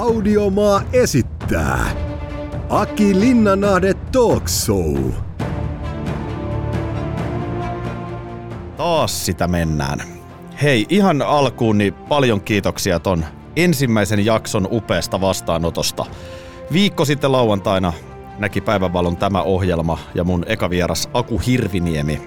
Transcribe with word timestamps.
Audiomaa 0.00 0.82
esittää 0.92 1.90
Aki 2.68 3.20
Linnanahde 3.20 3.94
Talk 3.94 4.48
Show. 4.48 4.96
Taas 8.76 9.26
sitä 9.26 9.48
mennään. 9.48 9.98
Hei, 10.62 10.86
ihan 10.88 11.22
alkuun 11.22 11.78
niin 11.78 11.94
paljon 11.94 12.40
kiitoksia 12.40 12.98
ton 13.00 13.24
ensimmäisen 13.56 14.24
jakson 14.24 14.68
upeasta 14.70 15.20
vastaanotosta. 15.20 16.06
Viikko 16.72 17.04
sitten 17.04 17.32
lauantaina 17.32 17.92
näki 18.38 18.60
päivänvalon 18.60 19.16
tämä 19.16 19.42
ohjelma 19.42 19.98
ja 20.14 20.24
mun 20.24 20.44
eka 20.46 20.70
vieras 20.70 21.08
Aku 21.12 21.38
Hirviniemi 21.38 22.22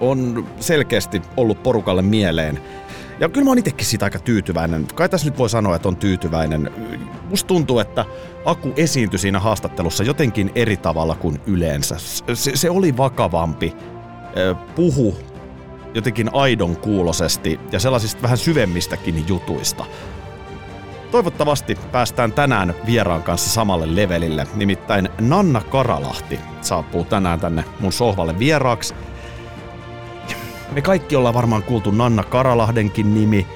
on 0.00 0.46
selkeästi 0.60 1.22
ollut 1.36 1.62
porukalle 1.62 2.02
mieleen. 2.02 2.60
Ja 3.20 3.28
kyllä 3.28 3.44
mä 3.44 3.50
oon 3.50 3.58
itekin 3.58 3.86
siitä 3.86 4.06
aika 4.06 4.18
tyytyväinen. 4.18 4.86
Kai 4.94 5.08
tässä 5.08 5.26
nyt 5.26 5.38
voi 5.38 5.50
sanoa, 5.50 5.76
että 5.76 5.88
on 5.88 5.96
tyytyväinen. 5.96 6.70
Musta 7.30 7.48
tuntuu, 7.48 7.78
että 7.78 8.04
Aku 8.44 8.72
esiintyi 8.76 9.18
siinä 9.18 9.40
haastattelussa 9.40 10.04
jotenkin 10.04 10.52
eri 10.54 10.76
tavalla 10.76 11.14
kuin 11.14 11.40
yleensä. 11.46 11.96
Se, 12.34 12.56
se 12.56 12.70
oli 12.70 12.96
vakavampi, 12.96 13.74
puhu 14.74 15.18
jotenkin 15.94 16.30
aidon 16.32 16.76
kuulosesti 16.76 17.60
ja 17.72 17.80
sellaisista 17.80 18.22
vähän 18.22 18.38
syvemmistäkin 18.38 19.24
jutuista. 19.28 19.84
Toivottavasti 21.10 21.78
päästään 21.92 22.32
tänään 22.32 22.74
vieraan 22.86 23.22
kanssa 23.22 23.50
samalle 23.50 23.96
levelille, 23.96 24.46
nimittäin 24.54 25.08
Nanna 25.20 25.60
Karalahti 25.60 26.40
saapuu 26.60 27.04
tänään 27.04 27.40
tänne 27.40 27.64
mun 27.80 27.92
sohvalle 27.92 28.38
vieraaksi. 28.38 28.94
Me 30.72 30.82
kaikki 30.82 31.16
ollaan 31.16 31.34
varmaan 31.34 31.62
kuultu 31.62 31.90
Nanna 31.90 32.24
Karalahdenkin 32.24 33.14
nimi. 33.14 33.46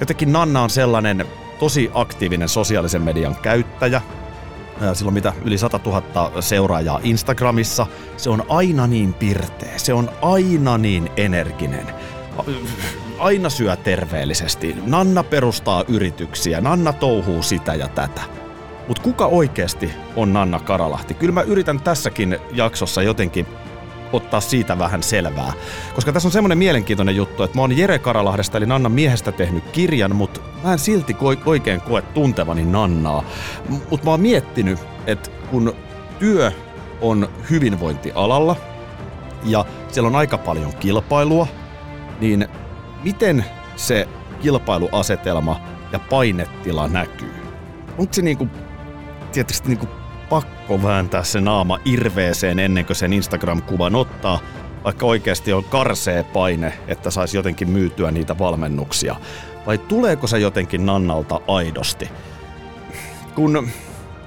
Jotenkin 0.00 0.32
Nanna 0.32 0.62
on 0.62 0.70
sellainen 0.70 1.26
tosi 1.58 1.90
aktiivinen 1.94 2.48
sosiaalisen 2.48 3.02
median 3.02 3.36
käyttäjä. 3.42 4.00
Silloin 4.92 5.14
mitä 5.14 5.32
yli 5.44 5.58
100 5.58 5.80
000 5.86 6.42
seuraajaa 6.42 7.00
Instagramissa. 7.02 7.86
Se 8.16 8.30
on 8.30 8.44
aina 8.48 8.86
niin 8.86 9.14
pirteä, 9.14 9.78
se 9.78 9.94
on 9.94 10.10
aina 10.22 10.78
niin 10.78 11.10
energinen 11.16 11.86
aina 13.18 13.50
syö 13.50 13.76
terveellisesti. 13.76 14.76
Nanna 14.86 15.22
perustaa 15.22 15.84
yrityksiä, 15.88 16.60
Nanna 16.60 16.92
touhuu 16.92 17.42
sitä 17.42 17.74
ja 17.74 17.88
tätä. 17.88 18.20
Mutta 18.88 19.02
kuka 19.02 19.26
oikeasti 19.26 19.90
on 20.16 20.32
Nanna 20.32 20.60
Karalahti? 20.60 21.14
Kyllä 21.14 21.32
mä 21.32 21.42
yritän 21.42 21.80
tässäkin 21.80 22.38
jaksossa 22.52 23.02
jotenkin 23.02 23.46
ottaa 24.12 24.40
siitä 24.40 24.78
vähän 24.78 25.02
selvää. 25.02 25.52
Koska 25.94 26.12
tässä 26.12 26.28
on 26.28 26.32
semmoinen 26.32 26.58
mielenkiintoinen 26.58 27.16
juttu, 27.16 27.42
että 27.42 27.58
mä 27.58 27.62
oon 27.62 27.76
Jere 27.76 27.98
Karalahdesta 27.98 28.58
eli 28.58 28.66
Nannan 28.66 28.92
miehestä 28.92 29.32
tehnyt 29.32 29.64
kirjan, 29.64 30.16
mutta 30.16 30.40
mä 30.64 30.72
en 30.72 30.78
silti 30.78 31.16
oikein 31.44 31.80
koe 31.80 32.02
tuntevani 32.02 32.64
Nannaa. 32.64 33.24
Mutta 33.68 34.04
mä 34.04 34.10
oon 34.10 34.20
miettinyt, 34.20 34.78
että 35.06 35.30
kun 35.50 35.74
työ 36.18 36.52
on 37.00 37.28
hyvinvointialalla 37.50 38.56
ja 39.44 39.64
siellä 39.88 40.08
on 40.08 40.16
aika 40.16 40.38
paljon 40.38 40.72
kilpailua, 40.80 41.46
niin 42.20 42.48
miten 43.04 43.44
se 43.76 44.08
kilpailuasetelma 44.40 45.60
ja 45.92 45.98
painetila 45.98 46.88
näkyy? 46.88 47.34
Onko 47.98 48.12
se 48.12 48.22
niinku, 48.22 48.48
tietysti 49.32 49.68
niinku 49.68 49.88
pakko 50.32 50.82
vääntää 50.82 51.22
se 51.22 51.40
naama 51.40 51.78
irveeseen 51.84 52.58
ennen 52.58 52.86
kuin 52.86 52.96
sen 52.96 53.12
Instagram-kuvan 53.12 53.94
ottaa, 53.94 54.40
vaikka 54.84 55.06
oikeasti 55.06 55.52
on 55.52 55.64
karsee 55.64 56.22
paine, 56.22 56.72
että 56.88 57.10
saisi 57.10 57.36
jotenkin 57.36 57.70
myytyä 57.70 58.10
niitä 58.10 58.38
valmennuksia? 58.38 59.16
Vai 59.66 59.78
tuleeko 59.78 60.26
se 60.26 60.38
jotenkin 60.38 60.86
Nannalta 60.86 61.40
aidosti? 61.48 62.08
Kun 63.34 63.68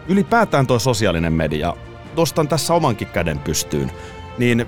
ylipäätään 0.08 0.68
tuo 0.68 0.80
sosiaalinen 0.80 1.34
media, 1.34 1.74
nostan 2.18 2.48
tässä 2.48 2.74
omankin 2.74 3.08
käden 3.08 3.40
pystyyn, 3.40 3.92
niin 4.38 4.66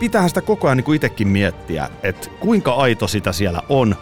pitäähän 0.00 0.30
sitä 0.30 0.40
koko 0.40 0.66
ajan 0.66 0.76
niin 0.76 0.94
itsekin 0.94 1.28
miettiä, 1.28 1.88
että 2.02 2.28
kuinka 2.40 2.72
aito 2.72 3.08
sitä 3.08 3.32
siellä 3.32 3.62
on, 3.68 3.96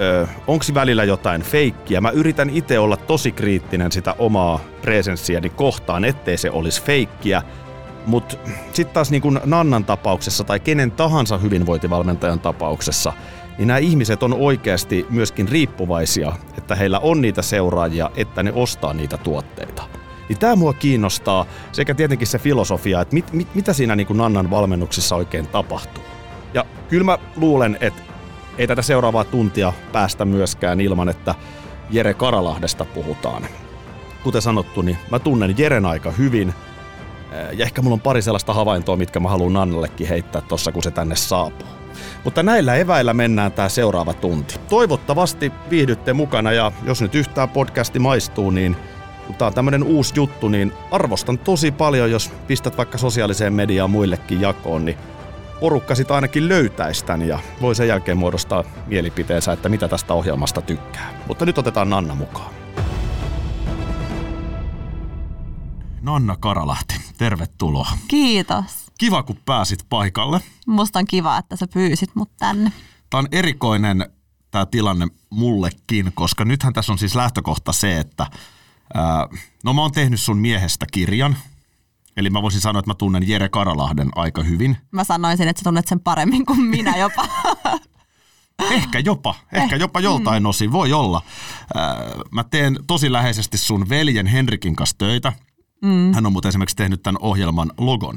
öö, 0.00 0.26
onko 0.46 0.64
välillä 0.74 1.04
jotain 1.04 1.42
feikkiä. 1.42 2.00
Mä 2.00 2.10
yritän 2.10 2.50
itse 2.50 2.78
olla 2.78 2.96
tosi 2.96 3.32
kriittinen 3.32 3.92
sitä 3.92 4.14
omaa 4.18 4.60
presenssiäni 4.82 5.48
kohtaan, 5.50 6.04
ettei 6.04 6.36
se 6.36 6.50
olisi 6.50 6.82
feikkiä. 6.82 7.42
Mutta 8.06 8.36
sitten 8.72 8.94
taas 8.94 9.10
niin 9.10 9.22
kuin 9.22 9.40
Nannan 9.44 9.84
tapauksessa 9.84 10.44
tai 10.44 10.60
kenen 10.60 10.90
tahansa 10.90 11.38
hyvinvointivalmentajan 11.38 12.40
tapauksessa, 12.40 13.12
niin 13.58 13.68
nämä 13.68 13.78
ihmiset 13.78 14.22
on 14.22 14.34
oikeasti 14.34 15.06
myöskin 15.10 15.48
riippuvaisia, 15.48 16.32
että 16.58 16.74
heillä 16.74 16.98
on 16.98 17.20
niitä 17.20 17.42
seuraajia, 17.42 18.10
että 18.16 18.42
ne 18.42 18.52
ostaa 18.54 18.92
niitä 18.92 19.16
tuotteita. 19.16 19.82
Niin 20.28 20.38
tämä 20.38 20.56
mua 20.56 20.72
kiinnostaa 20.72 21.46
sekä 21.72 21.94
tietenkin 21.94 22.26
se 22.26 22.38
filosofia, 22.38 23.00
että 23.00 23.14
mit, 23.14 23.32
mit, 23.32 23.54
mitä 23.54 23.72
siinä 23.72 23.96
niin 23.96 24.06
kuin 24.06 24.16
Nannan 24.16 24.50
valmennuksissa 24.50 25.16
oikein 25.16 25.46
tapahtuu. 25.46 26.04
Ja 26.54 26.64
kyllä 26.88 27.04
mä 27.04 27.18
luulen, 27.36 27.78
että 27.80 28.02
ei 28.58 28.66
tätä 28.66 28.82
seuraavaa 28.82 29.24
tuntia 29.24 29.72
päästä 29.92 30.24
myöskään 30.24 30.80
ilman, 30.80 31.08
että 31.08 31.34
Jere 31.90 32.14
Karalahdesta 32.14 32.84
puhutaan. 32.84 33.46
Kuten 34.22 34.42
sanottu, 34.42 34.82
niin 34.82 34.98
mä 35.10 35.18
tunnen 35.18 35.54
Jeren 35.58 35.86
aika 35.86 36.10
hyvin. 36.10 36.54
Ja 37.52 37.64
ehkä 37.64 37.82
mulla 37.82 37.94
on 37.94 38.00
pari 38.00 38.22
sellaista 38.22 38.54
havaintoa, 38.54 38.96
mitkä 38.96 39.20
mä 39.20 39.28
haluan 39.28 39.52
Nannallekin 39.52 40.08
heittää 40.08 40.40
tossa, 40.40 40.72
kun 40.72 40.82
se 40.82 40.90
tänne 40.90 41.16
saapuu. 41.16 41.68
Mutta 42.24 42.42
näillä 42.42 42.74
eväillä 42.74 43.14
mennään 43.14 43.52
tämä 43.52 43.68
seuraava 43.68 44.14
tunti. 44.14 44.54
Toivottavasti 44.68 45.52
viihdytte 45.70 46.12
mukana 46.12 46.52
ja 46.52 46.72
jos 46.84 47.02
nyt 47.02 47.14
yhtään 47.14 47.48
podcasti 47.48 47.98
maistuu, 47.98 48.50
niin 48.50 48.76
kun 49.26 49.34
tää 49.34 49.48
on 49.48 49.54
tämmönen 49.54 49.82
uusi 49.82 50.12
juttu, 50.16 50.48
niin 50.48 50.72
arvostan 50.90 51.38
tosi 51.38 51.70
paljon, 51.70 52.10
jos 52.10 52.32
pistät 52.46 52.76
vaikka 52.76 52.98
sosiaaliseen 52.98 53.52
mediaan 53.52 53.90
muillekin 53.90 54.40
jakoon, 54.40 54.84
niin 54.84 54.98
porukka 55.60 55.94
sit 55.94 56.10
ainakin 56.10 56.48
löytäisi 56.48 57.04
tän 57.04 57.22
ja 57.22 57.38
voi 57.60 57.74
sen 57.74 57.88
jälkeen 57.88 58.18
muodostaa 58.18 58.64
mielipiteensä, 58.86 59.52
että 59.52 59.68
mitä 59.68 59.88
tästä 59.88 60.14
ohjelmasta 60.14 60.62
tykkää. 60.62 61.20
Mutta 61.28 61.46
nyt 61.46 61.58
otetaan 61.58 61.90
Nanna 61.90 62.14
mukaan. 62.14 62.54
Nanna 66.02 66.36
Karalahti, 66.36 66.94
tervetuloa. 67.18 67.88
Kiitos. 68.08 68.86
Kiva, 68.98 69.22
kun 69.22 69.38
pääsit 69.44 69.86
paikalle. 69.88 70.40
Musta 70.66 70.98
on 70.98 71.06
kiva, 71.06 71.38
että 71.38 71.56
sä 71.56 71.66
pyysit 71.74 72.10
mut 72.14 72.30
tänne. 72.38 72.72
Tämä 73.10 73.18
on 73.18 73.28
erikoinen 73.32 74.06
tämä 74.50 74.66
tilanne 74.66 75.06
mullekin, 75.30 76.12
koska 76.14 76.44
nythän 76.44 76.72
tässä 76.72 76.92
on 76.92 76.98
siis 76.98 77.14
lähtökohta 77.14 77.72
se, 77.72 78.00
että 78.00 78.26
no 79.64 79.72
mä 79.72 79.80
oon 79.80 79.92
tehnyt 79.92 80.20
sun 80.20 80.38
miehestä 80.38 80.86
kirjan, 80.92 81.36
Eli 82.16 82.30
mä 82.30 82.42
voisin 82.42 82.60
sanoa, 82.60 82.80
että 82.80 82.90
mä 82.90 82.94
tunnen 82.94 83.28
Jere 83.28 83.48
Karalahden 83.48 84.08
aika 84.14 84.42
hyvin. 84.42 84.76
Mä 84.90 85.04
sanoisin, 85.04 85.48
että 85.48 85.60
sä 85.60 85.64
tunnet 85.64 85.88
sen 85.88 86.00
paremmin 86.00 86.46
kuin 86.46 86.60
minä 86.60 86.96
jopa. 86.96 87.28
ehkä 88.70 88.98
jopa, 88.98 89.34
ehkä 89.52 89.76
jopa 89.76 90.00
joltain 90.00 90.42
mm. 90.42 90.46
osin, 90.46 90.72
voi 90.72 90.92
olla. 90.92 91.22
Mä 92.30 92.44
teen 92.44 92.78
tosi 92.86 93.12
läheisesti 93.12 93.58
sun 93.58 93.88
veljen 93.88 94.26
Henrikin 94.26 94.76
kanssa 94.76 94.98
töitä. 94.98 95.32
Mm. 95.82 96.14
Hän 96.14 96.26
on 96.26 96.32
muuten 96.32 96.48
esimerkiksi 96.48 96.76
tehnyt 96.76 97.02
tämän 97.02 97.22
ohjelman 97.22 97.72
logon. 97.78 98.14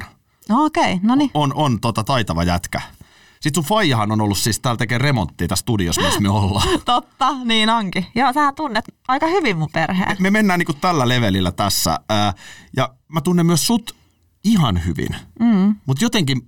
No 0.48 0.64
okei, 0.64 0.94
okay, 0.94 0.98
no 1.02 1.14
niin. 1.14 1.30
On, 1.34 1.54
on 1.54 1.80
tota, 1.80 2.04
taitava 2.04 2.44
jätkä. 2.44 2.80
Sitten 3.42 3.62
sun 3.62 3.68
faijahan 3.68 4.12
on 4.12 4.20
ollut 4.20 4.38
siis 4.38 4.60
täällä 4.60 4.78
tekee 4.78 4.98
remonttia 4.98 5.48
tässä 5.48 5.62
studiossa, 5.62 6.02
missä 6.02 6.20
me 6.20 6.28
ollaan. 6.28 6.80
Totta, 6.84 7.34
niin 7.44 7.70
onkin. 7.70 8.06
Joo, 8.14 8.32
sä 8.32 8.52
tunnet 8.52 8.84
aika 9.08 9.26
hyvin 9.26 9.58
mun 9.58 9.68
perheen. 9.72 10.08
Me, 10.08 10.16
me 10.20 10.30
mennään 10.30 10.58
niinku 10.58 10.72
tällä 10.72 11.08
levelillä 11.08 11.52
tässä. 11.52 12.00
Ja 12.76 12.94
mä 13.08 13.20
tunnen 13.20 13.46
myös 13.46 13.66
sut 13.66 13.96
ihan 14.44 14.84
hyvin. 14.86 15.08
Mm. 15.40 15.74
Mutta 15.86 16.04
jotenkin 16.04 16.42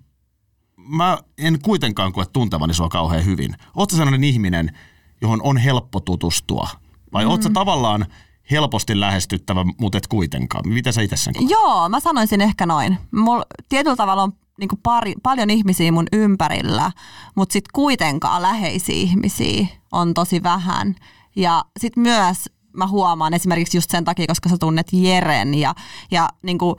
mä 0.76 1.18
en 1.38 1.58
kuitenkaan 1.62 2.12
koe 2.12 2.24
tuntevani 2.32 2.74
sua 2.74 2.88
kauhean 2.88 3.24
hyvin. 3.24 3.56
Oletko 3.76 3.96
sellainen 3.96 4.24
ihminen, 4.24 4.78
johon 5.20 5.42
on 5.42 5.56
helppo 5.56 6.00
tutustua? 6.00 6.68
Vai 7.12 7.24
mm. 7.24 7.30
ootko 7.30 7.48
tavallaan 7.48 8.06
helposti 8.50 9.00
lähestyttävä, 9.00 9.64
mutta 9.78 9.98
et 9.98 10.06
kuitenkaan? 10.06 10.68
Miten 10.68 10.92
sä 10.92 11.02
itse 11.02 11.16
sen 11.16 11.34
koet? 11.34 11.50
Joo, 11.50 11.88
mä 11.88 12.00
sanoisin 12.00 12.40
ehkä 12.40 12.66
noin. 12.66 12.98
Mulla 13.10 13.44
tietyllä 13.68 13.96
tavalla 13.96 14.22
on 14.22 14.32
niin 14.58 14.68
pari, 14.82 15.14
paljon 15.22 15.50
ihmisiä 15.50 15.92
mun 15.92 16.06
ympärillä, 16.12 16.90
mutta 17.34 17.52
sitten 17.52 17.70
kuitenkaan 17.72 18.42
läheisiä 18.42 18.94
ihmisiä 18.94 19.66
on 19.92 20.14
tosi 20.14 20.42
vähän. 20.42 20.94
Ja 21.36 21.64
sitten 21.80 22.02
myös 22.02 22.48
mä 22.76 22.86
huomaan 22.86 23.34
esimerkiksi 23.34 23.76
just 23.76 23.90
sen 23.90 24.04
takia, 24.04 24.26
koska 24.26 24.48
sä 24.48 24.56
tunnet 24.60 24.86
Jeren 24.92 25.54
ja, 25.54 25.74
ja 26.10 26.28
niin 26.42 26.58
kuin 26.58 26.76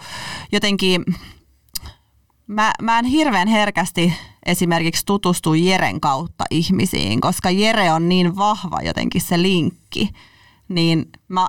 jotenkin 0.51 1.05
mä, 2.47 2.73
mä 2.81 2.99
en 2.99 3.05
hirveän 3.05 3.47
herkästi 3.47 4.13
esimerkiksi 4.45 5.05
tutustu 5.05 5.53
Jeren 5.53 6.01
kautta 6.01 6.43
ihmisiin, 6.51 7.21
koska 7.21 7.51
Jere 7.51 7.91
on 7.91 8.09
niin 8.09 8.35
vahva 8.35 8.81
jotenkin 8.81 9.21
se 9.21 9.41
linkki, 9.41 10.09
niin 10.69 11.05
mä 11.27 11.47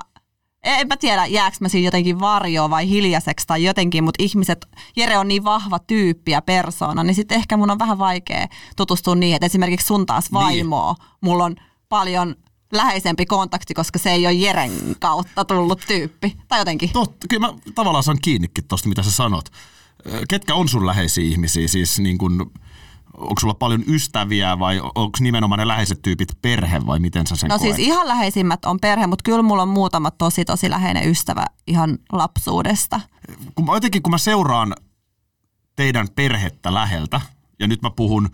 en 0.65 0.87
mä 0.87 0.97
tiedä, 0.97 1.25
jääkö 1.25 1.57
mä 1.59 1.69
siinä 1.69 1.87
jotenkin 1.87 2.19
varjoa 2.19 2.69
vai 2.69 2.89
hiljaiseksi 2.89 3.47
tai 3.47 3.63
jotenkin, 3.63 4.03
mutta 4.03 4.23
ihmiset, 4.23 4.65
Jere 4.95 5.17
on 5.17 5.27
niin 5.27 5.43
vahva 5.43 5.79
tyyppi 5.79 6.31
ja 6.31 6.41
persoona, 6.41 7.03
niin 7.03 7.15
sitten 7.15 7.37
ehkä 7.37 7.57
mun 7.57 7.71
on 7.71 7.79
vähän 7.79 7.97
vaikea 7.97 8.47
tutustua 8.75 9.15
niihin, 9.15 9.35
että 9.35 9.45
esimerkiksi 9.45 9.87
sun 9.87 10.05
taas 10.05 10.33
vaimoa, 10.33 10.93
niin. 10.93 11.09
mulla 11.21 11.43
on 11.45 11.55
paljon 11.89 12.35
läheisempi 12.73 13.25
kontakti, 13.25 13.73
koska 13.73 13.99
se 13.99 14.11
ei 14.11 14.25
ole 14.25 14.33
Jeren 14.33 14.71
kautta 14.99 15.45
tullut 15.45 15.81
tyyppi. 15.87 16.37
Tai 16.47 16.59
jotenkin. 16.59 16.89
Totta, 16.89 17.27
kyllä 17.27 17.47
mä 17.47 17.53
tavallaan 17.75 18.03
saan 18.03 18.17
kiinnikin 18.21 18.67
tuosta, 18.67 18.89
mitä 18.89 19.03
sä 19.03 19.11
sanot. 19.11 19.49
Ketkä 20.29 20.55
on 20.55 20.69
sun 20.69 20.85
läheisiä 20.85 21.23
ihmisiä? 21.23 21.67
Siis 21.67 21.99
niin 21.99 22.17
kun, 22.17 22.51
onko 23.17 23.39
sulla 23.39 23.53
paljon 23.53 23.83
ystäviä 23.87 24.59
vai 24.59 24.79
onko 24.79 25.17
nimenomaan 25.19 25.59
ne 25.59 25.67
läheiset 25.67 26.01
tyypit 26.01 26.37
perhe 26.41 26.85
vai 26.85 26.99
miten 26.99 27.27
sä 27.27 27.35
sen 27.35 27.47
No 27.47 27.59
koet? 27.59 27.75
siis 27.75 27.87
ihan 27.87 28.07
läheisimmät 28.07 28.65
on 28.65 28.79
perhe, 28.79 29.07
mutta 29.07 29.23
kyllä 29.23 29.41
mulla 29.41 29.61
on 29.61 29.67
muutama 29.69 30.11
tosi 30.11 30.45
tosi 30.45 30.69
läheinen 30.69 31.09
ystävä 31.09 31.45
ihan 31.67 31.97
lapsuudesta. 32.11 33.01
kun 33.55 33.65
mä, 33.65 33.73
jotenkin 33.73 34.01
kun 34.01 34.11
mä 34.11 34.17
seuraan 34.17 34.75
teidän 35.75 36.07
perhettä 36.15 36.73
läheltä, 36.73 37.21
ja 37.59 37.67
nyt 37.67 37.81
mä 37.81 37.89
puhun 37.89 38.29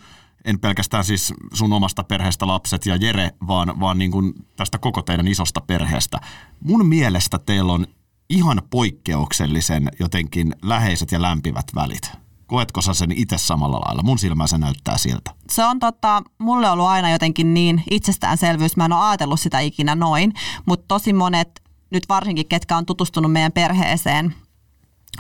en 0.46 0.60
pelkästään 0.60 1.04
siis 1.04 1.34
sun 1.54 1.74
omasta 1.74 2.04
perheestä 2.04 2.48
lapset 2.48 2.86
ja 2.86 2.96
Jere, 2.96 3.32
vaan, 3.48 3.80
vaan 3.80 3.98
niin 3.98 4.12
kuin 4.12 4.34
tästä 4.56 4.78
koko 4.78 5.02
teidän 5.02 5.28
isosta 5.28 5.62
perheestä. 5.62 6.18
Mun 6.60 6.86
mielestä 6.86 7.40
teillä 7.40 7.74
on 7.74 7.88
ihan 8.30 8.62
poikkeuksellisen 8.70 9.90
jotenkin 10.00 10.56
läheiset 10.62 11.12
ja 11.12 11.22
lämpivät 11.22 11.66
välit. 11.76 12.12
Koetko 12.52 12.82
sä 12.82 12.94
sen 12.94 13.12
itse 13.12 13.38
samalla 13.38 13.80
lailla? 13.80 14.04
Mun 14.04 14.20
silmään 14.20 14.48
se 14.48 14.58
näyttää 14.58 14.98
siltä. 14.98 15.32
Se 15.50 15.66
on 15.66 15.80
tota, 15.80 16.24
mulle 16.38 16.70
ollut 16.70 16.86
aina 16.86 17.10
jotenkin 17.10 17.54
niin 17.54 17.84
itsestäänselvyys, 17.92 18.78
mä 18.78 18.86
en 18.86 18.94
ole 18.94 19.04
ajatellut 19.04 19.40
sitä 19.40 19.60
ikinä 19.60 19.96
noin, 19.96 20.34
mutta 20.66 20.86
tosi 20.88 21.14
monet, 21.14 21.62
nyt 21.92 22.04
varsinkin 22.10 22.48
ketkä 22.48 22.78
on 22.78 22.86
tutustunut 22.86 23.32
meidän 23.32 23.52
perheeseen 23.52 24.36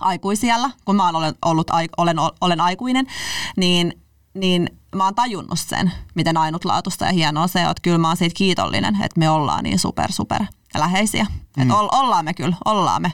aikuisiellä, 0.01 0.69
kun 0.86 0.95
mä 0.95 1.10
olen 1.10 1.36
ollut, 1.45 1.68
olen, 1.98 2.18
olen 2.42 2.62
aikuinen, 2.62 3.07
niin, 3.57 3.94
niin 4.33 4.69
mä 4.95 5.04
oon 5.04 5.16
tajunnut 5.16 5.60
sen, 5.60 5.92
miten 6.16 6.38
ainutlaatuista 6.38 7.06
ja 7.06 7.12
hienoa 7.12 7.48
se 7.48 7.66
on, 7.66 7.72
että 7.72 7.81
kyllä 7.81 7.98
mä 7.98 8.07
oon 8.07 8.18
siitä 8.18 8.38
kiitollinen, 8.38 8.95
että 8.95 9.19
me 9.19 9.30
ollaan 9.30 9.63
niin 9.63 9.80
super, 9.80 10.12
super 10.12 10.45
läheisiä. 10.78 11.25
Mm. 11.57 11.62
Että 11.62 11.75
ollaan 11.75 12.25
me 12.25 12.33
kyllä, 12.33 12.56
ollaan 12.66 13.01
me. 13.01 13.13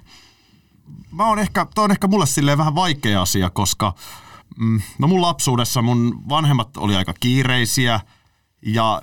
Mä 1.12 1.28
oon 1.28 1.40
ehkä, 1.40 1.68
toi 1.76 1.86
on 1.86 1.92
ehkä 1.92 2.08
mulle 2.08 2.26
silleen 2.26 2.58
vähän 2.58 2.76
vaikea 2.76 3.22
asia, 3.22 3.50
koska 3.50 3.94
mm, 4.58 4.82
no 5.00 5.08
mun 5.08 5.22
lapsuudessa 5.22 5.82
mun 5.82 6.24
vanhemmat 6.30 6.78
oli 6.78 6.96
aika 6.96 7.14
kiireisiä 7.20 8.00
ja 8.62 9.02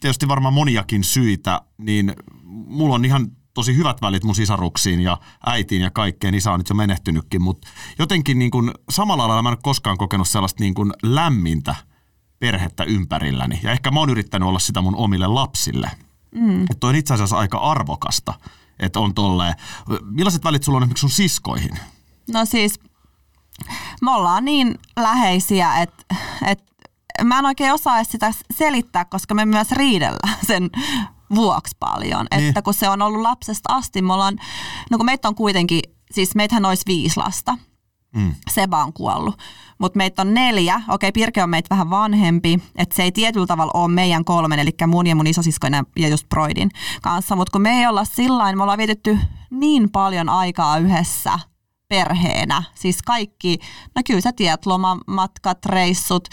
tietysti 0.00 0.28
varmaan 0.28 0.54
moniakin 0.54 1.04
syitä, 1.04 1.62
niin 1.78 2.12
mulla 2.44 2.94
on 2.94 3.04
ihan 3.04 3.30
tosi 3.54 3.76
hyvät 3.76 4.02
välit 4.02 4.24
mun 4.24 4.34
sisaruksiin 4.34 5.00
ja 5.00 5.18
äitiin 5.46 5.82
ja 5.82 5.90
kaikkeen. 5.90 6.34
Isä 6.34 6.52
on 6.52 6.60
nyt 6.60 6.68
jo 6.68 6.74
menehtynytkin, 6.74 7.42
mutta 7.42 7.68
jotenkin 7.98 8.38
niin 8.38 8.50
kuin, 8.50 8.72
samalla 8.90 9.28
lailla 9.28 9.42
mä 9.42 9.48
en 9.48 9.52
ole 9.52 9.58
koskaan 9.62 9.98
kokenut 9.98 10.28
sellaista 10.28 10.62
niin 10.62 10.74
kuin 10.74 10.92
lämmintä 11.02 11.74
perhettä 12.38 12.84
ympärilläni. 12.84 13.60
Ja 13.62 13.72
ehkä 13.72 13.90
mä 13.90 14.00
oon 14.00 14.10
yrittänyt 14.10 14.48
olla 14.48 14.58
sitä 14.58 14.82
mun 14.82 14.96
omille 14.96 15.26
lapsille. 15.26 15.90
Mm. 16.34 16.62
Että 16.70 16.86
on 16.86 16.96
itse 16.96 17.14
asiassa 17.14 17.38
aika 17.38 17.58
arvokasta, 17.58 18.34
että 18.80 19.00
on 19.00 19.14
tolleen. 19.14 19.54
Millaiset 20.04 20.44
välit 20.44 20.62
sulla 20.62 20.76
on 20.76 20.82
esimerkiksi 20.82 21.00
sun 21.00 21.10
siskoihin? 21.10 21.70
No 22.32 22.44
siis 22.44 22.80
me 24.02 24.10
ollaan 24.10 24.44
niin 24.44 24.78
läheisiä, 24.96 25.80
että, 25.80 26.16
että 26.46 26.64
mä 27.24 27.38
en 27.38 27.46
oikein 27.46 27.72
osaa 27.72 28.04
sitä 28.04 28.32
selittää, 28.56 29.04
koska 29.04 29.34
me 29.34 29.44
myös 29.44 29.72
riidellään 29.72 30.38
sen 30.46 30.70
vuoksi 31.34 31.76
paljon. 31.78 32.26
Niin. 32.30 32.48
Että 32.48 32.62
kun 32.62 32.74
se 32.74 32.88
on 32.88 33.02
ollut 33.02 33.20
lapsesta 33.20 33.74
asti, 33.74 34.02
me 34.02 34.12
ollaan, 34.12 34.38
no 34.90 34.96
kun 34.96 35.06
meitä 35.06 35.28
on 35.28 35.34
kuitenkin, 35.34 35.80
siis 36.10 36.34
meitähän 36.34 36.64
olisi 36.64 36.82
viisi 36.86 37.16
lasta. 37.16 37.58
Mm. 38.14 38.34
Seba 38.50 38.84
on 38.84 38.92
kuollut. 38.92 39.38
Mutta 39.80 39.96
meitä 39.96 40.22
on 40.22 40.34
neljä. 40.34 40.82
Okei, 40.88 41.12
Pirke 41.12 41.42
on 41.42 41.50
meitä 41.50 41.66
vähän 41.70 41.90
vanhempi. 41.90 42.58
Että 42.76 42.96
se 42.96 43.02
ei 43.02 43.12
tietyllä 43.12 43.46
tavalla 43.46 43.72
ole 43.74 43.92
meidän 43.92 44.24
kolmen, 44.24 44.58
eli 44.58 44.70
mun 44.86 45.06
ja 45.06 45.16
mun 45.16 45.26
isosiskoinen 45.26 45.86
ja 45.96 46.08
just 46.08 46.28
Broidin 46.28 46.70
kanssa. 47.02 47.36
Mutta 47.36 47.52
kun 47.52 47.62
me 47.62 47.80
ei 47.80 47.86
olla 47.86 48.04
sillain, 48.04 48.56
me 48.56 48.62
ollaan 48.62 48.78
vietetty 48.78 49.18
niin 49.50 49.90
paljon 49.90 50.28
aikaa 50.28 50.78
yhdessä 50.78 51.38
perheenä. 51.88 52.62
Siis 52.74 53.02
kaikki, 53.02 53.58
no 53.94 54.02
kyllä 54.06 54.20
sä 54.20 54.32
tiedät, 54.32 54.66
lomamatkat, 54.66 55.64
reissut 55.66 56.28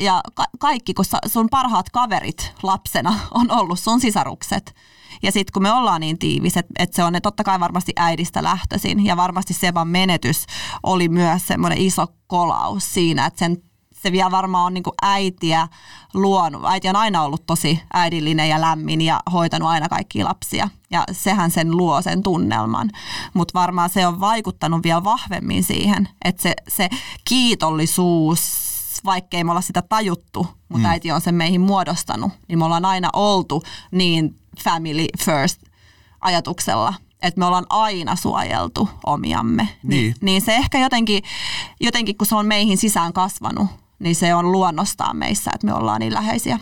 ja 0.00 0.20
ka- 0.34 0.44
kaikki, 0.58 0.94
kun 0.94 1.04
sun 1.26 1.48
parhaat 1.50 1.90
kaverit 1.90 2.52
lapsena 2.62 3.18
on 3.30 3.50
ollut 3.50 3.80
sun 3.80 4.00
sisarukset. 4.00 4.74
Ja 5.22 5.32
sitten 5.32 5.52
kun 5.52 5.62
me 5.62 5.72
ollaan 5.72 6.00
niin 6.00 6.18
tiivis, 6.18 6.56
että 6.56 6.72
et 6.78 6.92
se 6.92 7.04
on 7.04 7.12
ne 7.12 7.20
totta 7.20 7.44
kai 7.44 7.60
varmasti 7.60 7.92
äidistä 7.96 8.42
lähtöisin 8.42 9.04
ja 9.04 9.16
varmasti 9.16 9.54
Seban 9.54 9.88
menetys 9.88 10.46
oli 10.82 11.08
myös 11.08 11.46
semmoinen 11.46 11.78
iso 11.78 12.06
kolaus 12.26 12.94
siinä, 12.94 13.26
että 13.26 13.38
sen 13.38 13.56
se 14.02 14.12
vielä 14.12 14.30
varmaan 14.30 14.66
on 14.66 14.74
niin 14.74 14.84
äitiä 15.02 15.68
luonut. 16.14 16.64
Äiti 16.64 16.88
on 16.88 16.96
aina 16.96 17.22
ollut 17.22 17.46
tosi 17.46 17.82
äidillinen 17.92 18.48
ja 18.48 18.60
lämmin 18.60 19.00
ja 19.00 19.20
hoitanut 19.32 19.68
aina 19.68 19.88
kaikkia 19.88 20.24
lapsia. 20.24 20.68
Ja 20.90 21.04
sehän 21.12 21.50
sen 21.50 21.76
luo 21.76 22.02
sen 22.02 22.22
tunnelman. 22.22 22.90
Mutta 23.34 23.58
varmaan 23.60 23.90
se 23.90 24.06
on 24.06 24.20
vaikuttanut 24.20 24.82
vielä 24.82 25.04
vahvemmin 25.04 25.64
siihen, 25.64 26.08
että 26.24 26.42
se, 26.42 26.54
se 26.68 26.88
kiitollisuus, 27.24 28.67
vaikkei 29.04 29.44
me 29.44 29.50
olla 29.50 29.60
sitä 29.60 29.82
tajuttu, 29.82 30.46
mutta 30.68 30.88
mm. 30.88 30.92
äiti 30.92 31.12
on 31.12 31.20
sen 31.20 31.34
meihin 31.34 31.60
muodostanut, 31.60 32.32
niin 32.48 32.58
me 32.58 32.64
ollaan 32.64 32.84
aina 32.84 33.10
oltu 33.12 33.62
niin 33.90 34.36
family 34.64 35.06
first 35.24 35.62
ajatuksella 36.20 36.94
että 37.22 37.38
me 37.38 37.44
ollaan 37.44 37.66
aina 37.70 38.16
suojeltu 38.16 38.88
omiamme. 39.06 39.68
Niin, 39.82 39.90
niin. 40.00 40.14
niin 40.20 40.42
se 40.42 40.56
ehkä 40.56 40.78
jotenkin, 40.78 41.22
jotenkin, 41.80 42.18
kun 42.18 42.26
se 42.26 42.34
on 42.34 42.46
meihin 42.46 42.78
sisään 42.78 43.12
kasvanut, 43.12 43.66
niin 43.98 44.16
se 44.16 44.34
on 44.34 44.52
luonnostaan 44.52 45.16
meissä, 45.16 45.50
että 45.54 45.66
me 45.66 45.74
ollaan 45.74 46.00
niin 46.00 46.14
läheisiä. 46.14 46.58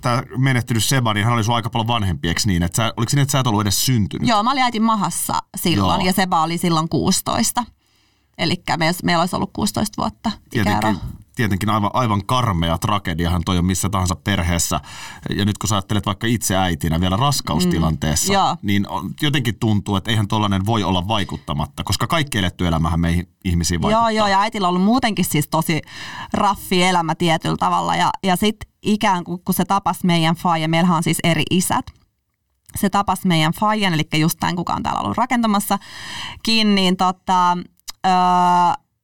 Tämä 0.00 0.22
menehtynyt 0.36 0.84
Seba, 0.84 1.14
niin 1.14 1.24
hän 1.24 1.34
oli 1.34 1.44
sun 1.44 1.54
aika 1.54 1.70
paljon 1.70 1.86
vanhempi, 1.86 2.28
eikö 2.28 2.40
niin? 2.46 2.62
Että 2.62 2.76
sä, 2.76 2.94
oliko 2.96 3.10
niin, 3.14 3.22
että 3.22 3.32
sä 3.32 3.38
et 3.38 3.46
ollut 3.46 3.60
edes 3.60 3.86
syntynyt? 3.86 4.28
Joo, 4.28 4.42
mä 4.42 4.52
olin 4.52 4.62
äitin 4.62 4.82
mahassa 4.82 5.34
silloin 5.56 6.00
Joo. 6.00 6.06
ja 6.06 6.12
Seba 6.12 6.42
oli 6.42 6.58
silloin 6.58 6.88
16. 6.88 7.64
Eli 8.40 8.62
meillä 9.04 9.20
olisi 9.20 9.36
ollut 9.36 9.50
16 9.52 10.02
vuotta 10.02 10.30
ikäero 10.54 10.94
tietenkin 11.40 11.70
aivan, 11.70 11.90
aivan 11.94 12.26
karmea 12.26 12.78
tragediahan 12.78 13.42
toi 13.44 13.58
on 13.58 13.64
missä 13.64 13.88
tahansa 13.88 14.16
perheessä. 14.16 14.80
Ja 15.36 15.44
nyt 15.44 15.58
kun 15.58 15.68
sä 15.68 15.74
ajattelet 15.74 16.06
vaikka 16.06 16.26
itse 16.26 16.56
äitinä 16.56 17.00
vielä 17.00 17.16
raskaustilanteessa, 17.16 18.32
mm, 18.32 18.58
niin 18.62 18.86
jotenkin 19.22 19.58
tuntuu, 19.60 19.96
että 19.96 20.10
eihän 20.10 20.28
tollainen 20.28 20.66
voi 20.66 20.82
olla 20.82 21.08
vaikuttamatta, 21.08 21.84
koska 21.84 22.06
kaikki 22.06 22.38
eletty 22.38 22.66
elämähän 22.66 23.00
meihin 23.00 23.28
ihmisiin 23.44 23.82
vaikuttaa. 23.82 24.10
Joo, 24.10 24.18
joo, 24.18 24.26
ja 24.26 24.40
äitillä 24.40 24.68
on 24.68 24.74
ollut 24.74 24.84
muutenkin 24.84 25.24
siis 25.24 25.48
tosi 25.48 25.80
raffi 26.32 26.82
elämä 26.82 27.14
tietyllä 27.14 27.56
tavalla. 27.56 27.96
Ja, 27.96 28.10
ja 28.22 28.36
sitten 28.36 28.70
ikään 28.82 29.24
kuin 29.24 29.40
kun 29.44 29.54
se 29.54 29.64
tapas 29.64 30.04
meidän 30.04 30.34
faija, 30.34 30.68
meillähän 30.68 30.96
on 30.96 31.02
siis 31.02 31.18
eri 31.24 31.42
isät, 31.50 31.86
se 32.76 32.90
tapas 32.90 33.24
meidän 33.24 33.52
faijan, 33.52 33.94
eli 33.94 34.02
just 34.18 34.36
tämän, 34.40 34.56
kuka 34.56 34.74
on 34.74 34.82
täällä 34.82 35.00
ollut 35.00 35.16
rakentamassa, 35.16 35.78
niin 36.46 36.96
tota, 36.96 37.58
öö, 38.06 38.12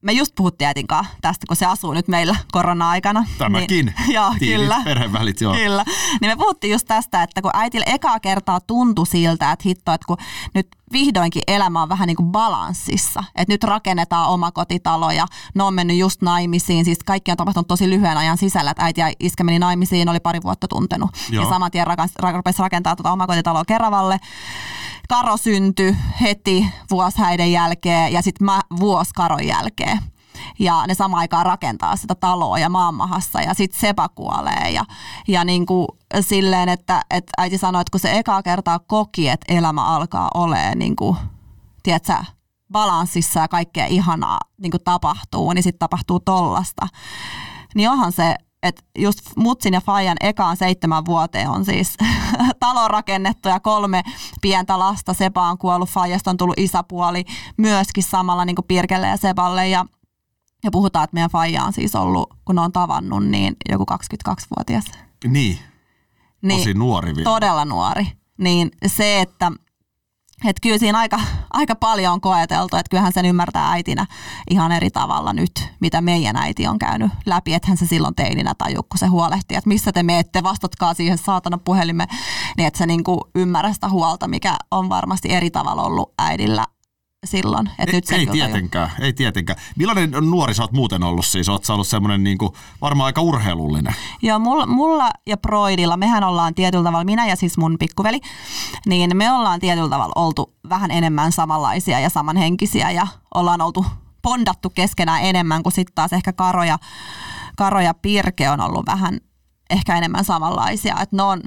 me 0.01 0.11
just 0.11 0.35
puhuttiin 0.35 0.67
äitin 0.67 0.87
kanssa 0.87 1.13
tästä, 1.21 1.45
kun 1.47 1.55
se 1.55 1.65
asuu 1.65 1.93
nyt 1.93 2.07
meillä 2.07 2.35
korona-aikana. 2.51 3.25
Tämäkin. 3.37 3.85
Niin, 3.85 3.93
joo, 4.15 4.33
kyllä. 4.39 4.81
perhevälit, 4.83 5.41
joo. 5.41 5.53
Kyllä. 5.53 5.83
Niin 6.21 6.31
me 6.31 6.35
puhuttiin 6.35 6.71
just 6.71 6.87
tästä, 6.87 7.23
että 7.23 7.41
kun 7.41 7.51
äitille 7.53 7.85
ekaa 7.87 8.19
kertaa 8.19 8.59
tuntui 8.59 9.07
siltä, 9.07 9.51
että 9.51 9.63
hitto, 9.65 9.93
että 9.93 10.05
kun 10.07 10.17
nyt 10.53 10.67
vihdoinkin 10.91 11.41
elämä 11.47 11.81
on 11.81 11.89
vähän 11.89 12.07
niin 12.07 12.15
kuin 12.15 12.31
balanssissa. 12.31 13.23
Että 13.35 13.53
nyt 13.53 13.63
rakennetaan 13.63 14.29
omakotitalo 14.29 15.11
ja 15.11 15.25
ne 15.55 15.63
on 15.63 15.73
mennyt 15.73 15.97
just 15.97 16.21
naimisiin. 16.21 16.85
Siis 16.85 16.99
kaikki 17.05 17.31
on 17.31 17.37
tapahtunut 17.37 17.67
tosi 17.67 17.89
lyhyen 17.89 18.17
ajan 18.17 18.37
sisällä. 18.37 18.71
Että 18.71 18.83
äiti 18.83 19.01
ja 19.01 19.11
iskä 19.19 19.43
meni 19.43 19.59
naimisiin, 19.59 20.09
oli 20.09 20.19
pari 20.19 20.39
vuotta 20.43 20.67
tuntenut. 20.67 21.09
Joo. 21.29 21.43
Ja 21.43 21.49
saman 21.49 21.71
tien 21.71 21.87
rupesi 22.33 22.61
rakentaa 22.61 22.95
tuota 22.95 23.11
omakotitaloa 23.11 23.65
Keravalle. 23.65 24.19
Karo 25.07 25.37
syntyi 25.37 25.95
heti 26.21 26.67
vuoshäiden 26.91 27.51
jälkeen 27.51 28.13
ja 28.13 28.21
sitten 28.21 28.45
mä 28.45 28.61
vuosi 28.79 29.11
Karon 29.15 29.47
jälkeen. 29.47 29.99
Ja 30.59 30.87
ne 30.87 30.93
sama 30.93 31.17
aikaan 31.17 31.45
rakentaa 31.45 31.95
sitä 31.95 32.15
taloa 32.15 32.59
ja 32.59 32.69
maanmahassa 32.69 33.41
ja 33.41 33.53
sitten 33.53 33.79
Sepa 33.79 34.09
kuolee. 34.09 34.71
Ja, 34.71 34.85
ja 35.27 35.43
niin 35.43 35.65
kuin 35.65 35.87
silleen, 36.21 36.69
että, 36.69 37.01
että 37.09 37.31
äiti 37.37 37.57
sanoi, 37.57 37.81
että 37.81 37.91
kun 37.91 37.99
se 37.99 38.17
ekaa 38.17 38.43
kertaa 38.43 38.79
koki, 38.79 39.29
että 39.29 39.53
elämä 39.53 39.85
alkaa 39.85 40.31
olemaan 40.33 40.79
niin 40.79 40.95
kuin, 40.95 41.17
tiedätkö, 41.83 42.13
balanssissa 42.71 43.39
ja 43.39 43.47
kaikkea 43.47 43.85
ihanaa 43.85 44.39
niin 44.61 44.71
kuin 44.71 44.83
tapahtuu, 44.83 45.53
niin 45.53 45.63
sitten 45.63 45.79
tapahtuu 45.79 46.19
tollasta. 46.19 46.87
Niin 47.75 47.89
onhan 47.89 48.11
se 48.11 48.35
että 48.63 48.81
just 48.97 49.19
Mutsin 49.35 49.73
ja 49.73 49.81
Fajan 49.81 50.17
ekaan 50.21 50.57
seitsemän 50.57 51.05
vuoteen 51.05 51.49
on 51.49 51.65
siis 51.65 51.97
talo 52.59 52.87
rakennettu 52.87 53.49
ja 53.49 53.59
kolme 53.59 54.03
pientä 54.41 54.79
lasta. 54.79 55.13
Seba 55.13 55.49
on 55.49 55.57
kuollut, 55.57 55.89
Fajasta 55.89 56.29
on 56.29 56.37
tullut 56.37 56.59
isäpuoli 56.59 57.25
myöskin 57.57 58.03
samalla 58.03 58.45
niin 58.45 58.55
kuin 58.55 58.67
Pirkelle 58.67 59.07
ja 59.07 59.17
Seballe 59.17 59.67
ja 59.67 59.85
ja 60.63 60.71
puhutaan, 60.71 61.03
että 61.03 61.13
meidän 61.13 61.29
Faija 61.29 61.63
on 61.63 61.73
siis 61.73 61.95
ollut, 61.95 62.33
kun 62.45 62.59
on 62.59 62.71
tavannut, 62.71 63.25
niin 63.25 63.55
joku 63.69 63.85
22-vuotias. 63.91 64.85
Niin, 65.27 65.59
niin 66.41 66.59
tosi 66.59 66.73
nuori 66.73 67.15
vielä. 67.15 67.29
Todella 67.29 67.65
nuori. 67.65 68.07
Niin 68.37 68.71
se, 68.87 69.21
että 69.21 69.51
että 70.45 70.59
kyllä 70.61 70.77
siinä 70.77 70.99
aika, 70.99 71.19
aika 71.53 71.75
paljon 71.75 72.13
on 72.13 72.21
koeteltu, 72.21 72.75
että 72.75 72.89
kyllähän 72.89 73.13
sen 73.13 73.25
ymmärtää 73.25 73.71
äitinä 73.71 74.05
ihan 74.49 74.71
eri 74.71 74.89
tavalla 74.89 75.33
nyt, 75.33 75.69
mitä 75.79 76.01
meidän 76.01 76.35
äiti 76.35 76.67
on 76.67 76.79
käynyt 76.79 77.11
läpi, 77.25 77.53
että 77.53 77.67
hän 77.67 77.77
se 77.77 77.85
silloin 77.85 78.15
teininä 78.15 78.53
taju, 78.57 78.83
kun 78.83 78.97
se 78.97 79.05
huolehti, 79.07 79.55
että 79.55 79.67
missä 79.67 79.91
te 79.91 80.03
meette, 80.03 80.43
vastatkaa 80.43 80.93
siihen 80.93 81.17
saatana 81.17 81.57
puhelimme, 81.57 82.07
niin 82.57 82.67
että 82.67 82.77
se 82.77 82.85
niinku 82.85 83.29
ymmärrä 83.35 83.73
sitä 83.73 83.89
huolta, 83.89 84.27
mikä 84.27 84.57
on 84.71 84.89
varmasti 84.89 85.33
eri 85.33 85.51
tavalla 85.51 85.83
ollut 85.83 86.13
äidillä 86.17 86.65
silloin. 87.25 87.69
Et 87.79 87.89
ei, 87.89 87.95
nyt 87.95 88.11
ei 88.11 88.27
tietenkään, 88.27 88.91
ei 88.99 89.13
tietenkään. 89.13 89.59
Millainen 89.75 90.11
nuori 90.11 90.53
sä 90.53 90.63
oot 90.63 90.71
muuten 90.71 91.03
ollut 91.03 91.25
siis? 91.25 91.49
Oot 91.49 91.65
sä 91.65 91.73
ollut 91.73 91.87
semmoinen 91.87 92.23
niin 92.23 92.37
kuin, 92.37 92.53
varmaan 92.81 93.05
aika 93.05 93.21
urheilullinen? 93.21 93.95
Joo, 94.21 94.39
mulla, 94.39 94.65
mulla 94.65 95.09
ja 95.27 95.37
Broidilla, 95.37 95.97
mehän 95.97 96.23
ollaan 96.23 96.55
tietyllä 96.55 96.83
tavalla, 96.83 97.03
minä 97.03 97.27
ja 97.27 97.35
siis 97.35 97.57
mun 97.57 97.75
pikkuveli, 97.79 98.19
niin 98.85 99.17
me 99.17 99.31
ollaan 99.31 99.59
tietyllä 99.59 99.89
tavalla 99.89 100.13
oltu 100.15 100.53
vähän 100.69 100.91
enemmän 100.91 101.31
samanlaisia 101.31 101.99
ja 101.99 102.09
samanhenkisiä 102.09 102.91
ja 102.91 103.07
ollaan 103.35 103.61
oltu 103.61 103.85
pondattu 104.21 104.69
keskenään 104.69 105.23
enemmän 105.23 105.63
kuin 105.63 105.73
sitten 105.73 105.95
taas 105.95 106.13
ehkä 106.13 106.33
Karo 106.33 106.63
ja, 106.63 106.79
Karo 107.55 107.79
ja 107.79 107.93
Pirke 107.93 108.49
on 108.49 108.61
ollut 108.61 108.85
vähän 108.85 109.19
ehkä 109.69 109.97
enemmän 109.97 110.25
samanlaisia. 110.25 110.95
Et 111.01 111.11
no, 111.11 111.37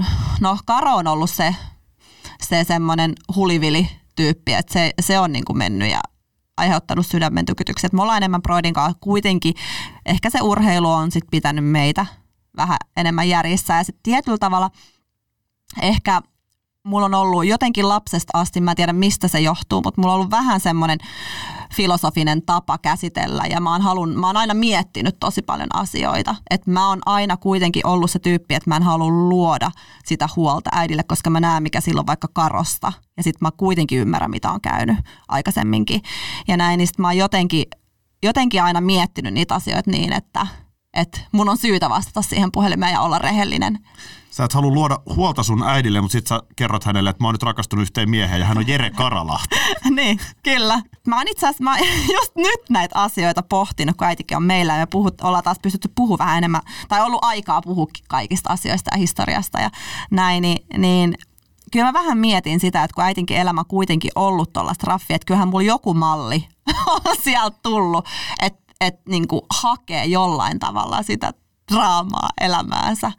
no 0.41 0.59
Karo 0.67 0.95
on 0.95 1.07
ollut 1.07 1.31
se, 1.31 1.55
se 2.43 2.65
semmoinen 2.65 3.13
hulivili 3.37 4.00
tyyppi, 4.17 4.53
että 4.53 4.73
se, 4.73 4.93
se 5.01 5.19
on 5.19 5.33
niin 5.33 5.45
kuin 5.45 5.59
mennyt 5.59 5.91
ja 5.91 6.01
aiheuttanut 6.57 7.07
sydämen 7.07 7.47
tykitykset. 7.47 7.93
Me 7.93 8.03
ollaan 8.03 8.17
enemmän 8.17 8.43
Broidin 8.43 8.75
kanssa 8.75 8.99
kuitenkin, 9.01 9.55
ehkä 10.07 10.31
se 10.31 10.39
urheilu 10.43 10.91
on 10.91 11.11
sit 11.11 11.25
pitänyt 11.31 11.65
meitä 11.65 12.07
vähän 12.57 12.79
enemmän 12.97 13.29
järjissä 13.29 13.75
ja 13.75 13.85
sitten 13.85 14.03
tietyllä 14.03 14.39
tavalla 14.39 14.71
ehkä 15.83 16.23
mulla 16.91 17.07
on 17.07 17.15
ollut 17.15 17.47
jotenkin 17.47 17.89
lapsesta 17.89 18.39
asti, 18.39 18.61
mä 18.61 18.71
en 18.71 18.77
tiedä 18.77 18.93
mistä 18.93 19.29
se 19.29 19.41
johtuu, 19.41 19.83
mutta 19.85 20.01
mulla 20.01 20.13
on 20.13 20.17
ollut 20.17 20.31
vähän 20.31 20.61
semmoinen 20.61 20.99
filosofinen 21.75 22.43
tapa 22.43 22.79
käsitellä 22.79 23.43
ja 23.51 23.61
mä 23.61 23.73
oon, 23.73 23.83
halun, 23.83 24.19
mä 24.19 24.27
oon 24.27 24.37
aina 24.37 24.55
miettinyt 24.55 25.17
tosi 25.21 25.43
paljon 25.43 25.77
asioita. 25.77 26.37
Että 26.51 26.71
mä 26.71 26.89
oon 26.89 26.99
aina 27.07 27.37
kuitenkin 27.37 27.87
ollut 27.87 28.11
se 28.11 28.19
tyyppi, 28.19 28.55
että 28.55 28.71
mä 28.71 28.77
en 28.77 28.83
halua 28.83 29.09
luoda 29.09 29.71
sitä 30.05 30.29
huolta 30.37 30.71
äidille, 30.73 31.03
koska 31.03 31.31
mä 31.31 31.41
näen 31.41 31.63
mikä 31.63 31.81
silloin 31.81 32.07
vaikka 32.07 32.29
karosta. 32.33 32.93
Ja 33.17 33.23
sitten 33.23 33.47
mä 33.47 33.51
kuitenkin 33.57 33.99
ymmärrän, 33.99 34.31
mitä 34.31 34.51
on 34.51 34.61
käynyt 34.61 34.97
aikaisemminkin. 35.29 36.03
Ja 36.49 36.57
näin, 36.57 36.79
niin 36.79 36.89
mä 36.99 37.09
oon 37.09 37.17
jotenkin, 37.17 37.65
jotenkin 38.23 38.63
aina 38.63 38.81
miettinyt 38.81 39.35
niitä 39.35 39.55
asioita 39.55 39.91
niin, 39.91 40.13
että, 40.13 40.47
että 40.95 41.21
mun 41.33 41.49
on 41.49 41.57
syytä 41.57 41.91
vastata 41.91 42.23
siihen 42.23 42.53
puhelimeen 42.53 42.93
ja 42.93 43.01
olla 43.01 43.19
rehellinen 43.19 43.79
sä 44.31 44.45
et 44.45 44.53
halua 44.53 44.71
luoda 44.71 44.99
huolta 45.17 45.43
sun 45.43 45.63
äidille, 45.63 46.01
mutta 46.01 46.13
sit 46.13 46.27
sä 46.27 46.43
kerrot 46.57 46.85
hänelle, 46.85 47.11
että 47.11 47.23
mä 47.23 47.29
oon 47.29 47.35
nyt 47.35 47.43
rakastunut 47.43 47.83
yhteen 47.83 48.11
mieheen 48.11 48.41
ja 48.41 48.47
hän 48.47 48.59
on 48.59 48.69
Jere 48.69 48.91
Karalahti. 48.91 49.57
niin, 49.97 50.21
kyllä. 50.43 50.83
Mä 51.07 51.17
oon 51.17 51.29
itse 51.29 51.47
asiassa, 51.47 51.65
mä 51.65 51.79
just 52.19 52.37
nyt 52.37 52.61
näitä 52.71 52.99
asioita 52.99 53.43
pohtinut, 53.43 53.97
kun 53.97 54.07
äitikin 54.07 54.37
on 54.37 54.43
meillä 54.43 54.73
ja 54.73 54.79
me 54.79 54.87
puhut, 54.87 55.21
ollaan 55.21 55.45
taas 55.45 55.59
pystytty 55.63 55.93
puhua 55.95 56.19
vähän 56.19 56.39
enemmän, 56.39 56.63
tai 56.89 57.01
ollut 57.01 57.25
aikaa 57.25 57.63
puhua 57.63 57.87
kaikista 58.09 58.53
asioista 58.53 58.91
ja 58.95 58.99
historiasta 58.99 59.61
ja 59.61 59.71
näin, 60.11 60.43
niin, 60.43 60.65
niin 60.79 61.15
kyllä 61.73 61.87
mä 61.87 61.93
vähän 61.93 62.19
mietin 62.19 62.61
sitä, 62.61 62.85
että 62.85 62.95
kun 62.95 63.05
äitinkin 63.05 63.37
elämä 63.37 63.65
kuitenkin 63.65 64.11
ollut 64.15 64.53
tuollaista 64.53 64.87
raffia, 64.87 65.17
että 65.17 65.27
kyllähän 65.27 65.49
mulla 65.49 65.63
joku 65.63 65.95
malli 65.95 66.49
on 66.95 67.17
sieltä 67.23 67.59
tullut, 67.63 68.09
että 68.43 68.61
et, 68.81 69.07
niin 69.09 69.27
hakee 69.51 70.05
jollain 70.05 70.59
tavalla 70.59 71.03
sitä 71.03 71.33
draamaa 71.73 72.31
elämäänsä 72.41 73.13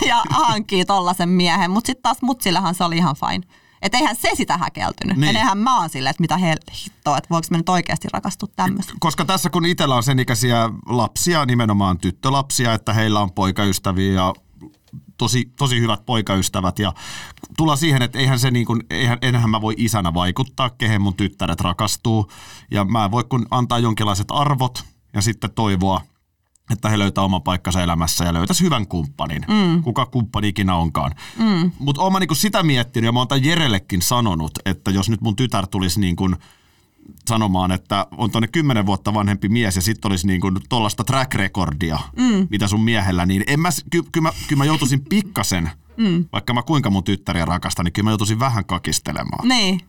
ja 0.08 0.22
hankkii 0.30 0.84
tollasen 0.84 1.28
miehen. 1.28 1.70
Mutta 1.70 1.86
sitten 1.86 2.02
taas 2.02 2.22
mutsillahan 2.22 2.74
se 2.74 2.84
oli 2.84 2.96
ihan 2.96 3.16
fine. 3.16 3.46
Että 3.82 3.98
eihän 3.98 4.16
se 4.16 4.30
sitä 4.34 4.58
häkeltynyt. 4.58 5.16
Niin. 5.16 5.36
Eihän 5.36 5.58
mä 5.58 5.80
oon 5.80 5.90
silleen, 5.90 6.10
että 6.10 6.20
mitä 6.20 6.38
he 6.38 6.56
hittoa, 6.84 7.18
että 7.18 7.28
voiko 7.30 7.46
me 7.50 7.56
nyt 7.56 7.68
oikeasti 7.68 8.08
rakastua 8.12 8.48
tämmöistä. 8.56 8.92
Koska 9.00 9.24
tässä 9.24 9.50
kun 9.50 9.66
itsellä 9.66 9.94
on 9.94 10.02
sen 10.02 10.18
ikäisiä 10.18 10.70
lapsia, 10.86 11.46
nimenomaan 11.46 11.98
tyttölapsia, 11.98 12.74
että 12.74 12.92
heillä 12.92 13.20
on 13.20 13.32
poikaystäviä 13.32 14.12
ja 14.12 14.34
tosi, 15.18 15.52
tosi 15.58 15.80
hyvät 15.80 16.06
poikaystävät 16.06 16.78
ja 16.78 16.92
tulla 17.56 17.76
siihen, 17.76 18.02
että 18.02 18.18
eihän 18.18 18.38
se 18.38 18.50
niin 18.50 18.66
kuin, 18.66 18.82
eihän, 18.90 19.18
enhän 19.22 19.50
mä 19.50 19.60
voi 19.60 19.74
isänä 19.76 20.14
vaikuttaa, 20.14 20.70
kehen 20.70 21.02
mun 21.02 21.14
tyttäret 21.14 21.60
rakastuu 21.60 22.30
ja 22.70 22.84
mä 22.84 23.10
voi 23.10 23.24
kun 23.24 23.46
antaa 23.50 23.78
jonkinlaiset 23.78 24.26
arvot 24.30 24.84
ja 25.14 25.22
sitten 25.22 25.50
toivoa, 25.50 26.00
että 26.70 26.88
he 26.88 26.98
löytää 26.98 27.24
oman 27.24 27.42
paikkansa 27.42 27.82
elämässä 27.82 28.24
ja 28.24 28.32
löytäisi 28.32 28.64
hyvän 28.64 28.86
kumppanin, 28.86 29.44
mm. 29.48 29.82
kuka 29.82 30.06
kumppani 30.06 30.48
ikinä 30.48 30.76
onkaan. 30.76 31.14
Mm. 31.38 31.70
Mutta 31.78 32.02
olen 32.02 32.20
niinku 32.20 32.34
sitä 32.34 32.62
miettinyt 32.62 33.08
ja 33.08 33.12
mä 33.12 33.18
oon 33.18 33.44
Jerellekin 33.44 34.02
sanonut, 34.02 34.58
että 34.64 34.90
jos 34.90 35.08
nyt 35.10 35.20
mun 35.20 35.36
tytär 35.36 35.66
tulisi 35.66 36.00
niin 36.00 36.16
kuin 36.16 36.36
sanomaan, 37.28 37.72
että 37.72 38.06
on 38.16 38.30
tuonne 38.30 38.48
kymmenen 38.48 38.86
vuotta 38.86 39.14
vanhempi 39.14 39.48
mies 39.48 39.76
ja 39.76 39.82
sitten 39.82 40.10
olisi 40.10 40.26
niin 40.26 40.40
tuollaista 40.68 41.04
track 41.04 41.34
recordia, 41.34 41.98
mm. 42.16 42.46
mitä 42.50 42.68
sun 42.68 42.80
miehellä, 42.80 43.26
niin 43.26 43.44
en 43.46 43.60
mä, 43.60 43.68
ky, 43.90 44.02
ky, 44.12 44.20
mä, 44.20 44.32
kyllä 44.48 44.60
mä 44.60 44.64
joutuisin 44.64 45.04
pikkasen, 45.04 45.70
mm. 45.96 46.24
vaikka 46.32 46.54
mä 46.54 46.62
kuinka 46.62 46.90
mun 46.90 47.04
tyttäriä 47.04 47.44
rakastan, 47.44 47.84
niin 47.84 47.92
kyllä 47.92 48.06
mä 48.06 48.10
joutuisin 48.10 48.40
vähän 48.40 48.64
kakistelemaan. 48.64 49.48
Niin, 49.48 49.80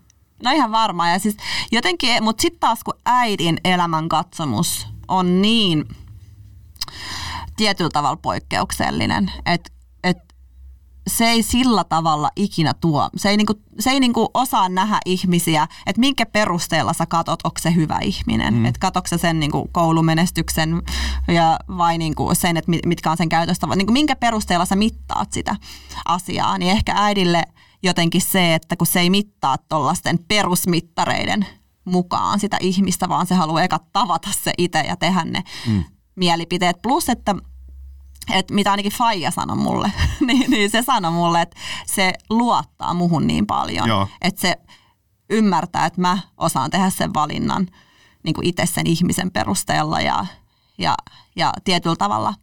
no 0.43 0.51
ihan 0.51 0.71
varmaan. 0.71 1.11
Ja 1.11 1.19
siis 1.19 1.37
jotenkin, 1.71 2.23
mutta 2.23 2.41
sitten 2.41 2.59
taas 2.59 2.83
kun 2.83 2.93
äidin 3.05 3.57
elämän 3.63 4.09
katsomus 4.09 4.87
on 5.07 5.41
niin– 5.41 5.85
tietyllä 7.57 7.89
tavalla 7.93 8.17
poikkeuksellinen, 8.21 9.31
että 9.45 9.71
et 10.03 10.17
se 11.09 11.25
ei 11.25 11.43
sillä 11.43 11.83
tavalla 11.83 12.29
ikinä 12.35 12.73
tuo. 12.73 13.09
Se 13.15 13.29
ei, 13.29 13.37
niinku, 13.37 13.53
se 13.79 13.89
ei 13.89 13.99
niinku 13.99 14.29
osaa 14.33 14.69
nähdä 14.69 14.99
ihmisiä, 15.05 15.67
että 15.85 15.99
minkä 15.99 16.25
perusteella 16.25 16.93
sä 16.93 17.05
katot, 17.05 17.39
onko 17.43 17.59
se 17.59 17.75
hyvä 17.75 17.99
ihminen. 18.01 18.53
Mm. 18.53 18.65
Että 18.65 18.79
katokse 18.79 19.17
sen 19.17 19.39
niinku 19.39 19.69
koulumenestyksen 19.71 20.81
ja 21.27 21.59
vai 21.77 21.97
niinku 21.97 22.29
sen, 22.33 22.57
että 22.57 22.71
mitkä 22.85 23.11
on 23.11 23.17
sen 23.17 23.29
käytöstä. 23.29 23.67
Niinku 23.67 23.93
minkä 23.93 24.15
perusteella 24.15 24.65
sä 24.65 24.75
mittaat 24.75 25.31
sitä 25.31 25.55
asiaa. 26.05 26.57
Niin 26.57 26.71
ehkä 26.71 26.93
äidille 26.95 27.43
jotenkin 27.83 28.21
se, 28.21 28.55
että 28.55 28.75
kun 28.75 28.87
se 28.87 28.99
ei 28.99 29.09
mittaa 29.09 29.57
tuollaisten 29.57 30.19
perusmittareiden 30.27 31.45
mukaan 31.85 32.39
sitä 32.39 32.57
ihmistä, 32.59 33.09
vaan 33.09 33.27
se 33.27 33.35
haluaa 33.35 33.63
eka 33.63 33.79
tavata 33.93 34.29
se 34.43 34.53
itse 34.57 34.79
ja 34.79 34.95
tehdä 34.95 35.23
ne 35.23 35.43
mm 35.67 35.83
mielipiteet. 36.19 36.81
Plus, 36.81 37.09
että 37.09 37.35
että 38.33 38.53
mitä 38.53 38.71
ainakin 38.71 38.91
Faija 38.91 39.31
sanoi 39.31 39.57
mulle, 39.57 39.91
niin, 40.27 40.51
niin 40.51 40.69
se 40.69 40.81
sanoi 40.81 41.11
mulle, 41.11 41.41
että 41.41 41.57
se 41.85 42.13
luottaa 42.29 42.93
muhun 42.93 43.27
niin 43.27 43.45
paljon, 43.45 43.87
Joo. 43.87 44.07
että 44.21 44.41
se 44.41 44.55
ymmärtää, 45.29 45.85
että 45.85 46.01
mä 46.01 46.19
osaan 46.37 46.71
tehdä 46.71 46.89
sen 46.89 47.13
valinnan 47.13 47.67
niin 48.23 48.33
kuin 48.33 48.47
itse 48.47 48.65
sen 48.65 48.87
ihmisen 48.87 49.31
perusteella 49.31 50.01
ja, 50.01 50.25
ja, 50.77 50.95
ja 51.35 51.53
tietyllä 51.63 51.95
tavalla 51.95 52.33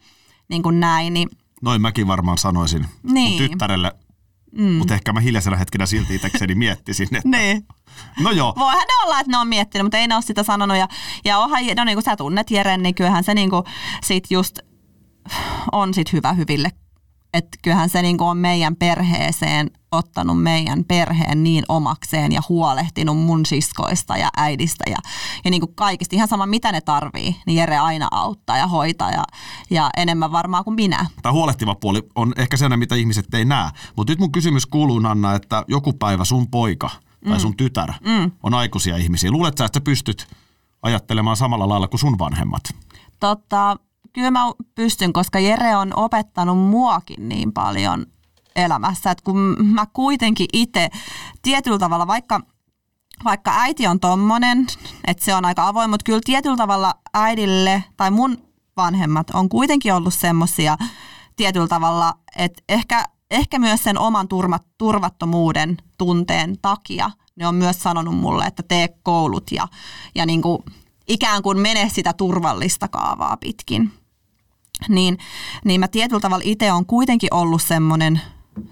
niin 0.49 0.63
kuin 0.63 0.81
näin. 0.81 1.15
Niin, 1.15 1.29
Noin 1.63 1.83
mäkin 1.83 2.07
varmaan 2.07 2.39
sanoisin 2.39 2.87
niin. 3.03 3.29
mun 3.29 3.39
tyttärelle, 3.39 3.93
mm. 4.59 4.73
mutta 4.73 4.95
ehkä 4.95 5.13
mä 5.13 5.21
hiljaisena 5.21 5.57
hetkenä 5.57 5.87
silti 5.87 6.15
itsekseni 6.15 6.55
miettisin, 6.55 7.17
että 7.17 7.29
niin. 7.29 7.67
No 8.21 8.31
joo. 8.31 8.55
Voihan 8.59 8.87
ne 8.89 9.05
olla, 9.05 9.21
että 9.21 9.33
ne 9.33 9.39
on 9.39 9.49
miettinyt, 9.49 9.85
mutta 9.85 9.99
ei 9.99 10.09
ne 10.09 10.15
ole 10.15 10.23
sitä 10.23 10.43
sanonut. 10.43 10.77
Ja, 10.77 10.89
ja 11.25 11.39
onhan, 11.39 11.61
no 11.77 11.85
niin 11.85 11.97
kuin 11.97 12.05
sä 12.05 12.17
tunnet 12.17 12.51
Jeren, 12.51 12.83
niin 12.83 12.95
kyllähän 12.95 13.25
se 13.25 13.35
niin 13.35 13.51
kuin 13.51 13.63
sit 14.05 14.25
just 14.31 14.59
on 15.73 15.95
sit 15.95 16.13
hyvä 16.13 16.33
hyville. 16.33 16.71
Että 17.35 17.59
kyllähän 17.63 17.89
se 17.89 18.03
niin 18.03 18.19
kuin 18.19 18.29
on 18.29 18.39
meidän 18.39 18.77
perheeseen 18.77 19.71
ottanut 19.93 20.43
meidän 20.43 20.85
perheen 20.85 21.45
niin 21.45 21.65
omakseen 21.69 22.33
ja 22.33 22.41
huolehtinut 22.49 23.19
mun 23.19 23.47
siskoista 23.47 24.17
ja 24.17 24.29
äidistä 24.37 24.85
ja, 24.91 24.97
ja 25.45 25.51
niin 25.51 25.61
kuin 25.61 25.75
kaikista. 25.75 26.17
Ihan 26.17 26.29
sama 26.29 26.47
mitä 26.47 26.73
ne 26.73 26.81
tarvii, 26.81 27.37
niin 27.47 27.57
Jere 27.57 27.79
aina 27.79 28.09
auttaa 28.11 28.59
ja 28.59 28.67
hoitaa 28.67 29.11
ja, 29.11 29.25
ja 29.71 29.91
enemmän 29.97 30.33
varmaan 30.33 30.65
kuin 30.65 30.75
minä. 30.75 31.07
Tämä 31.23 31.33
huolehtiva 31.33 31.75
puoli 31.75 32.03
on 32.15 32.33
ehkä 32.37 32.57
sellainen, 32.57 32.79
mitä 32.79 32.95
ihmiset 32.95 33.35
ei 33.35 33.45
näe. 33.45 33.71
Mutta 33.97 34.13
nyt 34.13 34.19
mun 34.19 34.33
kysymys 34.33 34.67
kuuluu, 34.67 35.01
Anna, 35.05 35.35
että 35.35 35.65
joku 35.69 35.93
päivä 35.93 36.25
sun 36.25 36.49
poika– 36.51 36.91
tai 37.29 37.41
sun 37.41 37.51
mm. 37.51 37.57
tytär 37.57 37.93
mm. 38.01 38.33
on 38.43 38.55
aikuisia 38.55 38.97
ihmisiä. 38.97 39.31
Luuletko 39.31 39.65
että 39.65 39.79
sä 39.79 39.81
pystyt 39.81 40.29
ajattelemaan 40.83 41.37
samalla 41.37 41.69
lailla 41.69 41.89
kuin 41.89 42.01
sun 42.01 42.19
vanhemmat? 42.19 42.63
Totta, 43.21 43.77
kyllä 44.17 44.31
mä 44.31 44.41
pystyn, 44.75 45.13
koska 45.13 45.39
Jere 45.39 45.77
on 45.77 45.97
opettanut 45.97 46.59
muakin 46.59 47.29
niin 47.29 47.53
paljon 47.53 48.07
elämässä, 48.57 49.11
että 49.11 49.25
kun 49.25 49.57
mä 49.59 49.87
kuitenkin 49.93 50.47
itse 50.53 50.89
tietyllä 51.43 51.79
tavalla, 51.79 52.07
vaikka 52.07 52.41
vaikka 53.25 53.53
äiti 53.55 53.87
on 53.87 54.01
tommonen, 54.01 54.67
että 55.07 55.25
se 55.25 55.35
on 55.35 55.45
aika 55.45 55.69
avoin, 55.69 55.91
mutta 55.91 56.05
kyllä 56.05 56.21
tietyllä 56.25 56.57
tavalla 56.57 56.95
äidille 57.15 57.85
tai 57.97 58.11
mun 58.11 58.39
vanhemmat 58.77 59.31
on 59.31 59.49
kuitenkin 59.49 59.95
ollut 59.95 60.15
semmosia 60.15 60.77
tietyllä 61.37 61.69
tavalla, 61.69 62.15
että 62.37 62.63
ehkä 62.69 63.05
ehkä 63.31 63.59
myös 63.59 63.85
sen 63.85 63.99
oman 63.99 64.29
turma, 64.29 64.59
turvattomuuden 64.79 65.77
tunteen 65.99 66.57
takia 66.63 67.11
ne 67.37 67.47
on 67.47 67.55
myös 67.55 67.83
sanonut 67.83 68.17
mulle, 68.17 68.45
että 68.45 68.63
tee 68.63 68.89
koulut 69.03 69.53
ja, 69.53 69.69
ja 70.15 70.27
niin 70.27 70.43
kuin 70.43 70.59
ikään 71.09 71.43
kuin 71.43 71.59
mene 71.59 71.89
sitä 71.89 72.13
turvallista 72.13 72.89
kaavaa 72.89 73.37
pitkin. 73.37 73.93
Niin, 74.89 75.19
niin 75.65 75.81
mä 75.81 75.89
tietyllä 75.89 76.21
tavalla 76.21 76.45
itse 76.47 76.73
on 76.73 76.87
kuitenkin 76.87 77.35
ollut 77.35 77.63
semmoinen 77.63 78.21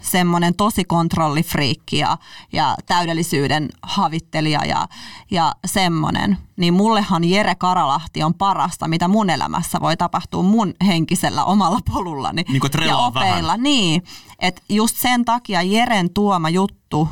semmoinen 0.01 0.55
tosi 0.55 0.85
kontrollifriikki 0.85 1.99
ja, 1.99 2.19
ja 2.53 2.77
täydellisyyden 2.87 3.69
havittelija 3.83 4.65
ja, 4.65 4.89
ja 5.31 5.55
semmoinen, 5.67 6.39
niin 6.57 6.75
mullehan 6.75 7.25
Jere 7.25 7.55
Karalahti 7.55 8.23
on 8.23 8.35
parasta, 8.35 8.89
mitä 8.89 9.09
mun 9.09 9.31
elämässä 9.31 9.81
voi 9.81 9.97
tapahtua 9.97 10.43
mun 10.43 10.75
henkisellä 10.87 11.45
omalla 11.45 11.81
polullani 11.93 12.45
Niin 12.49 12.61
ja 12.87 12.97
opeilla. 12.97 13.47
vähän. 13.49 13.63
Niin, 13.63 14.03
että 14.39 14.63
just 14.69 14.97
sen 14.97 15.25
takia 15.25 15.63
Jeren 15.63 16.15
tuoma 16.15 16.49
juttu 16.49 17.09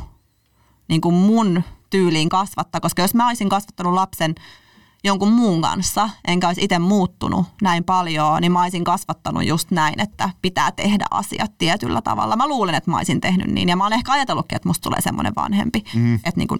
niin 0.87 1.01
kuin 1.01 1.15
mun 1.15 1.63
tyyliin 1.89 2.29
kasvattaa, 2.29 2.81
koska 2.81 3.01
jos 3.01 3.13
mä 3.13 3.27
olisin 3.27 3.49
kasvattanut 3.49 3.93
lapsen 3.93 4.35
jonkun 5.03 5.33
muun 5.33 5.61
kanssa, 5.61 6.09
enkä 6.27 6.47
olisi 6.47 6.63
itse 6.63 6.79
muuttunut 6.79 7.45
näin 7.61 7.83
paljon, 7.83 8.41
niin 8.41 8.51
mä 8.51 8.61
olisin 8.61 8.83
kasvattanut 8.83 9.45
just 9.45 9.71
näin, 9.71 9.99
että 9.99 10.29
pitää 10.41 10.71
tehdä 10.71 11.05
asiat 11.11 11.57
tietyllä 11.57 12.01
tavalla. 12.01 12.35
Mä 12.35 12.47
luulen, 12.47 12.75
että 12.75 12.91
mä 12.91 12.97
olisin 12.97 13.21
tehnyt 13.21 13.47
niin, 13.47 13.69
ja 13.69 13.75
mä 13.75 13.83
oon 13.83 13.93
ehkä 13.93 14.11
ajatellutkin, 14.11 14.55
että 14.55 14.69
musta 14.69 14.83
tulee 14.83 15.01
semmoinen 15.01 15.35
vanhempi, 15.35 15.83
mm. 15.93 16.15
että, 16.15 16.33
niin 16.35 16.47
kuin, 16.47 16.59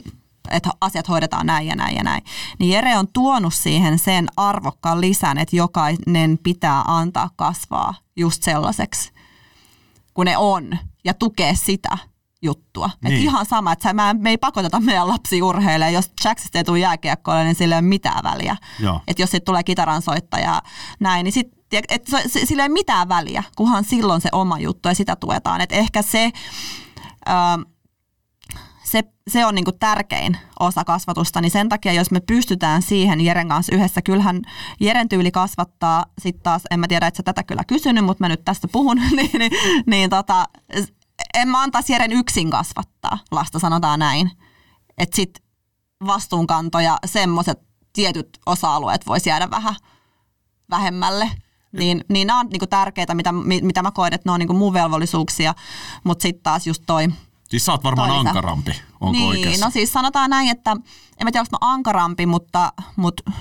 että 0.51 0.69
asiat 0.81 1.09
hoidetaan 1.09 1.45
näin 1.45 1.67
ja 1.67 1.75
näin 1.75 1.95
ja 1.95 2.03
näin. 2.03 2.23
Niin 2.59 2.71
Jere 2.71 2.97
on 2.97 3.07
tuonut 3.13 3.53
siihen 3.53 3.99
sen 3.99 4.27
arvokkaan 4.37 5.01
lisän, 5.01 5.37
että 5.37 5.55
jokainen 5.55 6.39
pitää 6.43 6.81
antaa 6.87 7.29
kasvaa 7.35 7.93
just 8.15 8.43
sellaiseksi, 8.43 9.11
kun 10.13 10.25
ne 10.25 10.37
on, 10.37 10.77
ja 11.05 11.13
tukea 11.13 11.55
sitä 11.55 11.97
juttua. 12.43 12.89
Niin. 13.03 13.13
Et 13.13 13.21
ihan 13.21 13.45
sama, 13.45 13.71
että 13.71 13.93
mä, 13.93 14.13
me 14.13 14.29
ei 14.29 14.37
pakoteta 14.37 14.79
meidän 14.79 15.07
lapsi 15.07 15.41
urheilemaan. 15.41 15.93
Jos 15.93 16.11
Jacksista 16.25 16.57
ei 16.57 16.63
tule 16.63 16.79
jääkiekkoille, 16.79 17.43
niin 17.43 17.55
sillä 17.55 17.75
ei 17.75 17.79
ole 17.79 17.87
mitään 17.87 18.23
väliä. 18.23 18.55
Että 19.07 19.21
jos 19.23 19.31
siitä 19.31 19.45
tulee 19.45 19.63
kitaransoittaja 19.63 20.45
ja 20.45 20.61
näin, 20.99 21.23
niin 21.23 21.33
sit, 21.33 21.47
tiedät, 21.69 21.91
et 21.91 22.07
se, 22.07 22.23
se, 22.27 22.45
sillä 22.45 22.63
ei 22.63 22.67
ole 22.67 22.73
mitään 22.73 23.09
väliä, 23.09 23.43
kunhan 23.55 23.83
silloin 23.83 24.21
se 24.21 24.29
oma 24.31 24.59
juttu 24.59 24.89
ja 24.89 24.95
sitä 24.95 25.15
tuetaan. 25.15 25.61
Et 25.61 25.71
ehkä 25.71 26.01
se, 26.01 26.31
ö, 27.29 27.65
se, 28.83 29.03
se 29.27 29.45
on 29.45 29.55
niinku 29.55 29.71
tärkein 29.71 30.37
osa 30.59 30.83
kasvatusta, 30.83 31.41
niin 31.41 31.51
sen 31.51 31.69
takia, 31.69 31.93
jos 31.93 32.11
me 32.11 32.19
pystytään 32.19 32.81
siihen 32.81 33.21
Jeren 33.21 33.47
kanssa 33.47 33.75
yhdessä, 33.75 34.01
kyllähän 34.01 34.41
Jeren 34.79 35.09
tyyli 35.09 35.31
kasvattaa, 35.31 36.05
sitten 36.21 36.43
taas, 36.43 36.61
en 36.71 36.79
mä 36.79 36.87
tiedä, 36.87 37.07
että 37.07 37.17
sä 37.17 37.23
tätä 37.23 37.43
kyllä 37.43 37.63
kysynyt, 37.63 38.05
mutta 38.05 38.23
mä 38.23 38.29
nyt 38.29 38.45
tästä 38.45 38.67
puhun, 38.67 38.97
niin, 39.15 39.31
niin, 39.39 39.51
niin 39.85 40.09
tota, 40.09 40.45
en 41.33 41.47
mä 41.49 41.61
antaisi 41.61 41.93
Jeren 41.93 42.11
yksin 42.11 42.49
kasvattaa 42.49 43.17
lasta, 43.31 43.59
sanotaan 43.59 43.99
näin. 43.99 44.31
Että 44.97 45.15
sit 45.15 45.43
vastuunkanto 46.07 46.79
ja 46.79 46.97
semmoiset 47.05 47.59
tietyt 47.93 48.39
osa-alueet 48.45 49.07
voisi 49.07 49.29
jäädä 49.29 49.49
vähän 49.49 49.75
vähemmälle. 50.69 51.31
Niin, 51.71 52.03
niin 52.09 52.27
nämä 52.27 52.39
on 52.39 52.47
niinku 52.47 52.67
tärkeitä, 52.67 53.15
mitä, 53.15 53.31
mi- 53.31 53.61
mitä 53.61 53.81
mä 53.83 53.91
koen, 53.91 54.13
että 54.13 54.29
ne 54.29 54.33
on 54.33 54.39
niinku 54.39 54.53
mun 54.53 54.73
velvollisuuksia, 54.73 55.53
mutta 56.03 56.21
sitten 56.21 56.43
taas 56.43 56.67
just 56.67 56.83
toi, 56.85 57.07
Siis 57.49 57.65
sä 57.65 57.71
oot 57.71 57.83
varmaan 57.83 58.09
Toisa. 58.09 58.29
ankarampi, 58.29 58.81
onko 59.01 59.11
niin, 59.11 59.29
oikeassa? 59.29 59.65
no 59.65 59.71
siis 59.71 59.93
sanotaan 59.93 60.29
näin, 60.29 60.49
että 60.49 60.71
en 60.71 61.23
mä 61.23 61.31
tiedä, 61.31 61.39
onko 61.51 61.65
mä 61.65 61.73
ankarampi, 61.73 62.25
mutta, 62.25 62.73
mutta, 62.95 63.31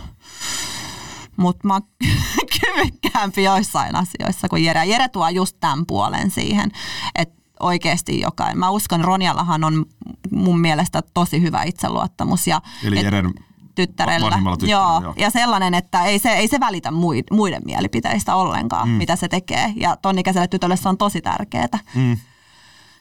mutta 1.36 1.66
mä 1.68 1.74
oon 1.74 1.82
kyvykkäämpi 2.60 3.42
joissain 3.42 3.96
asioissa 3.96 4.48
kuin 4.48 4.64
Jere. 4.64 4.84
Jere 4.84 5.08
tuo 5.08 5.28
just 5.28 5.56
tämän 5.60 5.86
puolen 5.86 6.30
siihen, 6.30 6.70
että 7.14 7.41
oikeasti 7.62 8.20
jokainen. 8.20 8.58
Mä 8.58 8.70
uskon, 8.70 9.04
Ronjallahan 9.04 9.64
on 9.64 9.84
mun 10.30 10.60
mielestä 10.60 11.02
tosi 11.14 11.42
hyvä 11.42 11.62
itseluottamus. 11.62 12.46
Ja 12.46 12.62
Eli 12.84 12.98
et- 12.98 13.04
Jeren 13.04 13.34
tyttärellä. 13.74 14.24
vanhimmalla 14.26 14.56
tyttärellä, 14.56 14.92
joo, 14.92 15.02
joo. 15.02 15.14
Ja 15.16 15.30
sellainen, 15.30 15.74
että 15.74 16.04
ei 16.04 16.18
se, 16.18 16.30
ei 16.30 16.48
se 16.48 16.60
välitä 16.60 16.88
muid- 16.90 17.36
muiden 17.36 17.62
mielipiteistä 17.64 18.34
ollenkaan, 18.36 18.88
mm. 18.88 18.94
mitä 18.94 19.16
se 19.16 19.28
tekee. 19.28 19.72
Ja 19.76 19.96
ton 19.96 20.18
ikäiselle 20.18 20.48
tytölle 20.48 20.76
se 20.76 20.88
on 20.88 20.98
tosi 20.98 21.20
tärkeää. 21.20 21.78
Mm. 21.94 22.18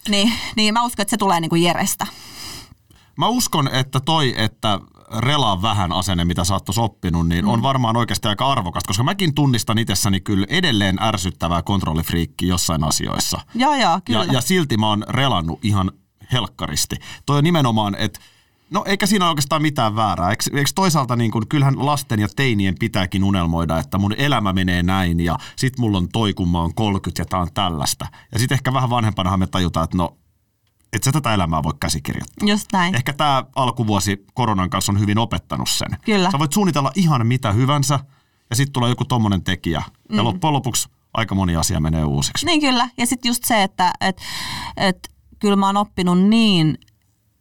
Niin, 0.09 0.33
niin 0.55 0.73
mä 0.73 0.83
uskon, 0.83 1.01
että 1.01 1.09
se 1.09 1.17
tulee 1.17 1.39
niin 1.39 1.49
kuin 1.49 1.63
Jerestä. 1.63 2.07
Mä 3.17 3.27
uskon, 3.27 3.67
että 3.67 3.99
toi, 3.99 4.33
että 4.37 4.79
relaa 5.17 5.61
vähän 5.61 5.91
asenne, 5.91 6.25
mitä 6.25 6.43
sä 6.43 6.53
oot 6.53 6.77
oppinut, 6.77 7.27
niin 7.27 7.45
on 7.45 7.61
varmaan 7.61 7.97
oikeasti 7.97 8.27
aika 8.27 8.51
arvokasta, 8.51 8.87
koska 8.87 9.03
mäkin 9.03 9.35
tunnistan 9.35 9.77
itsessäni 9.77 10.19
kyllä 10.19 10.47
edelleen 10.49 10.97
ärsyttävää 11.01 11.61
kontrollifriikkiä 11.61 12.49
jossain 12.49 12.83
asioissa. 12.83 13.41
Joo, 13.55 13.75
joo, 13.75 13.99
kyllä. 14.05 14.23
Ja, 14.23 14.33
ja 14.33 14.41
silti 14.41 14.77
mä 14.77 14.87
oon 14.87 15.05
relannut 15.09 15.59
ihan 15.63 15.91
helkkaristi. 16.31 16.95
Toi 17.25 17.37
on 17.37 17.43
nimenomaan, 17.43 17.95
että 17.95 18.19
no 18.69 18.83
eikä 18.87 19.05
siinä 19.05 19.25
ole 19.25 19.29
oikeastaan 19.29 19.61
mitään 19.61 19.95
väärää. 19.95 20.29
Eikö, 20.29 20.43
eikö 20.53 20.69
toisaalta 20.75 21.15
niin 21.15 21.31
kun, 21.31 21.47
kyllähän 21.47 21.85
lasten 21.85 22.19
ja 22.19 22.27
teinien 22.35 22.75
pitääkin 22.79 23.23
unelmoida, 23.23 23.79
että 23.79 23.97
mun 23.97 24.13
elämä 24.17 24.53
menee 24.53 24.83
näin 24.83 25.19
ja 25.19 25.37
sit 25.55 25.77
mulla 25.77 25.97
on 25.97 26.09
toi, 26.09 26.33
kun 26.33 26.49
mä 26.49 26.61
oon 26.61 26.75
30 26.75 27.21
ja 27.21 27.25
tää 27.25 27.39
on 27.39 27.53
tällaista. 27.53 28.07
Ja 28.31 28.39
sitten 28.39 28.55
ehkä 28.55 28.73
vähän 28.73 28.89
vanhempanahan 28.89 29.39
me 29.39 29.47
tajutaan, 29.47 29.83
että 29.83 29.97
no, 29.97 30.17
et 30.93 31.03
sä 31.03 31.11
tätä 31.11 31.33
elämää 31.33 31.63
voi 31.63 31.73
käsikirjoittaa. 31.79 32.47
Just 32.47 32.67
näin. 32.73 32.95
Ehkä 32.95 33.13
tämä 33.13 33.43
alkuvuosi 33.55 34.25
koronan 34.33 34.69
kanssa 34.69 34.91
on 34.91 34.99
hyvin 34.99 35.17
opettanut 35.17 35.69
sen. 35.69 35.89
Kyllä. 36.05 36.31
Sä 36.31 36.39
voit 36.39 36.53
suunnitella 36.53 36.91
ihan 36.95 37.27
mitä 37.27 37.51
hyvänsä 37.51 37.99
ja 38.49 38.55
sitten 38.55 38.73
tulee 38.73 38.89
joku 38.89 39.05
tommonen 39.05 39.43
tekijä. 39.43 39.83
Mm. 40.09 40.17
Ja 40.17 40.23
loppujen 40.23 40.53
lopuksi 40.53 40.89
aika 41.13 41.35
moni 41.35 41.55
asia 41.55 41.79
menee 41.79 42.05
uusiksi. 42.05 42.45
Niin 42.45 42.61
kyllä. 42.61 42.89
Ja 42.97 43.05
sitten 43.05 43.29
just 43.29 43.43
se, 43.43 43.63
että 43.63 43.93
et, 44.01 44.21
et, 44.77 45.09
kyllä 45.39 45.55
mä 45.55 45.65
oon 45.65 45.77
oppinut 45.77 46.19
niin 46.19 46.77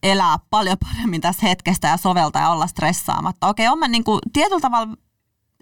elää 0.02 0.38
paljon 0.50 0.76
paremmin 0.92 1.20
tässä 1.20 1.46
hetkestä 1.46 1.88
ja 1.88 1.96
soveltaa 1.96 2.42
ja 2.42 2.50
olla 2.50 2.66
stressaamatta. 2.66 3.48
Okei, 3.48 3.68
on 3.68 3.78
mä 3.78 3.88
niinku 3.88 4.18
tietyllä 4.32 4.60
tavalla 4.60 4.96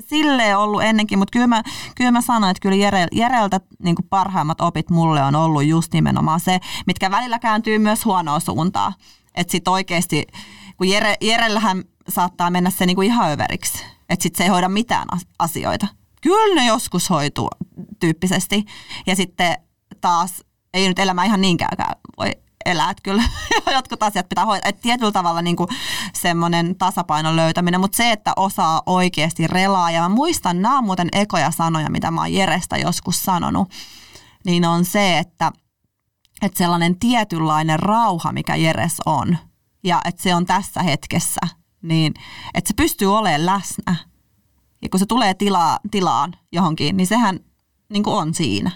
silleen 0.01 0.59
ollut 0.59 0.83
ennenkin, 0.83 1.19
mutta 1.19 1.33
kyllä 1.33 1.47
mä, 1.47 1.63
kyllä 1.97 2.11
mä 2.11 2.21
sanoin, 2.21 2.51
että 2.51 2.61
kyllä 2.61 2.77
Jere, 2.77 3.07
Jereltä 3.13 3.61
niin 3.83 3.97
parhaimmat 4.11 4.61
opit 4.61 4.91
mulle 4.91 5.23
on 5.23 5.35
ollut 5.35 5.65
just 5.65 5.93
nimenomaan 5.93 6.41
se, 6.41 6.61
mitkä 6.87 7.11
välillä 7.11 7.39
kääntyy 7.39 7.79
myös 7.79 8.05
huonoa 8.05 8.41
suuntaa. 8.41 8.93
Että 9.35 9.51
sitten 9.51 9.73
oikeasti, 9.73 10.27
kun 10.77 10.89
Jere, 10.89 11.15
Jerellähän 11.21 11.85
saattaa 12.09 12.51
mennä 12.51 12.71
se 12.71 12.87
niin 12.87 13.03
ihan 13.03 13.31
överiksi, 13.31 13.85
että 14.09 14.23
sitten 14.23 14.39
se 14.39 14.45
ei 14.45 14.51
hoida 14.51 14.69
mitään 14.69 15.15
as- 15.15 15.27
asioita. 15.39 15.87
Kyllä 16.23 16.55
ne 16.55 16.67
joskus 16.67 17.11
hoituu 17.11 17.49
tyyppisesti. 18.01 18.65
Ja 19.07 19.17
sitten 19.17 19.57
taas 20.01 20.45
ei 20.75 20.89
nyt 20.89 20.99
elämä 20.99 21.25
ihan 21.25 21.41
niinkäänkään 21.41 21.95
voi 22.19 22.33
elää, 22.69 22.91
että 22.91 23.03
kyllä 23.03 23.23
jotkut 23.77 24.03
asiat 24.03 24.29
pitää 24.29 24.45
hoitaa. 24.47 24.69
Että 24.69 24.83
tietyllä 24.83 25.13
tavalla 25.13 25.43
niin 25.43 25.57
kuin 25.57 25.69
semmoinen 26.15 26.77
tasapainon 26.77 27.37
löytäminen, 27.37 27.81
mutta 27.81 27.97
se, 27.97 28.13
että 28.13 28.33
osaa 28.37 28.83
oikeasti 28.87 29.47
relaa, 29.47 29.91
ja 29.91 30.01
mä 30.01 30.09
muistan, 30.09 30.63
nämä 30.63 30.79
on 30.79 30.85
muuten 30.85 31.09
ekoja 31.13 31.51
sanoja, 31.51 31.91
mitä 31.91 32.11
mä 32.11 32.21
oon 32.21 32.33
Jerestä 32.33 32.77
joskus 32.77 33.23
sanonut, 33.23 33.71
niin 34.45 34.65
on 34.65 34.85
se, 34.85 35.19
että, 35.19 35.53
että 36.43 36.59
sellainen 36.59 36.99
tietynlainen 36.99 37.79
rauha, 37.79 38.33
mikä 38.33 38.57
Jeres 38.57 38.97
on, 39.07 39.39
ja 39.85 40.01
että 40.05 40.23
se 40.23 40.35
on 40.35 40.47
tässä 40.47 40.83
hetkessä, 40.83 41.41
niin 41.83 42.15
että 42.55 42.69
se 42.69 42.75
pystyy 42.75 43.17
olemaan 43.17 43.47
läsnä. 43.47 43.97
Ja 44.83 44.89
kun 44.89 45.01
se 45.01 45.07
tulee 45.07 45.35
tilaa, 45.35 45.79
tilaan 45.91 46.35
johonkin, 46.53 46.97
niin 46.97 47.07
sehän 47.07 47.41
niin 47.89 48.03
kuin 48.03 48.17
on 48.17 48.35
siinä. 48.35 48.71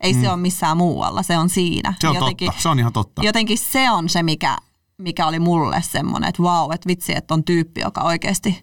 Ei 0.00 0.12
mm. 0.12 0.20
se 0.20 0.28
ole 0.28 0.36
missään 0.36 0.76
muualla, 0.76 1.22
se 1.22 1.38
on 1.38 1.48
siinä. 1.48 1.94
Se 2.00 2.08
on 2.08 2.14
jotenkin, 2.14 2.46
totta, 2.46 2.62
se 2.62 2.68
on 2.68 2.78
ihan 2.78 2.92
totta. 2.92 3.22
Jotenkin 3.24 3.58
se 3.58 3.90
on 3.90 4.08
se, 4.08 4.22
mikä, 4.22 4.56
mikä 4.98 5.26
oli 5.26 5.38
mulle 5.38 5.82
semmoinen, 5.82 6.28
että 6.28 6.42
vau, 6.42 6.70
että 6.70 6.86
vitsi, 6.86 7.16
että 7.16 7.34
on 7.34 7.44
tyyppi, 7.44 7.80
joka 7.80 8.00
oikeasti 8.00 8.62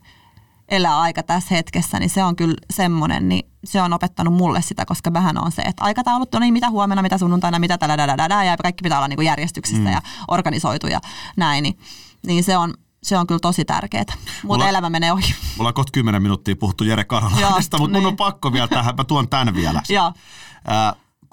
elää 0.69 0.99
aika 0.99 1.23
tässä 1.23 1.55
hetkessä, 1.55 1.99
niin 1.99 2.09
se 2.09 2.23
on 2.23 2.35
kyllä 2.35 2.55
semmoinen, 2.73 3.29
niin 3.29 3.49
se 3.63 3.81
on 3.81 3.93
opettanut 3.93 4.33
mulle 4.33 4.61
sitä, 4.61 4.85
koska 4.85 5.13
vähän 5.13 5.37
on 5.37 5.51
se, 5.51 5.61
että 5.61 5.83
aikataulut 5.83 6.35
on 6.35 6.41
niin 6.41 6.53
mitä 6.53 6.69
huomenna, 6.69 7.01
mitä 7.01 7.17
sunnuntaina, 7.17 7.59
mitä 7.59 7.77
tällä, 7.77 7.97
tällä, 7.97 8.17
tällä, 8.17 8.43
ja 8.43 8.57
kaikki 8.57 8.81
pitää 8.83 8.97
olla 8.97 9.07
niin 9.07 9.17
kuin 9.17 9.25
järjestyksissä 9.25 9.83
mm. 9.83 9.91
ja 9.91 10.01
organisoitu 10.27 10.87
ja 10.87 11.01
näin, 11.37 11.63
niin, 11.63 11.79
niin 12.25 12.43
se 12.43 12.57
on, 12.57 12.73
se 13.03 13.17
on 13.17 13.27
kyllä 13.27 13.39
tosi 13.39 13.65
tärkeää. 13.65 14.03
Muuten 14.07 14.43
Mulla- 14.43 14.69
elämä 14.69 14.89
menee 14.89 15.11
ohi. 15.11 15.35
Mulla 15.57 15.67
on 15.67 15.73
kohta 15.73 15.91
10 15.91 16.21
minuuttia 16.21 16.55
puhuttu 16.55 16.83
Jere 16.83 17.03
Karolahdesta, 17.03 17.77
Joo, 17.77 17.79
mutta 17.79 17.79
mun 17.79 17.91
niin. 17.91 18.05
on 18.05 18.15
pakko 18.15 18.53
vielä 18.53 18.67
tähän, 18.67 18.95
mä 18.97 19.03
tuon 19.03 19.29
tämän 19.29 19.55
vielä. 19.55 19.81
Joo. 19.89 20.13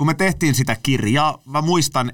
Kun 0.02 0.06
me 0.06 0.14
tehtiin 0.14 0.54
sitä 0.54 0.76
kirjaa, 0.82 1.38
mä 1.46 1.62
muistan 1.62 2.12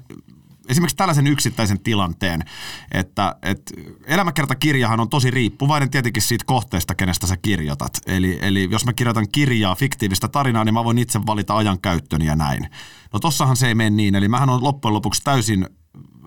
esimerkiksi 0.67 0.95
tällaisen 0.97 1.27
yksittäisen 1.27 1.79
tilanteen, 1.79 2.43
että, 2.91 3.35
että 3.41 3.73
elämäkertakirjahan 4.05 4.99
on 4.99 5.09
tosi 5.09 5.31
riippuvainen 5.31 5.89
tietenkin 5.89 6.23
siitä 6.23 6.45
kohteesta, 6.45 6.95
kenestä 6.95 7.27
sä 7.27 7.37
kirjoitat. 7.37 8.01
Eli, 8.05 8.39
eli 8.41 8.67
jos 8.71 8.85
mä 8.85 8.93
kirjoitan 8.93 9.27
kirjaa, 9.31 9.75
fiktiivistä 9.75 10.27
tarinaa, 10.27 10.65
niin 10.65 10.73
mä 10.73 10.83
voin 10.83 10.97
itse 10.97 11.19
valita 11.25 11.57
ajan 11.57 11.81
käyttöni 11.81 12.25
ja 12.25 12.35
näin. 12.35 12.69
No 13.13 13.19
tossahan 13.19 13.55
se 13.55 13.67
ei 13.67 13.75
mene 13.75 13.89
niin, 13.89 14.15
eli 14.15 14.27
mähän 14.27 14.49
on 14.49 14.63
loppujen 14.63 14.93
lopuksi 14.93 15.21
täysin 15.23 15.67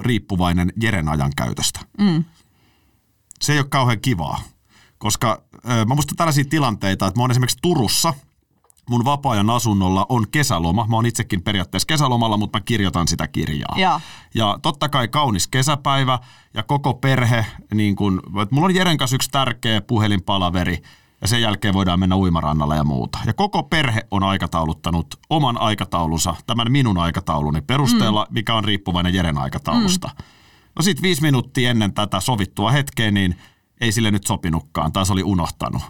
riippuvainen 0.00 0.72
Jeren 0.82 1.08
ajan 1.08 1.32
käytöstä. 1.36 1.80
Mm. 1.98 2.24
Se 3.40 3.52
ei 3.52 3.58
ole 3.58 3.66
kauhean 3.68 4.00
kivaa, 4.00 4.40
koska 4.98 5.42
ö, 5.54 5.84
mä 5.84 5.94
muistan 5.94 6.16
tällaisia 6.16 6.44
tilanteita, 6.44 7.06
että 7.06 7.18
mä 7.18 7.22
oon 7.22 7.30
esimerkiksi 7.30 7.58
Turussa, 7.62 8.14
mun 8.92 9.04
vapaa-ajan 9.04 9.50
asunnolla 9.50 10.06
on 10.08 10.26
kesäloma. 10.30 10.86
Mä 10.88 10.96
oon 10.96 11.06
itsekin 11.06 11.42
periaatteessa 11.42 11.86
kesälomalla, 11.86 12.36
mutta 12.36 12.58
mä 12.58 12.62
kirjoitan 12.64 13.08
sitä 13.08 13.28
kirjaa. 13.28 13.74
Joo. 13.76 14.00
Ja 14.34 14.58
totta 14.62 14.88
kai 14.88 15.08
kaunis 15.08 15.48
kesäpäivä 15.48 16.18
ja 16.54 16.62
koko 16.62 16.94
perhe, 16.94 17.46
niin 17.74 17.96
kun, 17.96 18.22
mulla 18.50 18.64
on 18.64 18.74
Jeren 18.74 18.98
kanssa 18.98 19.16
yksi 19.16 19.30
tärkeä 19.30 19.80
puhelinpalaveri 19.80 20.82
ja 21.20 21.28
sen 21.28 21.42
jälkeen 21.42 21.74
voidaan 21.74 22.00
mennä 22.00 22.16
uimarannalle 22.16 22.76
ja 22.76 22.84
muuta. 22.84 23.18
Ja 23.26 23.34
koko 23.34 23.62
perhe 23.62 24.06
on 24.10 24.22
aikatauluttanut 24.22 25.06
oman 25.30 25.58
aikataulunsa, 25.58 26.34
tämän 26.46 26.72
minun 26.72 26.98
aikatauluni 26.98 27.60
perusteella, 27.60 28.26
mm. 28.30 28.34
mikä 28.34 28.54
on 28.54 28.64
riippuvainen 28.64 29.14
Jeren 29.14 29.38
aikataulusta. 29.38 30.08
Mm. 30.08 30.24
No 30.76 30.82
sit 30.82 31.02
viisi 31.02 31.22
minuuttia 31.22 31.70
ennen 31.70 31.94
tätä 31.94 32.20
sovittua 32.20 32.70
hetkeä, 32.70 33.10
niin 33.10 33.36
ei 33.80 33.92
sille 33.92 34.10
nyt 34.10 34.26
sopinutkaan, 34.26 34.92
tai 34.92 35.06
se 35.06 35.12
oli 35.12 35.22
unohtanut. 35.22 35.82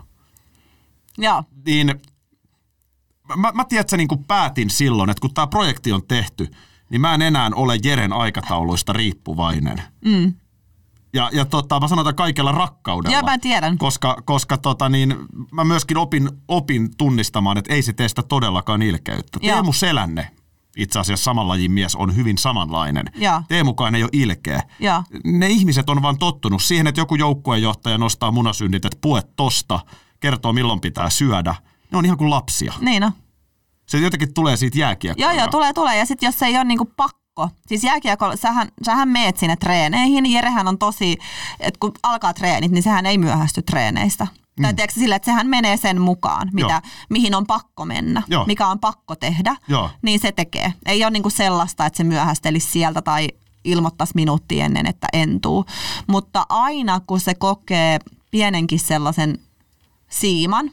Joo. 1.19 1.45
Niin 1.67 2.01
mä, 3.37 3.53
mä 3.55 3.65
tiedän, 3.65 3.81
että 3.81 3.97
niin 3.97 4.09
kuin 4.09 4.25
päätin 4.25 4.71
silloin, 4.71 5.11
että 5.11 5.21
kun 5.21 5.35
tämä 5.35 5.47
projekti 5.47 5.93
on 5.93 6.07
tehty, 6.09 6.49
niin 6.91 7.01
mä 7.01 7.15
en 7.15 7.23
enää 7.23 7.51
ole 7.55 7.79
Jeren 7.85 8.13
aikatauluista 8.13 8.93
riippuvainen. 8.93 9.83
Mm. 10.05 10.35
Ja, 11.15 11.31
ja 11.33 11.45
tota, 11.45 11.81
mä 11.81 11.89
sanon 11.89 12.15
kaikella 12.15 12.53
rakkaudella. 12.53 13.17
Joo, 13.17 13.23
mä 13.23 13.39
tiedän. 13.39 13.79
Koska, 13.79 14.17
koska 14.25 14.59
tota, 14.59 14.89
niin, 14.89 15.17
mä 15.51 15.65
myöskin 15.65 15.97
opin, 15.97 16.31
opin 16.49 16.97
tunnistamaan, 16.97 17.59
että 17.59 17.75
ei 17.75 17.83
se 17.83 17.93
tee 17.93 18.09
sitä 18.09 18.23
todellakaan 18.23 18.83
ilkeyttä. 18.83 19.39
Joo. 19.43 19.55
Teemu 19.55 19.73
Selänne, 19.73 20.29
itse 20.77 20.99
asiassa 20.99 21.25
saman 21.25 21.49
lajin 21.49 21.73
mies, 21.73 21.97
on 21.97 22.17
hyvin 22.17 22.39
samanlainen. 22.39 23.07
Joo. 23.15 23.43
Teemukaan 23.49 23.95
ei 23.95 24.03
ole 24.03 24.11
ilkeä. 24.13 24.63
Joo. 24.81 25.03
Ne 25.25 25.49
ihmiset 25.49 25.91
on 25.91 26.03
vaan 26.03 26.19
tottunut 26.19 26.63
siihen, 26.63 26.87
että 26.87 27.01
joku 27.01 27.15
joukkueenjohtaja 27.15 27.99
nostaa 27.99 28.31
munasynnit, 28.31 28.85
että 28.85 28.99
puet 29.01 29.37
tosta, 29.37 29.81
kertoo 30.21 30.53
milloin 30.53 30.81
pitää 30.81 31.11
syödä. 31.11 31.55
Ne 31.93 31.99
on 31.99 32.05
ihan 32.05 32.19
kuin 32.19 32.31
lapsia. 32.31 32.73
Niin 32.81 33.05
on. 33.05 33.13
Se 33.93 33.99
jotenkin 33.99 34.35
tulee 34.35 34.57
siitä 34.57 34.79
jääkiekkoa. 34.79 35.27
Joo, 35.27 35.39
joo, 35.39 35.49
tulee, 35.49 35.73
tulee. 35.73 35.99
Ja 35.99 36.07
sitten 36.07 36.27
jos 36.27 36.39
se 36.39 36.47
ei 36.47 36.57
ole 36.57 36.65
niinku 36.65 36.85
pakko, 36.97 37.49
siis 37.67 37.85
jääkiekko, 37.85 38.37
sähän, 38.37 38.69
sähän 38.85 39.09
meet 39.09 39.37
sinne 39.37 39.57
treeneihin. 39.57 40.33
Jerehän 40.33 40.69
on 40.69 40.79
tosi, 40.79 41.19
että 41.61 41.79
kun 41.81 41.93
alkaa 42.03 42.35
treenit, 42.35 42.73
niin 42.73 42.83
sehän 42.83 43.07
ei 43.07 43.19
myöhästy 43.19 43.63
treeneistä. 43.63 44.25
Mm. 44.25 44.63
Tai 44.63 44.75
tiedätkö 44.75 45.01
sille, 45.01 45.15
että 45.15 45.27
sehän 45.27 45.47
menee 45.47 45.77
sen 45.77 46.01
mukaan, 46.01 46.51
mitä, 46.53 46.73
Joo. 46.73 46.81
mihin 47.11 47.35
on 47.35 47.47
pakko 47.47 47.85
mennä, 47.85 48.23
Joo. 48.29 48.45
mikä 48.47 48.67
on 48.67 48.79
pakko 48.79 49.17
tehdä, 49.17 49.57
Joo. 49.69 49.91
niin 50.03 50.21
se 50.21 50.33
tekee. 50.33 50.73
Ei 50.87 51.05
ole 51.05 51.11
niinku 51.11 51.31
sellaista, 51.31 51.87
että 51.87 51.97
se 51.97 52.05
myöhästelisi 52.05 52.71
sieltä 52.71 53.03
tai 53.03 53.29
ilmoittaisi 53.65 54.13
minuutti 54.15 54.61
ennen, 54.61 54.87
että 54.87 55.09
entuu. 55.13 55.65
Mutta 56.07 56.47
aina 56.49 57.01
kun 57.01 57.21
se 57.21 57.35
kokee 57.35 57.99
pienenkin 58.31 58.81
sellaisen 58.81 59.39
siiman, 60.11 60.71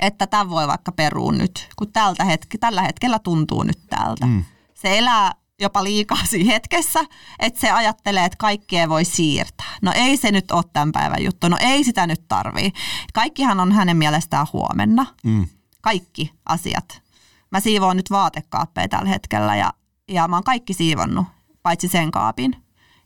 että 0.00 0.26
tämä 0.26 0.50
voi 0.50 0.66
vaikka 0.66 0.92
perua 0.92 1.32
nyt, 1.32 1.68
kun 1.76 1.92
tältä 1.92 2.24
hetke, 2.24 2.58
tällä 2.58 2.82
hetkellä 2.82 3.18
tuntuu 3.18 3.62
nyt 3.62 3.78
tältä. 3.90 4.26
Mm. 4.26 4.44
Se 4.74 4.98
elää 4.98 5.32
jopa 5.60 5.84
liikaa 5.84 6.24
siinä 6.24 6.52
hetkessä, 6.52 7.00
että 7.38 7.60
se 7.60 7.70
ajattelee, 7.70 8.24
että 8.24 8.36
kaikkea 8.36 8.88
voi 8.88 9.04
siirtää. 9.04 9.76
No 9.82 9.92
ei 9.94 10.16
se 10.16 10.32
nyt 10.32 10.50
ole 10.50 10.64
tämän 10.72 10.92
päivän 10.92 11.24
juttu, 11.24 11.48
no 11.48 11.56
ei 11.60 11.84
sitä 11.84 12.06
nyt 12.06 12.28
tarvii. 12.28 12.72
Kaikkihan 13.14 13.60
on 13.60 13.72
hänen 13.72 13.96
mielestään 13.96 14.46
huomenna. 14.52 15.06
Mm. 15.24 15.46
Kaikki 15.80 16.32
asiat. 16.44 17.02
Mä 17.50 17.60
siivoon 17.60 17.96
nyt 17.96 18.10
vaatekaappeja 18.10 18.88
tällä 18.88 19.08
hetkellä 19.08 19.56
ja, 19.56 19.72
ja 20.08 20.28
mä 20.28 20.36
oon 20.36 20.44
kaikki 20.44 20.74
siivonnut, 20.74 21.26
paitsi 21.62 21.88
sen 21.88 22.10
kaapin. 22.10 22.56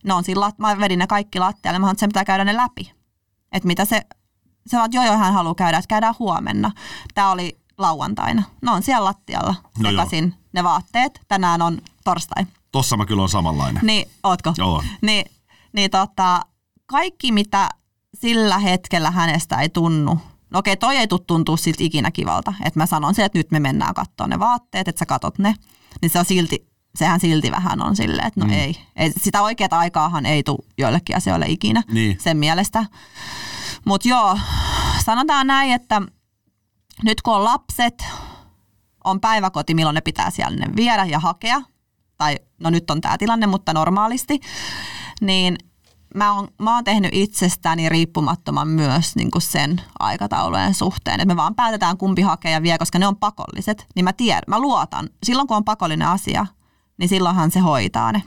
Ne 0.04 0.14
on 0.14 0.24
sillä, 0.24 0.52
mä 0.58 0.78
vedin 0.78 0.98
ne 0.98 1.06
kaikki 1.06 1.38
lattialle, 1.38 1.78
mä 1.78 1.82
sanoin, 1.82 1.94
että 1.94 2.00
sen 2.00 2.08
pitää 2.08 2.24
käydä 2.24 2.44
ne 2.44 2.56
läpi. 2.56 2.92
Että 3.52 3.66
mitä 3.66 3.84
se, 3.84 4.02
se 4.66 4.78
on, 4.78 4.84
että 4.84 4.96
joo 4.96 5.04
joo 5.04 5.16
hän 5.16 5.32
haluaa 5.32 5.54
käydä, 5.54 5.78
että 5.78 5.88
käydään 5.88 6.14
huomenna. 6.18 6.70
Tämä 7.14 7.30
oli 7.30 7.58
lauantaina. 7.78 8.42
Ne 8.62 8.70
on 8.70 8.82
siellä 8.82 9.04
lattialla 9.04 9.54
No 9.78 9.90
joo. 9.90 10.06
ne 10.52 10.64
vaatteet. 10.64 11.20
Tänään 11.28 11.62
on 11.62 11.78
torstai. 12.04 12.46
Tossa 12.72 12.96
mä 12.96 13.06
kyllä 13.06 13.22
on 13.22 13.28
samanlainen. 13.28 13.82
Niin, 13.86 14.10
ootko? 14.22 14.54
Joo. 14.58 14.82
Niin, 15.02 15.24
niin 15.72 15.90
tota, 15.90 16.40
kaikki 16.86 17.32
mitä 17.32 17.68
sillä 18.14 18.58
hetkellä 18.58 19.10
hänestä 19.10 19.56
ei 19.60 19.68
tunnu, 19.68 20.18
no 20.50 20.58
okei 20.58 20.76
toi 20.76 20.96
ei 20.96 21.08
tule 21.08 21.20
tuntua 21.26 21.56
siltä 21.56 21.84
ikinä 21.84 22.10
kivalta, 22.10 22.54
että 22.64 22.80
mä 22.80 22.86
sanon 22.86 23.14
se, 23.14 23.24
että 23.24 23.38
nyt 23.38 23.50
me 23.50 23.60
mennään 23.60 23.94
katsoa 23.94 24.26
ne 24.26 24.38
vaatteet, 24.38 24.88
että 24.88 24.98
sä 24.98 25.06
katot 25.06 25.38
ne, 25.38 25.54
niin 26.02 26.10
se 26.10 26.18
on 26.18 26.24
silti, 26.24 26.66
sehän 26.94 27.20
silti 27.20 27.50
vähän 27.50 27.82
on 27.82 27.96
silleen, 27.96 28.26
että 28.26 28.40
no 28.40 28.46
mm. 28.46 28.52
ei, 28.52 28.76
ei, 28.96 29.12
sitä 29.20 29.42
oikeaa 29.42 29.78
aikaahan 29.78 30.26
ei 30.26 30.42
tule 30.42 30.58
joillekin 30.78 31.16
asioille 31.16 31.46
ikinä 31.48 31.82
Niin. 31.92 32.16
sen 32.20 32.36
mielestä. 32.36 32.84
Mutta 33.86 34.08
joo, 34.08 34.38
sanotaan 35.04 35.46
näin, 35.46 35.72
että 35.72 36.02
nyt 37.02 37.22
kun 37.22 37.34
on 37.34 37.44
lapset, 37.44 38.04
on 39.04 39.20
päiväkoti, 39.20 39.74
milloin 39.74 39.94
ne 39.94 40.00
pitää 40.00 40.30
siellä 40.30 40.56
ne 40.56 40.76
viedä 40.76 41.04
ja 41.04 41.18
hakea, 41.18 41.62
tai 42.16 42.38
no 42.58 42.70
nyt 42.70 42.90
on 42.90 43.00
tämä 43.00 43.18
tilanne, 43.18 43.46
mutta 43.46 43.72
normaalisti, 43.72 44.40
niin 45.20 45.58
mä 46.14 46.32
oon, 46.32 46.48
mä 46.62 46.74
oon 46.74 46.84
tehnyt 46.84 47.10
itsestäni 47.14 47.88
riippumattoman 47.88 48.68
myös 48.68 49.16
niin 49.16 49.30
kuin 49.30 49.42
sen 49.42 49.80
aikataulujen 49.98 50.74
suhteen. 50.74 51.20
Että 51.20 51.34
me 51.34 51.36
vaan 51.36 51.54
päätetään 51.54 51.96
kumpi 51.96 52.22
hakee 52.22 52.52
ja 52.52 52.62
vie, 52.62 52.78
koska 52.78 52.98
ne 52.98 53.06
on 53.06 53.16
pakolliset. 53.16 53.86
Niin 53.94 54.04
mä 54.04 54.12
tiedän, 54.12 54.42
mä 54.46 54.60
luotan. 54.60 55.08
Silloin 55.22 55.48
kun 55.48 55.56
on 55.56 55.64
pakollinen 55.64 56.08
asia, 56.08 56.46
niin 56.98 57.08
silloinhan 57.08 57.50
se 57.50 57.60
hoitaa 57.60 58.12
ne 58.12 58.22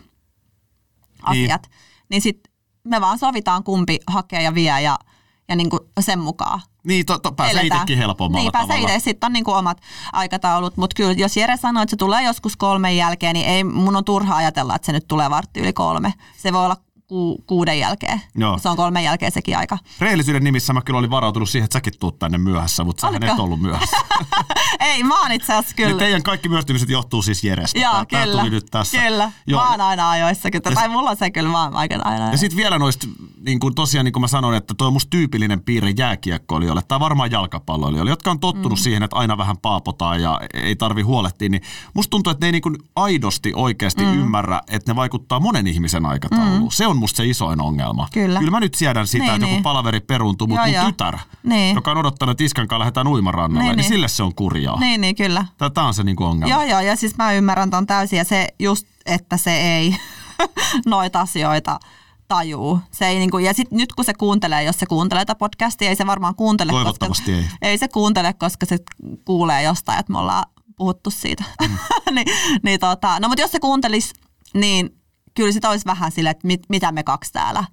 asiat. 1.23 1.61
Niin, 1.61 1.71
niin 2.09 2.21
sitten 2.21 2.53
me 2.83 3.01
vaan 3.01 3.19
sovitaan 3.19 3.63
kumpi 3.63 3.99
hakee 4.07 4.41
ja 4.41 4.53
vie 4.53 4.81
ja, 4.81 4.99
ja 5.49 5.55
niin 5.55 5.69
kuin 5.69 5.79
sen 5.99 6.19
mukaan 6.19 6.61
Niin, 6.83 7.05
to, 7.05 7.19
to, 7.19 7.31
pääsee 7.31 7.61
eletään. 7.61 7.77
itsekin 7.77 7.97
helpommalla 7.97 8.43
niin, 8.43 8.51
pääsee 8.51 8.77
itse. 8.77 8.99
Sitten 8.99 9.27
on 9.27 9.33
niinku 9.33 9.51
omat 9.51 9.77
aikataulut. 10.13 10.77
Mutta 10.77 10.93
kyllä, 10.95 11.13
jos 11.13 11.37
Jere 11.37 11.57
sanoo, 11.57 11.83
että 11.83 11.91
se 11.91 11.97
tulee 11.97 12.23
joskus 12.23 12.57
kolmen 12.57 12.97
jälkeen, 12.97 13.33
niin 13.33 13.45
ei 13.45 13.63
mun 13.63 13.95
on 13.95 14.05
turha 14.05 14.35
ajatella, 14.35 14.75
että 14.75 14.85
se 14.85 14.91
nyt 14.91 15.07
tulee 15.07 15.29
vartti 15.29 15.59
yli 15.59 15.73
kolme. 15.73 16.13
Se 16.37 16.53
voi 16.53 16.65
olla 16.65 16.77
ku, 17.13 17.43
kuuden 17.47 17.79
jälkeen. 17.79 18.21
Joo. 18.35 18.57
Se 18.57 18.69
on 18.69 18.77
kolmen 18.77 19.03
jälkeen 19.03 19.31
sekin 19.31 19.57
aika. 19.57 19.77
Rehellisyyden 19.99 20.43
nimissä 20.43 20.73
mä 20.73 20.81
kyllä 20.81 20.99
olin 20.99 21.09
varautunut 21.09 21.49
siihen, 21.49 21.65
että 21.65 21.75
säkin 21.75 21.93
tuut 21.99 22.19
tänne 22.19 22.37
myöhässä, 22.37 22.83
mutta 22.83 23.07
Oliko? 23.07 23.25
et 23.25 23.39
ollut 23.39 23.61
myöhässä. 23.61 23.97
ei, 24.79 25.03
mä 25.03 25.21
oon 25.21 25.31
itse 25.31 25.53
asiassa 25.53 25.81
Ja 25.81 25.87
kyllä. 25.87 25.99
teidän 25.99 26.23
kaikki 26.23 26.49
myöstymiset 26.49 26.89
johtuu 26.89 27.21
siis 27.21 27.43
Jerestä. 27.43 27.79
Joo, 27.79 27.91
Tää- 27.93 28.05
tää 28.05 28.23
kyllä. 28.23 28.41
tuli 28.41 28.49
nyt 28.49 28.65
tässä. 28.71 29.01
Kyllä. 29.01 29.31
Joo. 29.47 29.61
Mä 29.63 29.69
oon 29.71 29.81
aina 29.81 30.09
ajoissa. 30.09 30.51
Kyllä. 30.51 30.63
Ja 30.69 30.75
Tai 30.75 30.89
mulla 30.89 31.09
on 31.09 31.17
se 31.17 31.31
kyllä, 31.31 31.49
mä 31.49 31.63
oon 31.63 31.75
aika 31.75 31.95
aina. 32.03 32.31
Ja 32.31 32.37
sitten 32.37 32.57
vielä 32.57 32.79
noista, 32.79 33.07
niin 33.45 33.59
kuin 33.59 33.75
tosiaan 33.75 34.05
niin 34.05 34.13
kuin 34.13 34.21
mä 34.21 34.27
sanoin, 34.27 34.57
että 34.57 34.73
toi 34.77 34.87
on 34.87 34.93
musta 34.93 35.09
tyypillinen 35.09 35.61
piirre 35.61 35.93
jääkiekkoilijoille, 35.97 36.81
tai 36.87 36.99
varmaan 36.99 37.31
jalkapalloilijoille, 37.31 38.11
jotka 38.11 38.31
on 38.31 38.39
tottunut 38.39 38.79
mm. 38.79 38.83
siihen, 38.83 39.03
että 39.03 39.15
aina 39.15 39.37
vähän 39.37 39.57
paapotaan 39.57 40.21
ja 40.21 40.41
ei 40.53 40.75
tarvi 40.75 41.01
huolehtia, 41.01 41.49
niin 41.49 41.61
musta 41.93 42.09
tuntuu, 42.09 42.31
että 42.31 42.45
ne 42.45 42.47
ei 42.47 42.51
niin 42.51 42.61
kuin 42.61 42.77
aidosti 42.95 43.51
oikeasti 43.55 44.05
mm. 44.05 44.13
ymmärrä, 44.13 44.61
että 44.71 44.91
ne 44.91 44.95
vaikuttaa 44.95 45.39
monen 45.39 45.67
ihmisen 45.67 46.05
aikatauluun. 46.05 46.61
Mm. 46.61 46.69
Se 46.71 46.87
on 46.87 46.97
musta 47.03 47.17
se 47.17 47.25
isoin 47.25 47.61
ongelma. 47.61 48.07
Kyllä. 48.13 48.39
Kyllä 48.39 48.51
mä 48.51 48.59
nyt 48.59 48.73
siedän 48.75 49.07
sitä, 49.07 49.23
Niin, 49.23 49.33
että 49.33 49.45
joku 49.45 49.53
niin. 49.53 49.63
palaveri 49.63 49.99
peruuntuu, 49.99 50.47
mutta 50.47 50.67
Joo, 50.67 50.67
mun 50.67 50.75
joo. 50.75 50.91
tytär, 50.91 51.17
Niin. 51.43 51.75
joka 51.75 51.91
on 51.91 51.97
odottanut, 51.97 52.31
että 52.31 52.43
iskän 52.43 52.67
kanssa 52.67 52.79
lähdetään 52.79 53.07
uimarannalle, 53.07 53.63
niin, 53.63 53.69
Niin, 53.69 53.77
niin 53.77 53.87
sille 53.89 54.07
se 54.07 54.23
on 54.23 54.35
kurjaa. 54.35 54.79
Niin, 54.79 55.01
niin, 55.01 55.15
kyllä. 55.15 55.45
Tämä 55.73 55.87
on 55.87 55.93
se 55.93 56.03
niin 56.03 56.15
kuin 56.15 56.27
ongelma. 56.27 56.55
Joo, 56.55 56.63
joo, 56.63 56.79
ja 56.79 56.95
siis 56.95 57.17
mä 57.17 57.33
ymmärrän 57.33 57.69
ton 57.69 57.85
täysin, 57.87 58.17
ja 58.17 58.23
se 58.23 58.47
just, 58.59 58.87
että 59.05 59.37
se 59.37 59.57
ei 59.61 59.95
noita 60.85 61.21
asioita 61.21 61.79
tajuu. 62.27 62.79
Se 62.91 63.07
ei 63.07 63.19
niinku, 63.19 63.37
ja 63.37 63.53
sit 63.53 63.71
nyt 63.71 63.93
kun 63.93 64.05
se 64.05 64.13
kuuntelee, 64.13 64.63
jos 64.63 64.79
se 64.79 64.85
kuuntelee 64.85 65.25
tätä 65.25 65.37
podcastia, 65.37 65.89
ei 65.89 65.95
se 65.95 66.05
varmaan 66.07 66.35
kuuntele. 66.35 66.71
Toivottavasti 66.71 67.31
koska, 67.31 67.37
ei. 67.61 67.69
Ei 67.71 67.77
se 67.77 67.87
kuuntele, 67.87 68.33
koska 68.33 68.65
se 68.65 68.77
kuulee 69.25 69.63
jostain, 69.63 69.99
että 69.99 70.11
me 70.11 70.19
ollaan 70.19 70.43
puhuttu 70.77 71.11
siitä. 71.11 71.43
Mm. 71.61 71.77
niin, 72.15 72.27
niin 72.63 72.79
tota, 72.79 73.19
no 73.19 73.27
mutta 73.27 73.41
jos 73.41 73.51
se 73.51 73.59
kuuntelisi, 73.59 74.13
niin 74.53 74.89
kyllä 75.35 75.51
sitä 75.51 75.69
olisi 75.69 75.85
vähän 75.85 76.11
sille, 76.11 76.29
että 76.29 76.47
mit, 76.47 76.61
mitä 76.69 76.91
me 76.91 77.03
kaksi 77.03 77.33
täällä, 77.33 77.63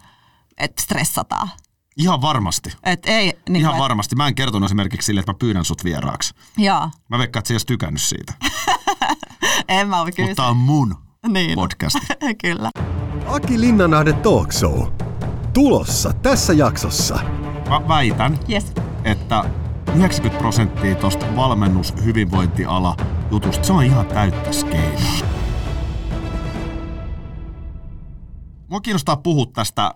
että 0.58 0.82
stressataan. 0.82 1.48
Ihan 1.96 2.22
varmasti. 2.22 2.70
Et 2.84 3.00
ei, 3.06 3.38
niin 3.48 3.60
Ihan 3.60 3.72
kuin, 3.72 3.82
varmasti. 3.82 4.16
Mä 4.16 4.26
en 4.28 4.34
kertonut 4.34 4.68
esimerkiksi 4.68 5.06
sille, 5.06 5.20
että 5.20 5.32
mä 5.32 5.38
pyydän 5.38 5.64
sut 5.64 5.84
vieraaksi. 5.84 6.34
Joo, 6.58 6.90
Mä 7.08 7.18
veikkaan, 7.18 7.40
että 7.40 7.52
ei 7.52 7.54
edes 7.54 7.66
tykännyt 7.66 8.02
siitä. 8.02 8.34
en 9.68 9.88
mä 9.88 10.00
ole 10.00 10.12
kyllä. 10.12 10.28
Mutta 10.28 10.46
on 10.46 10.56
mun 10.56 10.94
niin. 11.28 11.54
podcast. 11.54 11.96
kyllä. 12.42 12.70
Aki 13.26 13.60
Linnanahde 13.60 14.12
Talk 14.12 14.52
Show. 14.52 14.86
Tulossa 15.54 16.12
tässä 16.12 16.52
jaksossa. 16.52 17.18
Mä 17.68 17.88
väitän, 17.88 18.38
Yes. 18.50 18.72
että 19.04 19.44
90 19.94 20.38
prosenttia 20.40 20.94
tosta 20.94 21.36
valmennus, 21.36 21.94
hyvinvointiala 22.04 22.96
jutusta, 23.30 23.64
se 23.66 23.72
on 23.72 23.84
ihan 23.84 24.06
täyttä 24.06 24.52
skeinaa. 24.52 25.39
Mua 28.70 28.80
kiinnostaa 28.80 29.16
puhua 29.16 29.46
tästä 29.46 29.94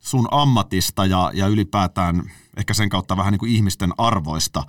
sun 0.00 0.28
ammatista 0.30 1.06
ja, 1.06 1.30
ja 1.34 1.46
ylipäätään 1.46 2.30
ehkä 2.56 2.74
sen 2.74 2.88
kautta 2.88 3.16
vähän 3.16 3.32
niin 3.32 3.38
kuin 3.38 3.52
ihmisten 3.52 3.92
arvoista. 3.98 4.64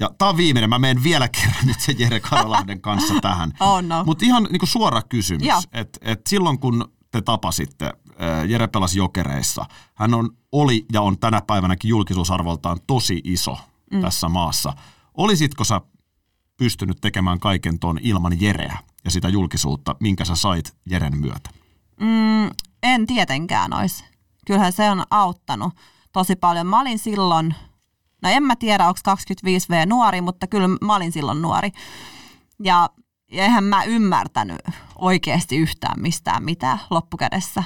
Ja 0.00 0.10
tää 0.18 0.28
on 0.28 0.36
viimeinen, 0.36 0.70
mä 0.70 0.78
menen 0.78 1.02
vielä 1.02 1.28
kerran 1.42 1.66
nyt 1.66 1.80
sen 1.80 1.98
Jere 1.98 2.20
Karalahden 2.20 2.80
kanssa 2.80 3.14
tähän. 3.22 3.52
Oh 3.60 3.82
no. 3.82 4.04
Mutta 4.04 4.24
ihan 4.24 4.42
niin 4.42 4.58
kuin 4.58 4.68
suora 4.68 5.02
kysymys, 5.02 5.48
että 5.72 5.98
et 6.02 6.20
silloin 6.26 6.58
kun 6.58 6.92
te 7.10 7.22
tapasitte, 7.22 7.92
ää, 8.18 8.44
Jere 8.44 8.66
pelasi 8.66 8.98
jokereissa, 8.98 9.64
hän 9.94 10.14
on, 10.14 10.30
oli 10.52 10.86
ja 10.92 11.02
on 11.02 11.18
tänä 11.18 11.42
päivänäkin 11.46 11.88
julkisuusarvoltaan 11.88 12.78
tosi 12.86 13.20
iso 13.24 13.58
mm. 13.92 14.00
tässä 14.00 14.28
maassa. 14.28 14.72
Olisitko 15.14 15.64
sä 15.64 15.80
pystynyt 16.56 16.98
tekemään 17.00 17.40
kaiken 17.40 17.78
ton 17.78 17.98
ilman 18.02 18.40
Jereä 18.40 18.78
ja 19.04 19.10
sitä 19.10 19.28
julkisuutta, 19.28 19.96
minkä 20.00 20.24
sä 20.24 20.36
sait 20.36 20.76
Jeren 20.90 21.18
myötä? 21.20 21.57
Mm, 22.00 22.50
en 22.82 23.06
tietenkään 23.06 23.72
olisi. 23.72 24.04
Kyllähän 24.46 24.72
se 24.72 24.90
on 24.90 25.04
auttanut 25.10 25.74
tosi 26.12 26.36
paljon. 26.36 26.66
Mä 26.66 26.80
olin 26.80 26.98
silloin 26.98 27.54
No 28.22 28.28
en 28.30 28.42
mä 28.42 28.56
tiedä, 28.56 28.88
onko 28.88 29.00
25V 29.08 29.86
nuori, 29.86 30.20
mutta 30.20 30.46
kyllä 30.46 30.68
mä 30.68 30.96
olin 30.96 31.12
silloin 31.12 31.42
nuori. 31.42 31.70
Ja, 32.62 32.90
eihän 33.30 33.64
mä 33.64 33.84
ymmärtänyt 33.84 34.58
oikeasti 34.98 35.56
yhtään 35.56 36.00
mistään 36.00 36.44
mitään 36.44 36.80
loppukädessä. 36.90 37.64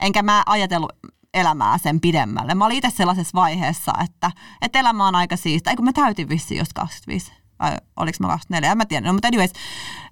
Enkä 0.00 0.22
mä 0.22 0.42
ajatellut 0.46 0.92
elämää 1.34 1.78
sen 1.78 2.00
pidemmälle. 2.00 2.54
Mä 2.54 2.66
olin 2.66 2.76
itse 2.76 2.90
sellaisessa 2.90 3.34
vaiheessa, 3.34 3.92
että, 4.04 4.30
että 4.62 4.80
elämä 4.80 5.08
on 5.08 5.14
aika 5.14 5.36
siistä. 5.36 5.70
Eikö 5.70 5.82
mä 5.82 5.92
täytin 5.92 6.28
vissiin 6.28 6.58
just 6.58 6.72
25 6.72 7.32
vai 7.58 7.76
oliko 7.96 8.16
mä 8.20 8.26
24, 8.26 8.72
en 8.72 8.78
mä 8.78 8.86
tiedä. 8.86 9.06
No, 9.06 9.12
mutta 9.12 9.28
anyways, 9.28 9.52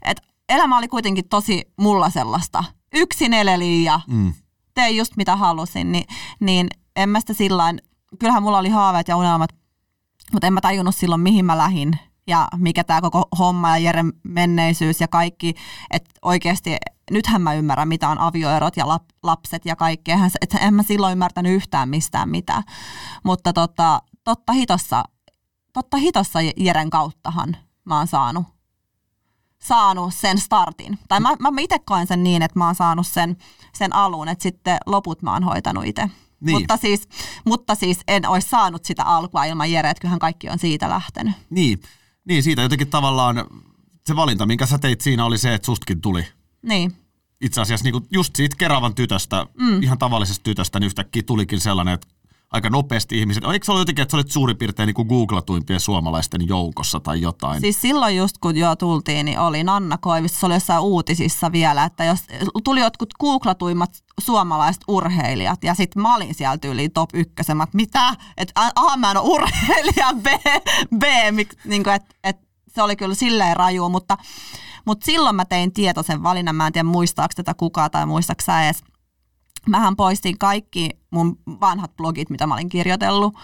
että 0.03 0.23
elämä 0.49 0.79
oli 0.79 0.89
kuitenkin 0.89 1.29
tosi 1.29 1.73
mulla 1.81 2.11
sellaista. 2.11 2.65
Yksin 2.95 3.35
eleli 3.35 3.85
ja 3.85 4.01
mm. 4.07 4.33
tein 4.75 4.97
just 4.97 5.17
mitä 5.17 5.37
halusin, 5.37 5.93
niin, 5.93 6.05
niin 6.41 6.69
en 6.97 7.09
mä 7.09 7.21
sitä 7.21 7.35
sillain, 7.35 7.83
kyllähän 8.19 8.43
mulla 8.43 8.59
oli 8.59 8.69
haaveet 8.69 9.09
ja 9.09 9.17
unelmat, 9.17 9.51
mutta 10.33 10.47
en 10.47 10.53
mä 10.53 10.61
tajunnut 10.61 10.97
silloin 10.97 11.21
mihin 11.21 11.45
mä 11.45 11.59
lähin 11.59 11.99
ja 12.27 12.49
mikä 12.57 12.85
tämä 12.85 13.01
koko 13.01 13.29
homma 13.39 13.69
ja 13.69 13.85
Jeren 13.85 14.13
menneisyys 14.23 15.01
ja 15.01 15.09
kaikki, 15.09 15.55
että 15.91 16.11
oikeasti 16.23 16.77
nythän 17.11 17.43
mä 17.43 17.55
ymmärrän, 17.55 17.89
mitä 17.89 18.09
on 18.09 18.19
avioerot 18.19 18.77
ja 18.77 18.89
lap, 18.89 19.03
lapset 19.23 19.65
ja 19.65 19.77
kaikki. 19.77 20.11
että 20.41 20.59
en 20.59 20.75
mä 20.75 20.83
silloin 20.83 21.13
ymmärtänyt 21.13 21.53
yhtään 21.53 21.89
mistään 21.89 22.29
mitään. 22.29 22.63
Mutta 23.25 23.53
tota, 23.53 24.03
totta 24.25 24.53
hitossa, 24.53 25.05
totta 25.73 25.97
hitossa 25.97 26.39
Jeren 26.57 26.91
kauttahan 26.91 27.57
mä 27.85 27.99
oon 27.99 28.07
saanut, 28.07 28.47
saanut 29.63 30.15
sen 30.15 30.39
startin. 30.39 30.99
Tai 31.09 31.21
mä, 31.21 31.37
mä 31.41 31.61
itse 31.61 31.79
koen 31.79 32.07
sen 32.07 32.25
niin, 32.25 32.43
että 32.43 32.59
mä 32.59 32.67
oon 32.67 32.75
saanut 32.75 33.07
sen, 33.07 33.37
sen 33.75 33.95
alun, 33.95 34.29
että 34.29 34.43
sitten 34.43 34.79
loput 34.87 35.23
mä 35.23 35.33
oon 35.33 35.45
hoitanut 35.45 35.85
itse. 35.87 36.11
Niin. 36.41 36.59
Mutta, 36.59 36.77
siis, 36.77 37.09
mutta 37.45 37.75
siis 37.75 37.99
en 38.09 38.29
olisi 38.29 38.49
saanut 38.49 38.85
sitä 38.85 39.05
alkua 39.05 39.45
ilman 39.45 39.73
Jere, 39.73 39.91
että 39.91 40.01
kyllähän 40.01 40.19
kaikki 40.19 40.49
on 40.49 40.59
siitä 40.59 40.89
lähtenyt. 40.89 41.35
Niin, 41.51 41.83
niin 42.25 42.43
siitä 42.43 42.63
jotenkin 42.63 42.91
tavallaan 42.91 43.45
se 44.07 44.17
valinta, 44.17 44.47
minkä 44.47 44.67
sä 44.67 44.79
teit 44.79 45.01
siinä 45.01 45.25
oli 45.25 45.39
se, 45.39 45.55
että 45.55 45.67
sustakin 45.67 46.01
tuli. 46.01 46.27
Niin. 46.63 46.93
Itse 47.41 47.61
asiassa 47.61 47.85
niin 47.85 48.07
just 48.11 48.37
siitä 48.37 48.57
Keravan 48.57 48.95
tytöstä, 48.95 49.47
mm. 49.61 49.83
ihan 49.83 49.99
tavallisesta 49.99 50.43
tytöstä, 50.43 50.81
niin 50.81 50.87
yhtäkkiä 50.87 51.23
tulikin 51.23 51.61
sellainen, 51.61 51.95
että 51.95 52.09
aika 52.51 52.71
nopeasti 52.71 53.19
ihmiset. 53.19 53.45
Eikö 53.45 53.67
se 53.67 53.73
ollut 53.73 53.81
jotenkin, 53.81 54.03
että 54.03 54.11
sä 54.11 54.17
olit 54.17 54.31
suurin 54.31 54.57
piirtein 54.57 54.87
niin 54.87 54.95
kuin 54.95 55.09
googlatuimpien 55.09 55.81
suomalaisten 55.81 56.49
joukossa 56.49 57.01
tai 57.01 57.21
jotain? 57.21 57.61
Siis 57.61 57.81
silloin 57.81 58.17
just 58.17 58.39
kun 58.39 58.57
jo 58.57 58.77
tultiin, 58.77 59.27
niin 59.27 59.39
oli 59.39 59.65
Nanna 59.65 59.99
Koivisto, 59.99 60.39
se 60.39 60.47
oli 60.47 60.55
jossain 60.55 60.83
uutisissa 60.83 61.53
vielä, 61.53 61.85
että 61.85 62.05
jos 62.05 62.21
tuli 62.65 62.81
jotkut 62.81 63.15
googlatuimmat 63.21 63.91
suomalaiset 64.21 64.83
urheilijat 64.89 65.65
ja 65.65 65.75
sitten 65.75 66.03
mä 66.03 66.15
olin 66.15 66.35
siellä 66.35 66.59
tyyliin 66.59 66.93
top 66.93 67.11
ykkösemät, 67.15 67.75
mitä? 67.75 68.17
Että 68.37 68.73
aha 68.75 68.97
mä 68.97 69.11
en 69.11 69.17
ole 69.17 69.29
urheilija, 69.29 70.09
B, 70.23 70.27
B 70.99 71.03
niin 71.65 71.85
kuin, 71.85 71.95
että 71.95 72.15
et, 72.25 72.37
se 72.75 72.83
oli 72.83 72.97
kyllä 72.97 73.15
silleen 73.15 73.57
raju, 73.57 73.89
mutta, 73.89 74.17
mutta 74.85 75.05
silloin 75.05 75.37
mä 75.37 75.45
tein 75.45 75.73
tietoisen 75.73 76.23
valinnan, 76.23 76.57
mä 76.57 76.67
en 76.67 76.73
tiedä 76.73 76.89
muistaako 76.89 77.33
tätä 77.37 77.55
kukaan 77.55 77.91
tai 77.91 78.07
muistaako 78.07 78.43
sä 78.45 78.65
edes, 78.65 78.83
mähän 79.67 79.97
poistin 79.97 80.39
kaikki 80.39 80.91
mun 81.11 81.39
vanhat 81.47 81.97
blogit, 81.97 82.31
mitä 82.31 82.47
mä 82.47 82.55
olin 82.55 82.69
kirjoitellut. 82.69 83.35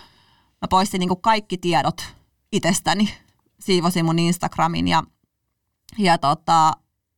Mä 0.62 0.68
poistin 0.70 0.98
niin 0.98 1.20
kaikki 1.20 1.58
tiedot 1.58 2.14
itsestäni, 2.52 3.14
siivosin 3.60 4.04
mun 4.04 4.18
Instagramin 4.18 4.88
ja, 4.88 5.02
ja 5.98 6.18
tota, 6.18 6.72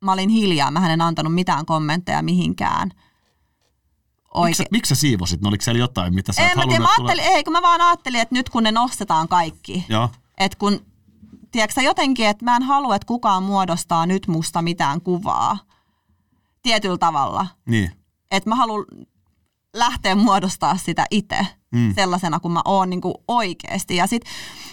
mä 0.05 0.13
olin 0.13 0.29
hiljaa. 0.29 0.71
Mä 0.71 0.93
en 0.93 1.01
antanut 1.01 1.35
mitään 1.35 1.67
kommentteja 1.67 2.23
mihinkään. 2.23 2.91
Miksi, 4.45 4.65
miksi 4.71 4.89
sä 4.89 5.01
siivosit? 5.01 5.41
No, 5.41 5.49
oliko 5.49 5.63
siellä 5.63 5.79
jotain, 5.79 6.15
mitä 6.15 6.33
sä 6.33 6.49
ei, 6.49 6.57
mä, 6.57 6.63
tiedä, 6.63 6.83
mä 6.83 6.89
ajattelin, 6.99 7.25
ei, 7.25 7.45
kun 7.45 7.53
mä 7.53 7.63
vaan 7.63 7.81
ajattelin, 7.81 8.21
että 8.21 8.35
nyt 8.35 8.49
kun 8.49 8.63
ne 8.63 8.73
nostetaan 8.73 9.29
kaikki, 9.29 9.87
että 10.39 10.59
kun, 10.59 10.81
tiedätkö 11.51 11.83
jotenkin, 11.83 12.27
että 12.27 12.45
mä 12.45 12.57
en 12.57 12.63
halua, 12.63 12.97
että 12.97 13.07
kukaan 13.07 13.43
muodostaa 13.43 14.07
nyt 14.07 14.27
musta 14.27 14.63
mitään 14.63 15.01
kuvaa 15.01 15.59
tietyllä 16.63 16.99
tavalla. 16.99 17.47
Niin 17.67 17.98
että 18.31 18.51
mä 18.51 18.57
haluan 18.57 18.85
lähteä 19.75 20.15
muodostaa 20.15 20.77
sitä 20.77 21.07
itse 21.11 21.47
mm. 21.73 21.95
sellaisena 21.95 22.41
kuin 22.41 22.53
mä 22.53 22.63
oon 22.65 22.91
niin 22.91 23.01
kuin 23.01 23.15
oikeasti. 23.29 23.97
Ja 23.97 24.07
sitten 24.07 24.33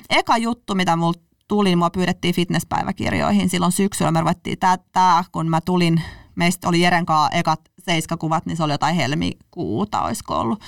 eka 0.10 0.38
juttu, 0.38 0.76
mitä 0.76 0.96
mulla 0.96 1.22
tuli, 1.48 1.70
niin 1.70 1.78
mua 1.78 1.90
pyydettiin 1.90 2.36
fitnesspäiväkirjoihin 2.36 3.50
silloin 3.50 3.72
syksyllä. 3.72 4.12
Me 4.12 4.20
ruvettiin, 4.20 4.58
tää, 4.92 5.24
kun 5.32 5.50
mä 5.50 5.62
tulin, 5.62 6.02
meistä 6.36 6.70
oli 6.70 6.82
Jeren 6.82 7.06
kanssa 7.06 7.38
ekat 7.38 7.60
seiskakuvat, 7.80 8.46
niin 8.46 8.58
se 8.58 8.64
oli 8.64 8.74
jotain 8.74 8.96
helmikuuta, 8.96 10.02
olisiko 10.02 10.40
ollut. 10.40 10.62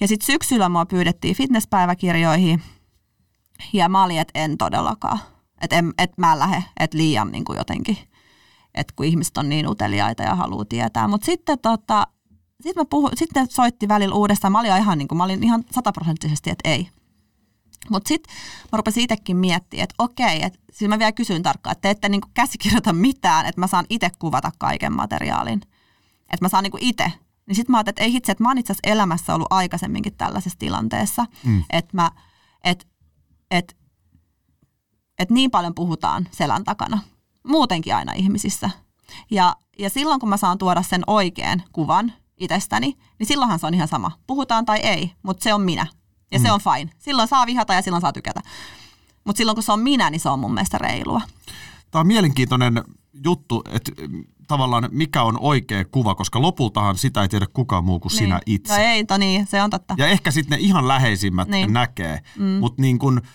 Ja 0.00 0.08
sitten 0.08 0.26
syksyllä 0.26 0.68
mua 0.68 0.86
pyydettiin 0.86 1.36
fitnesspäiväkirjoihin, 1.36 2.62
ja 3.72 3.88
mä 3.88 4.04
olin, 4.04 4.18
että 4.18 4.40
en 4.40 4.58
todellakaan. 4.58 5.18
Että 5.60 5.84
et 5.98 6.18
mä 6.18 6.32
en 6.32 6.38
lähde, 6.38 6.64
että 6.80 6.98
liian 6.98 7.32
niin 7.32 7.44
kuin 7.44 7.58
jotenkin 7.58 7.98
että 8.74 8.92
kun 8.96 9.06
ihmiset 9.06 9.38
on 9.38 9.48
niin 9.48 9.68
uteliaita 9.68 10.22
ja 10.22 10.34
haluaa 10.34 10.64
tietää. 10.64 11.08
Mutta 11.08 11.24
sitten 11.24 11.58
tota, 11.58 12.06
sit 12.60 12.76
mä 12.76 12.84
puhu, 12.84 13.10
sitten 13.14 13.46
soitti 13.50 13.88
välillä 13.88 14.14
uudestaan. 14.14 14.52
Mä 14.52 14.60
olin 14.60 14.76
ihan, 14.76 14.98
niin 14.98 15.08
kuin, 15.08 15.16
mä 15.16 15.24
olin 15.24 15.44
ihan 15.44 15.64
sataprosenttisesti, 15.70 16.50
että 16.50 16.68
ei. 16.68 16.88
Mutta 17.90 18.08
sitten 18.08 18.34
mä 18.72 18.76
rupesin 18.76 19.02
itsekin 19.02 19.36
miettimään, 19.36 19.84
että 19.84 19.94
okei, 19.98 20.42
että 20.42 20.58
siis 20.72 20.88
mä 20.88 20.98
vielä 20.98 21.12
kysyn 21.12 21.42
tarkkaan, 21.42 21.72
että 21.72 21.82
te 21.82 21.90
ette 21.90 22.08
niin 22.08 22.20
käsikirjoita 22.34 22.92
mitään, 22.92 23.46
että 23.46 23.60
mä 23.60 23.66
saan 23.66 23.86
itse 23.90 24.10
kuvata 24.18 24.52
kaiken 24.58 24.92
materiaalin. 24.92 25.60
Että 26.32 26.44
mä 26.44 26.48
saan 26.48 26.64
niin 26.64 26.72
itse. 26.80 27.12
Niin 27.46 27.56
sitten 27.56 27.72
mä 27.72 27.76
ajattelin, 27.76 27.92
että 27.92 28.04
ei 28.04 28.12
hitse, 28.12 28.32
että 28.32 28.44
mä 28.44 28.50
oon 28.50 28.58
itse 28.58 28.72
asiassa 28.72 28.92
elämässä 28.92 29.34
ollut 29.34 29.52
aikaisemminkin 29.52 30.16
tällaisessa 30.16 30.58
tilanteessa, 30.58 31.26
mm. 31.44 31.64
että 31.70 31.96
mä, 31.96 32.10
että 32.64 32.86
et, 33.50 33.76
et 35.18 35.30
niin 35.30 35.50
paljon 35.50 35.74
puhutaan 35.74 36.28
selän 36.30 36.64
takana 36.64 36.98
muutenkin 37.50 37.94
aina 37.94 38.12
ihmisissä. 38.12 38.70
Ja, 39.30 39.56
ja 39.78 39.90
silloin 39.90 40.20
kun 40.20 40.28
mä 40.28 40.36
saan 40.36 40.58
tuoda 40.58 40.82
sen 40.82 41.02
oikean 41.06 41.62
kuvan 41.72 42.12
itsestäni, 42.36 42.96
niin 43.18 43.26
silloinhan 43.26 43.58
se 43.58 43.66
on 43.66 43.74
ihan 43.74 43.88
sama. 43.88 44.12
Puhutaan 44.26 44.66
tai 44.66 44.78
ei, 44.78 45.12
mutta 45.22 45.42
se 45.44 45.54
on 45.54 45.62
minä. 45.62 45.86
Ja 46.32 46.38
mm. 46.38 46.42
se 46.42 46.52
on 46.52 46.60
fine. 46.60 46.90
Silloin 46.98 47.28
saa 47.28 47.46
vihata 47.46 47.74
ja 47.74 47.82
silloin 47.82 48.00
saa 48.00 48.12
tykätä. 48.12 48.40
Mutta 49.24 49.38
silloin 49.38 49.56
kun 49.56 49.62
se 49.62 49.72
on 49.72 49.80
minä, 49.80 50.10
niin 50.10 50.20
se 50.20 50.28
on 50.28 50.38
mun 50.38 50.54
mielestä 50.54 50.78
reilua. 50.78 51.20
Tämä 51.90 52.00
on 52.00 52.06
mielenkiintoinen 52.06 52.84
juttu, 53.24 53.62
että 53.70 53.92
tavallaan 54.48 54.88
mikä 54.90 55.22
on 55.22 55.38
oikea 55.40 55.84
kuva, 55.84 56.14
koska 56.14 56.42
lopultahan 56.42 56.98
sitä 56.98 57.22
ei 57.22 57.28
tiedä 57.28 57.46
kukaan 57.52 57.84
muu 57.84 58.00
kuin 58.00 58.10
niin. 58.10 58.18
sinä 58.18 58.40
itse. 58.46 58.76
No 58.76 58.82
ei, 58.82 59.04
to 59.04 59.18
niin, 59.18 59.46
se 59.46 59.62
on 59.62 59.70
totta. 59.70 59.94
Ja 59.98 60.06
ehkä 60.06 60.30
sitten 60.30 60.58
ne 60.58 60.64
ihan 60.64 60.88
läheisimmät 60.88 61.48
niin. 61.48 61.72
näkee, 61.72 62.20
mm. 62.38 62.44
mutta 62.46 62.82
niin 62.82 62.98
kun– 62.98 63.20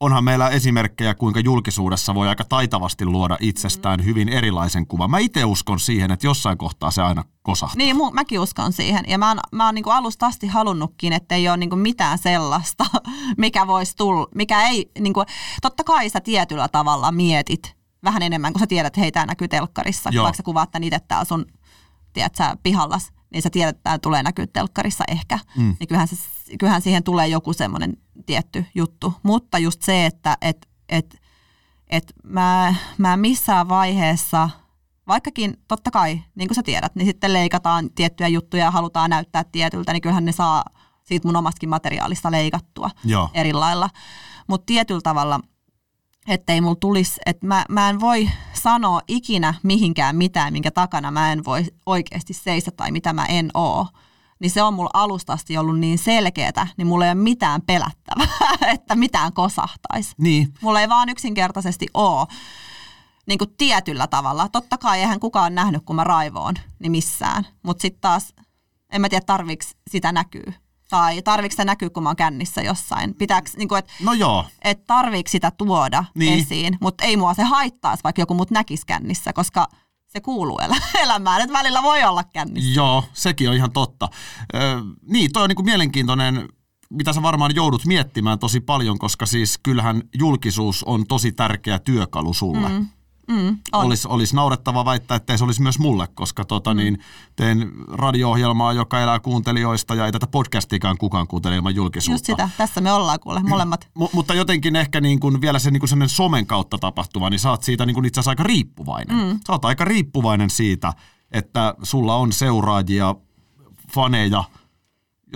onhan 0.00 0.24
meillä 0.24 0.48
esimerkkejä, 0.48 1.14
kuinka 1.14 1.40
julkisuudessa 1.40 2.14
voi 2.14 2.28
aika 2.28 2.44
taitavasti 2.44 3.04
luoda 3.04 3.36
itsestään 3.40 4.04
hyvin 4.04 4.28
erilaisen 4.28 4.86
kuvan. 4.86 5.10
Mä 5.10 5.18
itse 5.18 5.44
uskon 5.44 5.80
siihen, 5.80 6.10
että 6.10 6.26
jossain 6.26 6.58
kohtaa 6.58 6.90
se 6.90 7.02
aina 7.02 7.24
kosahtaa. 7.42 7.76
Niin, 7.76 7.96
mu, 7.96 8.10
mäkin 8.10 8.40
uskon 8.40 8.72
siihen. 8.72 9.04
Ja 9.08 9.18
mä 9.18 9.28
oon, 9.28 9.38
mä 9.52 9.66
oon 9.66 9.74
niin 9.74 9.84
alusta 9.88 10.26
asti 10.26 10.46
halunnutkin, 10.46 11.12
että 11.12 11.34
ei 11.34 11.48
ole 11.48 11.56
niin 11.56 11.78
mitään 11.78 12.18
sellaista, 12.18 12.84
mikä 13.38 13.66
voisi 13.66 13.96
tulla, 13.96 14.26
mikä 14.34 14.68
ei, 14.68 14.90
niin 15.00 15.12
kuin, 15.12 15.26
totta 15.62 15.84
kai 15.84 16.08
sä 16.08 16.20
tietyllä 16.20 16.68
tavalla 16.68 17.12
mietit 17.12 17.76
vähän 18.04 18.22
enemmän, 18.22 18.52
kun 18.52 18.60
sä 18.60 18.66
tiedät, 18.66 18.86
että 18.86 19.00
hei, 19.00 19.12
tämä 19.12 19.26
näkyy 19.26 19.48
telkkarissa, 19.48 20.10
Joo. 20.12 20.22
vaikka 20.22 20.36
sä 20.36 20.42
kuvaat 20.42 20.70
tämän 20.70 20.84
itse 20.84 21.00
täällä 21.00 21.24
sun, 21.24 21.46
tiedät 22.12 22.34
sä, 22.34 22.56
pihallas, 22.62 23.12
niin 23.32 23.42
sä 23.42 23.50
tiedät, 23.50 23.76
että 23.76 23.82
tämä 23.84 23.98
tulee 23.98 24.22
näkyä 24.22 24.46
telkkarissa 24.46 25.04
ehkä. 25.08 25.38
Mm. 25.56 25.76
Niin 25.80 25.88
kyllähän, 25.88 26.08
se, 26.08 26.16
kyllähän 26.58 26.82
siihen 26.82 27.02
tulee 27.02 27.28
joku 27.28 27.52
semmoinen 27.52 27.96
tietty 28.26 28.64
juttu. 28.74 29.14
Mutta 29.22 29.58
just 29.58 29.82
se, 29.82 30.06
että 30.06 30.38
et, 30.40 30.68
et, 30.88 31.16
et 31.88 32.12
mä, 32.24 32.74
mä 32.98 33.16
missään 33.16 33.68
vaiheessa, 33.68 34.50
vaikkakin 35.08 35.56
totta 35.68 35.90
kai, 35.90 36.22
niin 36.34 36.48
kuin 36.48 36.54
sä 36.56 36.62
tiedät, 36.62 36.94
niin 36.94 37.06
sitten 37.06 37.32
leikataan 37.32 37.90
tiettyjä 37.94 38.28
juttuja 38.28 38.64
ja 38.64 38.70
halutaan 38.70 39.10
näyttää 39.10 39.44
tietyltä, 39.44 39.92
niin 39.92 40.00
kyllähän 40.00 40.24
ne 40.24 40.32
saa 40.32 40.64
siitä 41.04 41.28
mun 41.28 41.36
omastakin 41.36 41.68
materiaalista 41.68 42.30
leikattua 42.30 42.90
Joo. 43.04 43.30
eri 43.34 43.52
lailla. 43.52 43.90
Mutta 44.46 44.66
tietyllä 44.66 45.00
tavalla, 45.00 45.40
ettei 46.28 46.60
mulla 46.60 46.76
tulisi, 46.80 47.20
että 47.26 47.46
mä, 47.46 47.64
mä 47.68 47.88
en 47.88 48.00
voi 48.00 48.30
sanoa 48.52 49.00
ikinä 49.08 49.54
mihinkään 49.62 50.16
mitään, 50.16 50.52
minkä 50.52 50.70
takana 50.70 51.10
mä 51.10 51.32
en 51.32 51.44
voi 51.44 51.64
oikeasti 51.86 52.32
seistä 52.32 52.70
tai 52.70 52.90
mitä 52.90 53.12
mä 53.12 53.26
en 53.26 53.50
oo 53.54 53.86
niin 54.38 54.50
se 54.50 54.62
on 54.62 54.74
mulla 54.74 54.90
alustasti 54.94 55.58
ollut 55.58 55.78
niin 55.78 55.98
selkeätä, 55.98 56.66
niin 56.76 56.86
mulla 56.86 57.04
ei 57.04 57.12
ole 57.12 57.14
mitään 57.22 57.62
pelättävää, 57.62 58.28
että 58.74 58.96
mitään 58.96 59.32
kosahtaisi. 59.32 60.14
Niin. 60.18 60.54
Mulla 60.60 60.80
ei 60.80 60.88
vaan 60.88 61.08
yksinkertaisesti 61.08 61.86
ole 61.94 62.26
niin 63.26 63.38
kuin 63.38 63.54
tietyllä 63.58 64.06
tavalla. 64.06 64.48
Totta 64.48 64.78
kai 64.78 65.00
eihän 65.00 65.20
kukaan 65.20 65.54
nähnyt, 65.54 65.82
kun 65.84 65.96
mä 65.96 66.04
raivoon, 66.04 66.54
niin 66.78 66.92
missään. 66.92 67.46
Mutta 67.62 67.82
sitten 67.82 68.00
taas, 68.00 68.34
en 68.92 69.00
mä 69.00 69.08
tiedä, 69.08 69.24
tarviiko 69.26 69.64
sitä 69.90 70.12
näkyy. 70.12 70.54
Tai 70.90 71.22
tarviiko 71.22 71.50
sitä 71.52 71.64
näkyy, 71.64 71.90
kun 71.90 72.02
mä 72.02 72.08
oon 72.08 72.16
kännissä 72.16 72.62
jossain. 72.62 73.14
Pitääkö, 73.14 73.50
niin 73.56 73.68
kuin, 73.68 73.78
et, 73.78 73.88
no 74.02 74.12
joo. 74.12 74.44
Et 74.62 74.84
tarviiko 74.86 75.30
sitä 75.30 75.50
tuoda 75.50 76.04
niin. 76.14 76.40
esiin. 76.40 76.78
Mutta 76.80 77.04
ei 77.04 77.16
mua 77.16 77.34
se 77.34 77.42
haittaisi, 77.42 78.04
vaikka 78.04 78.22
joku 78.22 78.34
mut 78.34 78.50
näkisi 78.50 78.86
kännissä, 78.86 79.32
koska– 79.32 79.66
se 80.16 80.20
kuuluu 80.20 80.58
elä- 80.58 80.82
elämään, 81.04 81.40
että 81.40 81.52
välillä 81.58 81.82
voi 81.82 82.04
olla 82.04 82.24
kännissä. 82.24 82.70
Joo, 82.74 83.04
sekin 83.12 83.48
on 83.48 83.54
ihan 83.56 83.72
totta. 83.72 84.08
Ö, 84.54 84.58
niin, 85.08 85.32
toi 85.32 85.42
on 85.42 85.48
niin 85.48 85.56
kuin 85.56 85.66
mielenkiintoinen 85.66 86.48
mitä 86.90 87.12
sä 87.12 87.22
varmaan 87.22 87.54
joudut 87.54 87.84
miettimään 87.84 88.38
tosi 88.38 88.60
paljon, 88.60 88.98
koska 88.98 89.26
siis 89.26 89.58
kyllähän 89.62 90.02
julkisuus 90.18 90.84
on 90.84 91.06
tosi 91.06 91.32
tärkeä 91.32 91.78
työkalu 91.78 92.34
sulle. 92.34 92.68
Mm. 92.68 92.86
Mm, 93.28 93.58
on. 93.72 93.86
Olisi, 93.86 94.08
olisi 94.08 94.36
naurettava 94.36 94.84
väittää, 94.84 95.16
että 95.16 95.36
se 95.36 95.44
olisi 95.44 95.62
myös 95.62 95.78
mulle, 95.78 96.08
koska 96.14 96.44
tota, 96.44 96.74
mm. 96.74 96.78
niin, 96.78 96.98
teen 97.36 97.72
radio-ohjelmaa, 97.88 98.72
joka 98.72 99.00
elää 99.00 99.20
kuuntelijoista 99.20 99.94
ja 99.94 100.06
ei 100.06 100.12
tätä 100.12 100.26
podcastikaan 100.26 100.98
kukaan 100.98 101.26
kuuntele 101.26 101.56
ilman 101.56 101.74
julkisuutta. 101.74 102.14
Just 102.14 102.26
sitä, 102.26 102.48
tässä 102.58 102.80
me 102.80 102.92
ollaan 102.92 103.20
kuule 103.20 103.40
molemmat. 103.42 103.88
M- 103.94 104.04
mutta 104.12 104.34
jotenkin 104.34 104.76
ehkä 104.76 105.00
niin 105.00 105.20
kuin 105.20 105.40
vielä 105.40 105.58
se 105.58 105.70
niin 105.70 105.80
kuin 105.80 105.88
sellainen 105.88 106.08
somen 106.08 106.46
kautta 106.46 106.78
tapahtuva, 106.78 107.30
niin 107.30 107.40
sä 107.40 107.50
oot 107.50 107.62
siitä 107.62 107.86
niin 107.86 107.94
kuin 107.94 108.04
itse 108.04 108.20
asiassa 108.20 108.30
aika 108.30 108.42
riippuvainen. 108.42 109.16
Mm. 109.16 109.40
Sä 109.46 109.52
oot 109.52 109.64
aika 109.64 109.84
riippuvainen 109.84 110.50
siitä, 110.50 110.92
että 111.30 111.74
sulla 111.82 112.16
on 112.16 112.32
seuraajia, 112.32 113.14
faneja, 113.94 114.44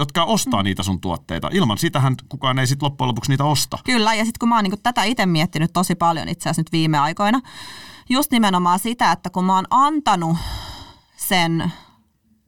jotka 0.01 0.25
ostaa 0.25 0.63
mm. 0.63 0.65
niitä 0.65 0.83
sun 0.83 1.01
tuotteita. 1.01 1.49
Ilman 1.53 1.79
sitähän 1.79 2.15
kukaan 2.29 2.59
ei 2.59 2.67
sitten 2.67 2.87
loppujen 2.87 3.09
lopuksi 3.09 3.31
niitä 3.31 3.45
osta. 3.45 3.79
Kyllä, 3.85 4.15
ja 4.15 4.25
sitten 4.25 4.39
kun 4.39 4.49
mä 4.49 4.55
oon 4.55 4.65
niin 4.65 4.83
tätä 4.83 5.05
itse 5.05 5.27
miettinyt 5.27 5.73
tosi 5.73 5.95
paljon 5.95 6.29
itse 6.29 6.49
asiassa 6.49 6.61
nyt 6.61 6.73
viime 6.73 6.99
aikoina, 6.99 7.41
just 8.11 8.31
nimenomaan 8.31 8.79
sitä, 8.79 9.13
että 9.13 9.31
kun 9.31 9.45
mä 9.45 9.55
oon 9.55 9.67
antanut 9.71 10.37
sen 11.17 11.73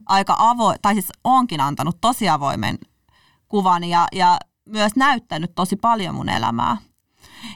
aika 0.05 0.35
avo, 0.37 0.75
tai 0.81 0.93
siis 0.93 1.11
onkin 1.23 1.61
antanut 1.61 1.97
tosi 2.01 2.29
avoimen 2.29 2.77
kuvan 3.47 3.83
ja, 3.83 4.07
ja 4.11 4.37
myös 4.65 4.95
näyttänyt 4.95 5.51
tosi 5.55 5.75
paljon 5.75 6.15
mun 6.15 6.29
elämää. 6.29 6.77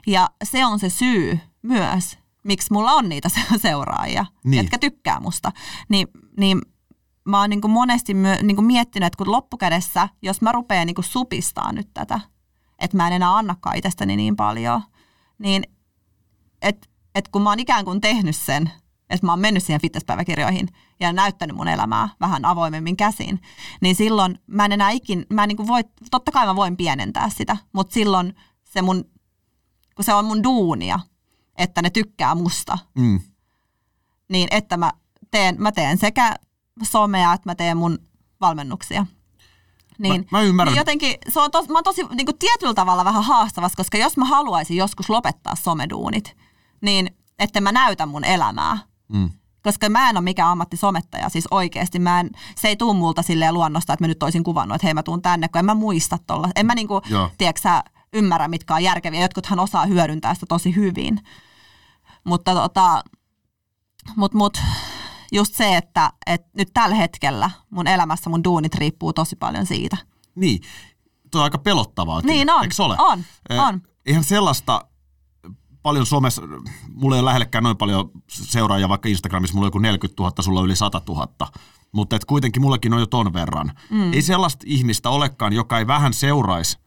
Ja 0.08 0.30
se 0.44 0.66
on 0.66 0.80
se 0.80 0.90
syy 0.90 1.40
myös, 1.62 2.18
miksi 2.44 2.74
mulla 2.74 2.92
on 2.92 3.10
niitä 3.10 3.30
seuraajia, 3.62 4.26
niin. 4.44 4.58
jotka 4.58 4.78
tykkää 4.78 5.20
musta. 5.20 5.52
Niin, 5.90 6.08
niin 6.38 6.62
mä 7.28 7.42
oon 7.42 7.50
niin 7.50 7.62
kuin 7.62 7.72
monesti 7.72 8.14
myö, 8.14 8.36
niin 8.44 8.56
kuin 8.56 8.66
miettinyt, 8.66 9.08
että 9.08 9.18
kun 9.18 9.32
loppukädessä, 9.32 10.10
jos 10.22 10.42
mä 10.42 10.52
rupean 10.52 10.88
niin 10.88 10.96
kuin 10.96 11.06
supistaa 11.06 11.72
nyt 11.72 11.90
tätä, 11.94 12.20
että 12.80 12.98
mä 12.98 13.08
en 13.08 13.14
enää 13.14 13.38
annakaan 13.38 13.78
itsestäni 13.78 14.16
niin 14.16 14.36
paljon, 14.36 14.82
niin 15.40 15.64
että 16.62 16.88
et 17.16 17.28
kun 17.28 17.42
mä 17.42 17.50
oon 17.50 17.60
ikään 17.60 17.86
kuin 17.86 18.02
tehnyt 18.02 18.36
sen, 18.36 18.72
että 19.10 19.26
mä 19.26 19.32
oon 19.32 19.40
mennyt 19.40 19.64
siihen 19.64 19.82
fitnesspäiväkirjoihin 19.82 20.68
ja 21.00 21.14
näyttänyt 21.14 21.56
mun 21.56 21.68
elämää 21.68 22.10
vähän 22.20 22.46
avoimemmin 22.46 22.98
käsin, 22.98 23.42
niin 23.82 23.96
silloin 23.96 24.40
mä 24.48 24.66
en 24.66 24.72
enää 24.72 24.90
ikin, 24.90 25.26
mä 25.30 25.44
en 25.44 25.48
niin 25.48 25.58
kuin 25.58 25.68
voi, 25.68 25.82
totta 26.12 26.32
kai 26.32 26.46
mä 26.46 26.56
voin 26.56 26.78
pienentää 26.78 27.30
sitä, 27.30 27.58
mutta 27.74 27.94
silloin 27.94 28.36
se 28.64 28.82
mun, 28.82 29.06
kun 29.96 30.06
se 30.06 30.14
on 30.14 30.26
mun 30.26 30.44
duunia, 30.44 31.00
että 31.58 31.82
ne 31.82 31.90
tykkää 31.90 32.36
musta, 32.36 32.78
mm. 32.98 33.20
niin 34.30 34.48
että 34.52 34.78
mä 34.78 34.92
teen, 35.32 35.56
mä 35.60 35.72
teen 35.72 35.98
sekä 35.98 36.36
somea, 36.84 37.34
että 37.34 37.50
mä 37.50 37.56
teen 37.56 37.78
mun 37.78 38.00
valmennuksia. 38.42 39.06
Niin, 39.98 40.28
mä, 40.32 40.38
mä 40.38 40.42
ymmärrän. 40.42 40.74
Niin 40.74 40.80
jotenkin, 40.80 41.16
se 41.30 41.40
on 41.40 41.52
tos, 41.52 41.70
mä 41.70 41.78
oon 41.78 41.84
tosi 41.84 42.04
niin 42.04 42.26
kuin 42.26 42.38
tietyllä 42.40 42.74
tavalla 42.74 43.06
vähän 43.06 43.24
haastavassa, 43.24 43.78
koska 43.78 43.98
jos 43.98 44.18
mä 44.18 44.26
haluaisin 44.26 44.78
joskus 44.78 45.10
lopettaa 45.10 45.56
someduunit, 45.56 46.38
niin 46.82 47.18
että 47.40 47.62
mä 47.62 47.72
näytän 47.72 48.10
mun 48.10 48.24
elämää. 48.24 48.78
Mm. 49.08 49.30
Koska 49.64 49.90
mä 49.90 50.10
en 50.10 50.18
ole 50.18 50.24
mikään 50.24 50.50
ammattisomettaja, 50.50 51.30
siis 51.30 51.48
oikeasti. 51.52 52.00
Mä 52.00 52.20
en, 52.20 52.30
se 52.56 52.68
ei 52.68 52.76
tuu 52.76 52.94
multa 52.94 53.22
silleen 53.22 53.54
luonnosta, 53.54 53.94
että 53.94 54.04
mä 54.04 54.08
nyt 54.08 54.24
olisin 54.24 54.44
kuvannut, 54.44 54.76
että 54.76 54.88
hei 54.88 54.94
mä 54.94 55.04
tuun 55.04 55.22
tänne, 55.22 55.48
kun 55.48 55.60
en 55.60 55.66
mä 55.66 55.74
muista 55.74 56.18
tuolla. 56.28 56.50
En 56.56 56.66
mä 56.66 56.76
niinku, 56.76 57.02
tiedätkö 57.38 57.70
ymmärrä, 58.14 58.48
mitkä 58.48 58.76
on 58.76 58.84
järkeviä. 58.84 59.22
Jotkuthan 59.22 59.60
osaa 59.60 59.86
hyödyntää 59.86 60.34
sitä 60.34 60.46
tosi 60.46 60.76
hyvin. 60.76 61.20
Mutta 62.24 62.54
tota, 62.54 63.04
mut, 64.16 64.34
mut, 64.34 64.62
just 65.32 65.56
se, 65.56 65.78
että, 65.78 66.12
että 66.28 66.50
nyt 66.58 66.70
tällä 66.74 66.96
hetkellä 66.96 67.52
mun 67.70 67.88
elämässä 67.88 68.30
mun 68.30 68.44
duunit 68.44 68.76
riippuu 68.76 69.14
tosi 69.14 69.36
paljon 69.36 69.66
siitä. 69.66 69.98
Niin, 70.36 70.62
tuo 71.32 71.42
on 71.42 71.44
aika 71.44 71.58
pelottavaa. 71.58 72.22
Niin 72.22 72.52
on, 72.52 72.64
Eikö 72.64 72.84
ole? 72.84 72.96
on, 73.00 73.24
eh, 73.50 73.60
on. 73.60 73.82
Eihän 74.06 74.24
sellaista 74.24 74.86
paljon 75.84 76.06
somessa, 76.06 76.42
mulla 76.94 77.16
ei 77.16 77.20
ole 77.20 77.26
lähellekään 77.26 77.64
noin 77.64 77.78
paljon 77.78 78.12
seuraajia, 78.30 78.90
vaikka 78.90 79.10
Instagramissa 79.10 79.54
mulla 79.56 79.66
on 79.66 79.68
joku 79.68 79.80
40 79.80 80.24
000, 80.24 80.34
sulla 80.40 80.60
on 80.60 80.66
yli 80.66 80.76
100 80.76 81.02
000. 81.08 81.28
Mutta 81.92 82.16
et 82.16 82.26
kuitenkin 82.26 82.62
mullakin 82.62 82.94
on 82.94 83.00
jo 83.00 83.06
ton 83.06 83.34
verran. 83.34 83.72
Mm. 83.90 84.14
Ei 84.14 84.22
sellaista 84.22 84.66
ihmistä 84.68 85.10
olekaan, 85.10 85.54
joka 85.54 85.80
ei 85.80 85.88
vähän 85.88 86.14
seuraisi, 86.14 86.78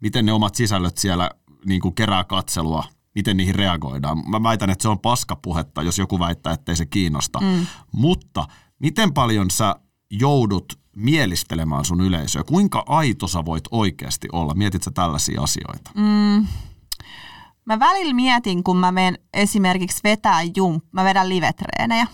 miten 0.00 0.26
ne 0.26 0.32
omat 0.32 0.54
sisällöt 0.54 0.98
siellä 0.98 1.30
niin 1.64 1.80
kuin 1.80 1.94
kerää 1.94 2.24
katselua– 2.24 2.84
miten 3.16 3.36
niihin 3.36 3.54
reagoidaan. 3.54 4.22
Mä 4.30 4.42
väitän, 4.42 4.70
että 4.70 4.82
se 4.82 4.88
on 4.88 4.98
paskapuhetta, 4.98 5.82
jos 5.82 5.98
joku 5.98 6.18
väittää, 6.18 6.52
ettei 6.52 6.76
se 6.76 6.86
kiinnosta. 6.86 7.40
Mm. 7.40 7.66
Mutta 7.92 8.48
miten 8.78 9.14
paljon 9.14 9.50
sä 9.50 9.76
joudut 10.10 10.78
mielistelemään 10.96 11.84
sun 11.84 12.00
yleisöä? 12.00 12.44
Kuinka 12.44 12.84
aito 12.88 13.28
sä 13.28 13.44
voit 13.44 13.64
oikeasti 13.70 14.28
olla? 14.32 14.54
Mietit 14.54 14.82
sä 14.82 14.90
tällaisia 14.90 15.42
asioita? 15.42 15.90
Mm. 15.94 16.46
Mä 17.64 17.78
välillä 17.78 18.14
mietin, 18.14 18.64
kun 18.64 18.76
mä 18.76 18.92
menen 18.92 19.18
esimerkiksi 19.34 20.00
vetää 20.04 20.40
jump, 20.56 20.84
mä 20.92 21.04
vedän 21.04 21.28
livetreenejä. 21.28 22.06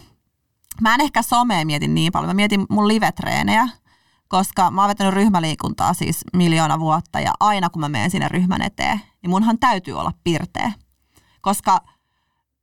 Mä 0.81 0.95
en 0.95 1.01
ehkä 1.01 1.23
somea 1.23 1.67
mietin 1.67 1.95
niin 1.95 2.13
paljon, 2.13 2.29
mä 2.29 2.35
mietin 2.35 2.67
mun 2.71 2.89
livetreenejä, 2.89 3.69
koska 4.29 4.71
mä 4.71 4.81
oon 4.81 4.89
vetänyt 4.89 5.15
ryhmäliikuntaa 5.15 5.95
siis 5.95 6.25
miljoona 6.33 6.81
vuotta 6.81 7.21
ja 7.21 7.33
aina 7.41 7.71
kun 7.71 7.81
mä 7.81 7.89
menen 7.89 8.11
sinne 8.11 8.29
ryhmän 8.29 8.63
eteen, 8.63 9.01
niin 9.23 9.31
munhan 9.31 9.59
täytyy 9.59 9.95
olla 9.95 10.13
pirteä 10.25 10.73
koska 11.43 11.81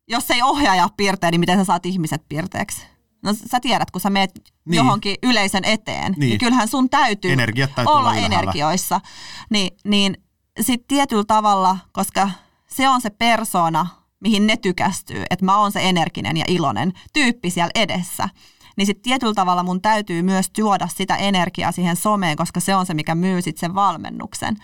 jos 0.07 0.31
ei 0.31 0.41
ohjaaja 0.41 0.89
piirtee, 0.97 1.31
niin 1.31 1.39
miten 1.39 1.57
sä 1.57 1.63
saat 1.63 1.85
ihmiset 1.85 2.21
piirteeksi? 2.29 2.85
No 3.23 3.33
sä 3.33 3.59
tiedät, 3.59 3.91
kun 3.91 4.01
sä 4.01 4.09
meet 4.09 4.31
niin. 4.65 4.77
johonkin 4.77 5.15
yleisön 5.23 5.65
eteen, 5.65 6.11
niin, 6.11 6.29
niin 6.29 6.39
kyllähän 6.39 6.67
sun 6.67 6.89
täytyy, 6.89 7.35
täytyy 7.35 7.65
olla, 7.85 7.99
olla 7.99 8.15
energioissa. 8.15 9.01
Niin, 9.49 9.77
niin 9.85 10.17
sitten 10.61 10.87
tietyllä 10.87 11.23
tavalla, 11.27 11.77
koska 11.91 12.29
se 12.67 12.89
on 12.89 13.01
se 13.01 13.09
persona, 13.09 13.87
mihin 14.19 14.47
ne 14.47 14.57
tykästyy, 14.57 15.23
että 15.29 15.45
mä 15.45 15.57
oon 15.57 15.71
se 15.71 15.89
energinen 15.89 16.37
ja 16.37 16.45
iloinen 16.47 16.93
tyyppi 17.13 17.49
siellä 17.49 17.71
edessä, 17.75 18.29
niin 18.77 18.85
sitten 18.85 19.03
tietyllä 19.03 19.33
tavalla 19.33 19.63
mun 19.63 19.81
täytyy 19.81 20.21
myös 20.21 20.49
tuoda 20.49 20.87
sitä 20.87 21.15
energiaa 21.15 21.71
siihen 21.71 21.95
someen, 21.95 22.37
koska 22.37 22.59
se 22.59 22.75
on 22.75 22.85
se, 22.85 22.93
mikä 22.93 23.15
myy 23.15 23.41
sitten 23.41 23.59
sen 23.59 23.75
valmennuksen. 23.75 24.55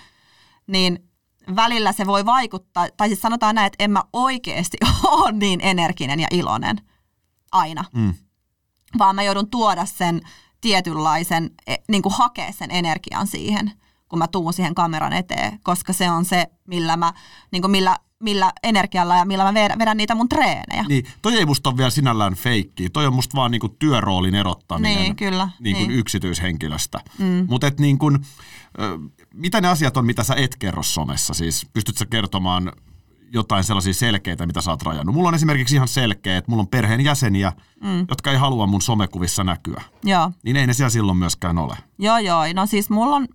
Niin 0.67 0.99
välillä 1.55 1.91
se 1.91 2.05
voi 2.05 2.25
vaikuttaa, 2.25 2.88
tai 2.97 3.08
siis 3.08 3.21
sanotaan 3.21 3.55
näin, 3.55 3.67
että 3.67 3.84
en 3.84 3.91
mä 3.91 4.03
oikeasti 4.13 4.77
ole 5.03 5.31
niin 5.31 5.60
energinen 5.63 6.19
ja 6.19 6.27
iloinen 6.31 6.77
aina, 7.51 7.86
mm. 7.93 8.13
vaan 8.97 9.15
mä 9.15 9.23
joudun 9.23 9.49
tuoda 9.49 9.86
sen 9.86 10.21
tietynlaisen, 10.62 11.51
e, 11.67 11.75
niin 11.88 12.01
kuin 12.01 12.13
hakea 12.17 12.51
sen 12.51 12.71
energian 12.71 13.27
siihen, 13.27 13.71
kun 14.10 14.19
mä 14.19 14.27
tuun 14.27 14.53
siihen 14.53 14.75
kameran 14.75 15.13
eteen, 15.13 15.60
koska 15.63 15.93
se 15.93 16.12
on 16.12 16.25
se, 16.25 16.47
millä 16.67 16.97
mä, 16.97 17.13
niin 17.51 17.62
kuin 17.62 17.71
millä, 17.71 17.97
millä 18.19 18.54
energialla 18.63 19.15
ja 19.15 19.25
millä 19.25 19.43
mä 19.43 19.54
vedän, 19.54 19.80
vedän 19.80 19.97
niitä 19.97 20.15
mun 20.15 20.30
treenejä. 20.30 20.86
Niin, 20.88 21.06
toi 21.21 21.36
ei 21.38 21.45
musta 21.45 21.69
ole 21.69 21.78
vielä 21.78 21.89
sinällään 21.89 22.36
feikki. 22.36 22.89
Toi 22.89 23.06
on 23.06 23.13
musta 23.13 23.36
vaan 23.36 23.51
niinku 23.51 23.69
työroolin 23.69 24.36
erottaminen 24.36 24.97
niin, 24.97 25.15
kyllä, 25.15 25.49
niinku 25.60 25.88
niin. 25.88 25.99
yksityishenkilöstä. 25.99 26.99
Mm. 27.17 27.45
Mutta 27.49 27.67
et 27.67 27.80
niin 27.80 27.97
kuin, 27.97 28.19
mitä 29.34 29.62
ne 29.62 29.67
asiat 29.67 29.97
on, 29.97 30.06
mitä 30.06 30.23
sä 30.23 30.36
et 30.36 30.56
kerro 30.56 30.84
somessa? 30.84 31.34
Siis 31.34 31.67
pystytkö 31.73 31.99
sä 31.99 32.06
kertomaan 32.06 32.71
jotain 33.32 33.63
sellaisia 33.63 33.93
selkeitä, 33.93 34.45
mitä 34.45 34.62
sä 34.62 34.71
oot 34.71 34.84
rajannut? 34.84 35.15
Mulla 35.15 35.30
on 35.30 35.36
esimerkiksi 35.36 35.75
ihan 35.75 35.88
selkeä, 35.88 36.38
että 36.38 36.51
mulla 36.51 36.62
on 36.62 36.67
perheen 36.67 37.01
jäseniä, 37.01 37.51
mm. 37.84 38.06
jotka 38.10 38.32
ei 38.32 38.38
halua 38.38 38.67
mun 38.67 38.82
somekuvissa 38.82 39.43
näkyä. 39.43 39.82
Joo. 40.04 40.32
Niin 40.43 40.56
ei 40.56 40.67
ne 40.67 40.73
siellä 40.73 40.89
silloin 40.89 41.17
myöskään 41.17 41.58
ole. 41.58 41.78
Joo, 41.99 42.17
joo. 42.17 42.41
No 42.54 42.65
siis 42.65 42.89
mulla 42.89 43.15
on 43.15 43.28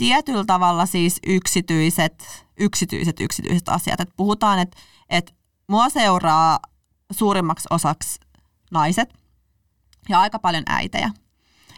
tietyllä 0.00 0.44
tavalla 0.44 0.86
siis 0.86 1.18
yksityiset, 1.26 2.44
yksityiset, 2.56 3.20
yksityiset 3.20 3.68
asiat. 3.68 4.00
Et 4.00 4.10
puhutaan, 4.16 4.58
että 4.58 4.78
et 5.08 5.34
mua 5.68 5.88
seuraa 5.88 6.58
suurimmaksi 7.12 7.66
osaksi 7.70 8.20
naiset 8.70 9.14
ja 10.08 10.20
aika 10.20 10.38
paljon 10.38 10.64
äitejä. 10.66 11.10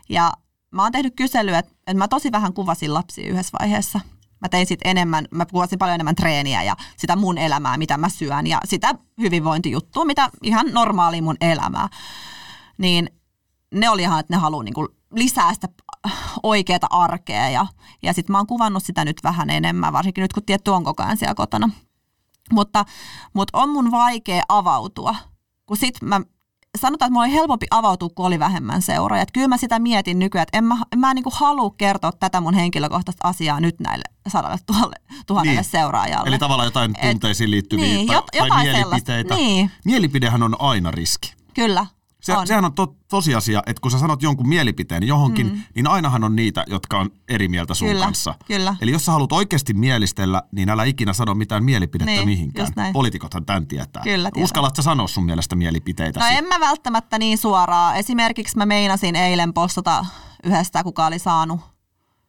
Ja 0.08 0.32
mä 0.70 0.82
oon 0.82 0.92
tehnyt 0.92 1.16
kyselyä, 1.16 1.58
että, 1.58 1.72
että 1.72 1.98
mä 1.98 2.08
tosi 2.08 2.32
vähän 2.32 2.52
kuvasin 2.52 2.94
lapsia 2.94 3.30
yhdessä 3.30 3.58
vaiheessa. 3.61 4.00
Mä 4.40 4.48
tein 4.48 4.66
sit 4.66 4.80
enemmän, 4.85 5.24
mä 5.30 5.46
kuvasin 5.46 5.78
paljon 5.78 5.94
enemmän 5.94 6.14
treeniä 6.14 6.62
ja 6.62 6.76
sitä 6.96 7.16
mun 7.16 7.38
elämää, 7.38 7.76
mitä 7.76 7.96
mä 7.96 8.08
syön 8.08 8.46
ja 8.46 8.61
sitä 8.64 8.94
hyvinvointijuttua, 9.18 10.04
mitä 10.04 10.30
ihan 10.42 10.66
normaali 10.72 11.20
mun 11.20 11.37
elämää. 11.40 11.88
Niin 12.78 13.11
ne 13.74 13.90
oli 13.90 14.02
ihan, 14.02 14.20
että 14.20 14.35
ne 14.35 14.40
haluaa 14.40 14.62
niinku 14.62 14.88
lisää 15.14 15.54
sitä 15.54 15.68
oikeaa 16.42 16.78
arkea 16.90 17.48
ja, 17.48 17.66
ja 18.02 18.12
sitten 18.12 18.32
mä 18.32 18.38
oon 18.38 18.46
kuvannut 18.46 18.84
sitä 18.84 19.04
nyt 19.04 19.16
vähän 19.24 19.50
enemmän, 19.50 19.92
varsinkin 19.92 20.22
nyt 20.22 20.32
kun 20.32 20.42
tietty 20.42 20.70
on 20.70 20.84
koko 20.84 21.02
ajan 21.02 21.16
siellä 21.16 21.34
kotona. 21.34 21.70
Mutta, 22.52 22.84
mutta 23.35 23.58
on 23.58 23.68
mun 23.68 23.90
vaikea 23.90 24.42
avautua, 24.48 25.14
kun 25.66 25.77
sit 25.77 25.94
mä 26.02 26.20
sanotaan, 26.79 27.06
että 27.06 27.12
mulla 27.12 27.27
oli 27.27 27.35
helpompi 27.35 27.66
avautua, 27.70 28.08
kun 28.14 28.27
oli 28.27 28.38
vähemmän 28.38 28.83
seuraajia. 28.83 29.27
Kyllä 29.33 29.48
mä 29.48 29.56
sitä 29.56 29.79
mietin 29.79 30.18
nykyään, 30.18 30.42
että 30.42 30.58
en 30.58 30.64
mä, 30.64 30.77
en 30.92 30.98
mä 30.98 31.14
niin 31.14 31.24
halua 31.33 31.74
kertoa 31.79 32.12
tätä 32.12 32.40
mun 32.40 32.54
henkilökohtaista 32.54 33.29
asiaa 33.29 33.60
nyt 33.60 33.81
näille 33.81 34.04
sadalle 34.29 34.56
tuhalle, 34.66 34.96
tuhannelle 35.27 35.60
niin. 35.60 35.70
seuraajalle. 35.70 36.29
Eli 36.29 36.38
tavallaan 36.38 36.66
jotain 36.66 36.94
tunteisiin 37.10 37.50
liittyviä 37.50 37.85
niin, 37.85 38.06
tai, 38.06 38.48
tai 38.48 38.64
mielipiteitä. 38.64 39.35
Niin. 39.35 39.70
Mielipidehän 39.85 40.42
on 40.42 40.56
aina 40.58 40.90
riski. 40.90 41.35
Kyllä. 41.54 41.87
Se, 42.23 42.37
On. 42.37 42.46
Sehän 42.46 42.64
on 42.64 42.73
to, 42.73 42.96
tosiasia, 43.08 43.62
että 43.66 43.81
kun 43.81 43.90
sä 43.90 43.98
sanot 43.98 44.23
jonkun 44.23 44.48
mielipiteen 44.48 45.06
johonkin, 45.06 45.46
mm. 45.46 45.62
niin 45.75 45.87
ainahan 45.87 46.25
on 46.25 46.37
niitä, 46.37 46.64
jotka 46.66 46.98
on 46.98 47.10
eri 47.29 47.48
mieltä 47.48 47.75
sun 47.75 47.88
Kyllä, 47.88 48.04
kanssa. 48.04 48.35
kyllä. 48.46 48.77
Eli 48.81 48.90
jos 48.90 49.04
sä 49.04 49.12
haluat 49.12 49.33
oikeasti 49.33 49.75
mielistellä, 49.75 50.42
niin 50.52 50.68
älä 50.68 50.85
ikinä 50.85 51.12
sano 51.12 51.35
mitään 51.35 51.64
mielipidettä 51.64 52.12
Niin, 52.12 52.29
mihinkään. 52.29 52.68
Poliitikothan 52.92 53.44
tämän 53.46 53.66
tietää. 53.66 54.02
Kyllä 54.02 54.31
tietää. 54.31 54.44
Uskallatko 54.44 54.77
sä 54.77 54.83
sanoa 54.83 55.08
sun 55.08 55.25
mielestä 55.25 55.56
mielipiteitä? 55.56 56.20
No 56.20 56.27
en 56.27 56.44
mä 56.44 56.60
välttämättä 56.60 57.18
niin 57.18 57.38
suoraan. 57.38 57.96
Esimerkiksi 57.96 58.56
mä 58.56 58.66
meinasin 58.66 59.16
eilen 59.16 59.52
postata 59.54 60.06
yhdestä, 60.44 60.85
kuka 60.85 61.06
oli 61.06 61.18
saanut, 61.18 61.60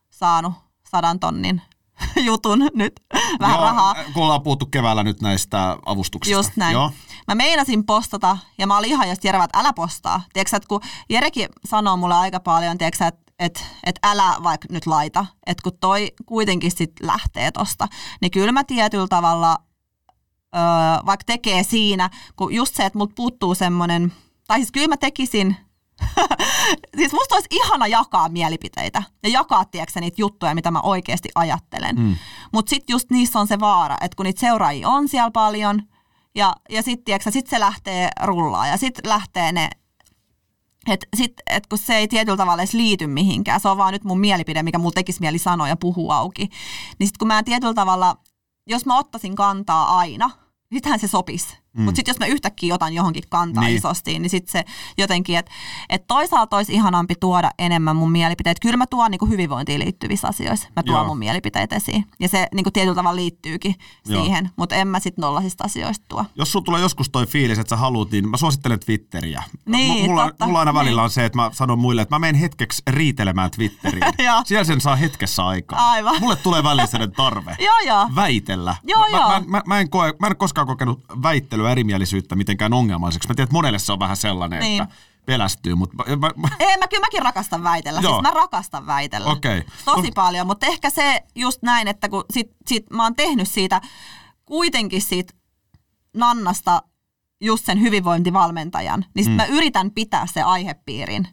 saanut 0.10 0.54
sadan 0.90 1.20
tonnin 1.20 1.62
jutun 2.28 2.70
nyt 2.76 2.94
vähän 3.40 3.56
Joo, 3.56 3.66
rahaa. 3.66 3.96
Kun 4.14 4.24
ollaan 4.24 4.42
puhuttu 4.42 4.66
keväällä 4.66 5.04
nyt 5.04 5.22
näistä 5.22 5.78
avustuksista. 5.86 6.38
Just 6.38 6.52
näin. 6.56 6.74
Joo. 6.74 6.92
Mä 7.28 7.36
meinasin 7.36 7.86
postata 7.86 8.38
ja 8.58 8.68
mä 8.68 8.78
olin 8.78 8.90
ihan 8.90 9.10
just 9.10 9.24
Jere, 9.24 9.44
että 9.44 9.60
älä 9.60 9.74
postaa. 9.74 10.22
Tiedätkö, 10.34 10.58
että 10.58 10.68
kun 10.68 10.82
Jerekin 11.10 11.50
sanoo 11.66 11.98
mulle 11.98 12.16
aika 12.16 12.40
paljon, 12.40 12.78
tiedätkö, 12.78 13.06
että 13.06 13.24
et, 13.40 13.66
et 13.84 14.00
älä 14.04 14.36
vaikka 14.44 14.68
nyt 14.72 14.86
laita, 14.86 15.26
että 15.46 15.64
kun 15.64 15.78
toi 15.80 16.12
kuitenkin 16.26 16.72
sit 16.72 16.92
lähtee 17.02 17.52
tosta, 17.52 17.88
niin 18.22 18.32
kyllä 18.32 18.52
mä 18.52 18.64
tietyllä 18.64 19.08
tavalla 19.08 19.58
öö, 20.56 20.62
vaikka 21.06 21.24
tekee 21.26 21.64
siinä, 21.64 22.10
kun 22.36 22.54
just 22.54 22.76
se, 22.76 22.86
että 22.86 23.00
mut 23.00 23.16
puuttuu 23.16 23.56
semmoinen, 23.56 24.14
tai 24.48 24.58
siis 24.58 24.72
kyllä 24.72 24.88
mä 24.88 24.98
tekisin, 24.98 25.58
siis 26.98 27.14
musta 27.14 27.36
olisi 27.36 27.48
ihana 27.52 27.88
jakaa 27.88 28.30
mielipiteitä 28.30 29.04
ja 29.24 29.30
jakaa, 29.30 29.66
tiedätkö, 29.66 30.00
niitä 30.00 30.22
juttuja, 30.22 30.56
mitä 30.56 30.72
mä 30.72 30.80
oikeasti 30.82 31.30
ajattelen. 31.36 31.96
Mm. 31.96 32.16
Mutta 32.54 32.70
sitten 32.70 32.94
just 32.94 33.10
niissä 33.10 33.40
on 33.40 33.48
se 33.48 33.60
vaara, 33.60 33.98
että 34.02 34.16
kun 34.16 34.24
niitä 34.24 34.40
seuraajia 34.40 34.90
on 34.90 35.08
siellä 35.08 35.32
paljon, 35.32 35.82
ja, 36.36 36.56
ja 36.70 36.82
sitten 36.82 37.20
sit 37.30 37.48
se 37.48 37.60
lähtee 37.60 38.10
rullaa 38.24 38.68
ja 38.68 38.78
sitten 38.78 39.10
lähtee 39.10 39.52
ne 39.52 39.70
että 40.88 41.08
sit, 41.16 41.34
et 41.50 41.68
kun 41.68 41.78
se 41.78 41.96
ei 41.96 42.08
tietyllä 42.08 42.38
tavalla 42.38 42.62
edes 42.62 42.74
liity 42.74 43.08
mihinkään, 43.08 43.60
se 43.60 43.70
on 43.70 43.78
vaan 43.78 43.94
nyt 43.94 44.04
mun 44.04 44.20
mielipide, 44.20 44.64
mikä 44.64 44.78
mulla 44.78 44.94
tekisi 44.94 45.20
mieli 45.20 45.38
sanoa 45.38 45.68
ja 45.68 45.78
puhua 45.78 46.18
auki. 46.18 46.50
Niin 47.00 47.08
sitten 47.08 47.20
kun 47.20 47.28
mä 47.28 47.44
tietyllä 47.44 47.74
tavalla, 47.74 48.18
jos 48.68 48.86
mä 48.86 48.98
ottaisin 48.98 49.36
kantaa 49.36 49.98
aina, 49.98 50.30
sittenhän 50.74 51.00
se 51.00 51.08
sopisi. 51.08 51.63
Mm. 51.78 51.84
Mutta 51.84 51.96
sitten 51.96 52.12
jos 52.12 52.20
mä 52.20 52.26
yhtäkkiä 52.26 52.76
otan 52.76 52.94
johonkin 52.94 53.24
kantaa 53.30 53.64
Niin. 53.64 53.76
isosti, 53.78 54.20
niin 54.20 54.30
sitten 54.30 54.52
se 54.52 54.64
jotenkin, 54.98 55.38
että 55.38 55.52
et 55.90 56.08
toisaalta 56.08 56.58
olisi 56.58 56.74
ihanampi 56.74 57.16
tuoda 57.20 57.52
enemmän 57.60 57.96
mun 57.96 58.12
mielipiteet. 58.12 58.58
Kyllä 58.60 58.78
mä 58.78 58.88
tuon 58.88 59.12
niinku 59.12 59.26
hyvinvointiin 59.26 59.80
liittyvissä 59.80 60.28
asioissa, 60.28 60.70
mä 60.76 60.84
tuon 60.84 60.98
Joo. 60.98 61.08
mun 61.08 61.18
mielipiteet 61.18 61.74
esiin. 61.74 62.06
Ja 62.20 62.28
se 62.28 62.48
niinku 62.54 62.72
tietyllä 62.72 62.96
tavalla 62.96 63.16
liittyykin 63.16 63.76
Joo. 64.06 64.24
siihen, 64.24 64.50
mutta 64.56 64.76
en 64.76 64.88
mä 64.88 65.00
sitten 65.00 65.22
nollasista 65.22 65.64
asioista 65.64 66.06
tuo. 66.08 66.26
Jos 66.36 66.52
sulla 66.52 66.66
tulee 66.66 66.82
joskus 66.82 67.10
toi 67.10 67.26
fiilis, 67.26 67.60
että 67.60 67.70
sä 67.70 67.78
haluut, 67.78 68.12
niin 68.12 68.30
mä 68.30 68.38
suosittelen 68.38 68.80
Twitteriä. 68.80 69.44
Niin, 69.66 70.06
M- 70.06 70.10
mulla, 70.10 70.28
totta. 70.28 70.46
mulla 70.46 70.60
aina 70.60 70.74
välillä 70.74 71.00
Niin. 71.00 71.04
on 71.04 71.10
se, 71.10 71.26
että 71.26 71.36
mä 71.38 71.50
sanon 71.54 71.80
muille, 71.80 72.02
että 72.02 72.16
mä 72.16 72.20
menen 72.20 72.36
hetkeksi 72.36 72.82
riitelemään 72.88 73.52
Twitteriin. 73.52 74.04
Siellä 74.46 74.64
sen 74.64 74.82
saa 74.82 74.96
hetkessä 74.96 75.46
aikaa. 75.48 75.90
Aivan. 75.92 76.16
Mulle 76.20 76.36
tulee 76.36 76.64
välillä 76.70 77.08
tarve. 77.18 77.56
Joo, 77.60 77.80
joo. 77.88 78.10
Väitellä. 78.16 78.76
Joo, 78.84 79.10
mä. 79.12 79.18
Mä, 79.28 79.42
mä, 79.48 79.62
mä, 79.68 79.80
en 79.80 79.90
koe, 79.90 80.14
mä 80.20 80.28
en 80.28 80.38
koskaan 80.38 80.68
kokenut 80.68 81.02
väittelyä 81.24 81.63
erimielisyyttä 81.72 82.36
mitenkään 82.36 82.74
ongelmalliseksi. 82.74 83.28
Mä 83.28 83.36
tiedän, 83.36 83.44
että 83.48 83.54
monelle 83.54 83.80
se 83.80 83.92
on 83.92 84.00
vähän 84.00 84.18
sellainen, 84.18 84.60
Niin. 84.60 84.82
että 84.84 84.96
pelästyy, 85.26 85.76
mutta 85.76 85.96
mä, 85.98 86.04
mä, 86.36 86.48
Ei, 86.60 86.78
mä, 86.78 86.88
kyllä 86.88 87.02
mäkin 87.06 87.22
rakastan 87.22 87.64
väitellä. 87.64 88.02
Joo. 88.02 88.12
Siis 88.14 88.22
mä 88.22 88.32
rakastan 88.32 88.86
väitellä. 88.88 89.32
Okei. 89.32 89.64
Tosi 89.86 90.02
No- 90.08 90.14
paljon, 90.16 90.48
mutta 90.48 90.66
ehkä 90.66 90.90
se 90.90 91.22
just 91.36 91.62
näin, 91.62 91.88
että 91.88 92.10
kun 92.10 92.24
sit, 92.34 92.48
sit 92.68 92.90
mä 92.90 93.04
oon 93.04 93.16
tehnyt 93.16 93.48
siitä 93.50 93.82
kuitenkin 94.46 95.02
siitä 95.02 95.34
Nannasta 96.14 96.82
just 97.42 97.66
sen 97.66 97.82
hyvinvointivalmentajan, 97.82 99.06
niin 99.16 99.24
sit 99.24 99.34
Mm. 99.34 99.38
mä 99.38 99.46
yritän 99.46 99.92
pitää 99.92 100.28
se 100.28 100.42
aihepiirin 100.42 101.28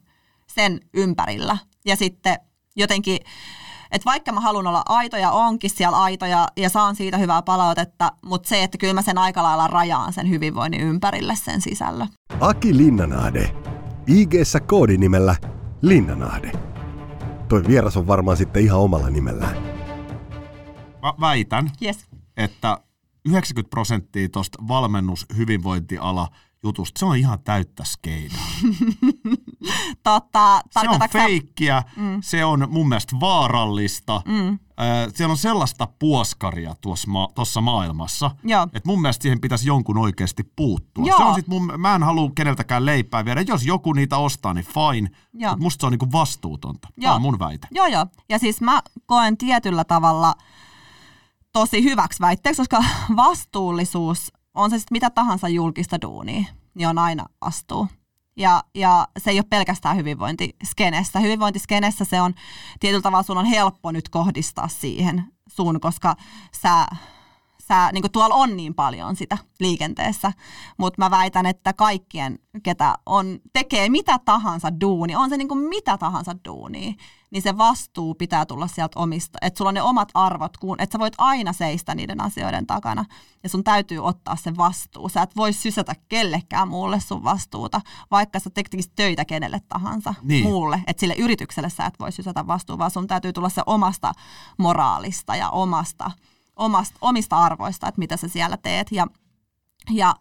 sen 0.46 0.80
ympärillä. 0.94 1.56
Ja 1.84 1.96
sitten 1.96 2.38
jotenkin, 2.76 3.18
että 3.92 4.04
vaikka 4.10 4.32
mä 4.32 4.40
haluan 4.40 4.66
olla 4.66 4.82
aito 4.88 5.16
ja 5.16 5.30
onkin 5.30 5.70
siellä 5.70 6.02
aito 6.02 6.26
ja, 6.26 6.48
ja 6.56 6.68
saan 6.68 6.96
siitä 6.96 7.18
hyvää 7.18 7.42
palautetta, 7.42 8.12
mutta 8.24 8.48
se, 8.48 8.62
että 8.62 8.78
kyllä 8.78 8.94
mä 8.94 9.02
sen 9.02 9.18
aika 9.18 9.42
lailla 9.42 9.66
rajaan 9.68 10.12
sen 10.12 10.30
hyvinvoinnin 10.30 10.80
ympärille 10.80 11.36
sen 11.36 11.60
sisällä. 11.60 12.06
Aki 12.40 12.76
Linnanahde. 12.76 13.54
ig 14.06 14.32
koodinimellä 14.66 15.36
Linnanahde. 15.82 16.52
Toi 17.48 17.64
vieras 17.68 17.96
on 17.96 18.06
varmaan 18.06 18.36
sitten 18.36 18.62
ihan 18.62 18.80
omalla 18.80 19.10
nimellään. 19.10 19.56
mä 21.02 21.14
väitän, 21.20 21.70
Yes. 21.82 22.06
että 22.36 22.78
90 23.28 23.70
prosenttia 23.70 24.28
tuosta 24.28 24.58
valmennus-hyvinvointiala 24.68 26.28
jutusta, 26.62 26.98
se 26.98 27.04
on 27.04 27.16
ihan 27.16 27.38
täyttä 27.44 27.84
skeidaa. 27.84 28.40
Tota, 30.02 30.60
Se 30.70 30.88
on 30.88 31.00
feikkiä, 31.12 31.82
mm. 31.96 32.18
se 32.22 32.44
on 32.44 32.66
mun 32.70 32.88
mielestä 32.88 33.16
vaarallista. 33.20 34.22
Mm. 34.24 34.58
Siellä 35.14 35.32
on 35.32 35.36
sellaista 35.36 35.88
puoskaria 35.98 36.74
tuossa 36.80 37.10
ma- 37.10 37.28
tossa 37.34 37.60
maailmassa, 37.60 38.30
Joo. 38.44 38.62
että 38.62 38.80
mun 38.84 39.00
mielestä 39.02 39.22
siihen 39.22 39.40
pitäisi 39.40 39.68
jonkun 39.68 39.98
oikeasti 39.98 40.52
puuttua. 40.56 41.06
Joo. 41.06 41.16
Se 41.18 41.24
on 41.24 41.34
sit 41.34 41.48
mun, 41.48 41.72
mä 41.76 41.94
en 41.94 42.02
halua 42.02 42.30
keneltäkään 42.34 42.86
leipää 42.86 43.24
viedä. 43.24 43.40
Jos 43.40 43.66
joku 43.66 43.92
niitä 43.92 44.18
ostaa, 44.18 44.54
niin 44.54 44.66
fine. 44.66 45.10
Joo. 45.34 45.50
Mutta 45.50 45.62
musta 45.62 45.82
se 45.82 45.86
on 45.86 45.92
niinku 45.92 46.12
vastuutonta. 46.12 46.88
Tämä 46.94 47.08
Joo. 47.08 47.14
on 47.14 47.22
mun 47.22 47.38
väite. 47.38 47.68
Joo, 47.70 47.86
joo. 47.86 48.06
Ja 48.28 48.38
siis 48.38 48.60
mä 48.60 48.82
koen 49.06 49.36
tietyllä 49.36 49.84
tavalla 49.84 50.34
tosi 51.52 51.84
hyväksi 51.84 52.20
väitteeksi, 52.20 52.62
koska 52.62 52.84
vastuullisuus, 53.16 54.32
on 54.54 54.70
se 54.70 54.78
sitten 54.78 54.94
mitä 54.94 55.10
tahansa 55.10 55.48
julkista 55.48 56.00
duunia, 56.00 56.44
niin 56.74 56.88
on 56.88 56.98
aina 56.98 57.26
vastuu. 57.44 57.88
Ja, 58.36 58.64
ja 58.74 59.08
se 59.18 59.30
ei 59.30 59.38
ole 59.38 59.46
pelkästään 59.50 59.96
hyvinvointiskenessä. 59.96 61.20
Hyvinvointiskenessä 61.20 62.04
se 62.04 62.20
on 62.20 62.34
tietyllä 62.80 63.02
tavalla 63.02 63.22
sun 63.22 63.38
on 63.38 63.44
helppo 63.44 63.92
nyt 63.92 64.08
kohdistaa 64.08 64.68
siihen 64.68 65.24
sun, 65.48 65.80
koska 65.80 66.16
sä, 66.62 66.86
sä 67.68 67.90
niin 67.92 68.12
tuolla 68.12 68.34
on 68.34 68.56
niin 68.56 68.74
paljon 68.74 69.16
sitä 69.16 69.38
liikenteessä. 69.60 70.32
Mutta 70.78 71.02
mä 71.02 71.10
väitän, 71.10 71.46
että 71.46 71.72
kaikkien, 71.72 72.38
ketä 72.62 72.94
on, 73.06 73.38
tekee 73.52 73.88
mitä 73.88 74.18
tahansa 74.24 74.80
duuni, 74.80 75.16
on 75.16 75.30
se 75.30 75.36
niin 75.36 75.58
mitä 75.58 75.98
tahansa 75.98 76.36
duunia, 76.44 76.92
niin 77.30 77.42
se 77.42 77.58
vastuu 77.58 78.14
pitää 78.14 78.46
tulla 78.46 78.66
sieltä 78.66 79.00
omista. 79.00 79.38
Että 79.42 79.58
sulla 79.58 79.68
on 79.68 79.74
ne 79.74 79.82
omat 79.82 80.08
arvot, 80.14 80.56
kun, 80.56 80.80
että 80.80 80.94
sä 80.94 80.98
voit 80.98 81.14
aina 81.18 81.52
seistä 81.52 81.94
niiden 81.94 82.20
asioiden 82.20 82.66
takana. 82.66 83.04
Ja 83.42 83.48
sun 83.48 83.64
täytyy 83.64 83.98
ottaa 83.98 84.36
se 84.36 84.56
vastuu. 84.56 85.08
Sä 85.08 85.22
et 85.22 85.36
voi 85.36 85.52
sysätä 85.52 85.94
kellekään 86.08 86.68
muulle 86.68 87.00
sun 87.00 87.24
vastuuta, 87.24 87.80
vaikka 88.10 88.40
sä 88.40 88.50
tekisit 88.50 88.92
töitä 88.96 89.24
kenelle 89.24 89.60
tahansa 89.68 90.14
Niin. 90.22 90.44
muulle. 90.44 90.82
Että 90.86 91.00
sille 91.00 91.14
yritykselle 91.18 91.70
sä 91.70 91.86
et 91.86 92.00
voi 92.00 92.12
sysätä 92.12 92.46
vastuuta, 92.46 92.78
vaan 92.78 92.90
sun 92.90 93.06
täytyy 93.06 93.32
tulla 93.32 93.48
se 93.48 93.62
omasta 93.66 94.12
moraalista 94.58 95.36
ja 95.36 95.50
omasta, 95.50 96.10
omasta, 96.56 96.98
omista 97.00 97.38
arvoista, 97.38 97.88
että 97.88 97.98
mitä 97.98 98.16
sä 98.16 98.28
siellä 98.28 98.56
teet. 98.56 98.92
Ja, 98.92 99.06
ja 99.90 100.14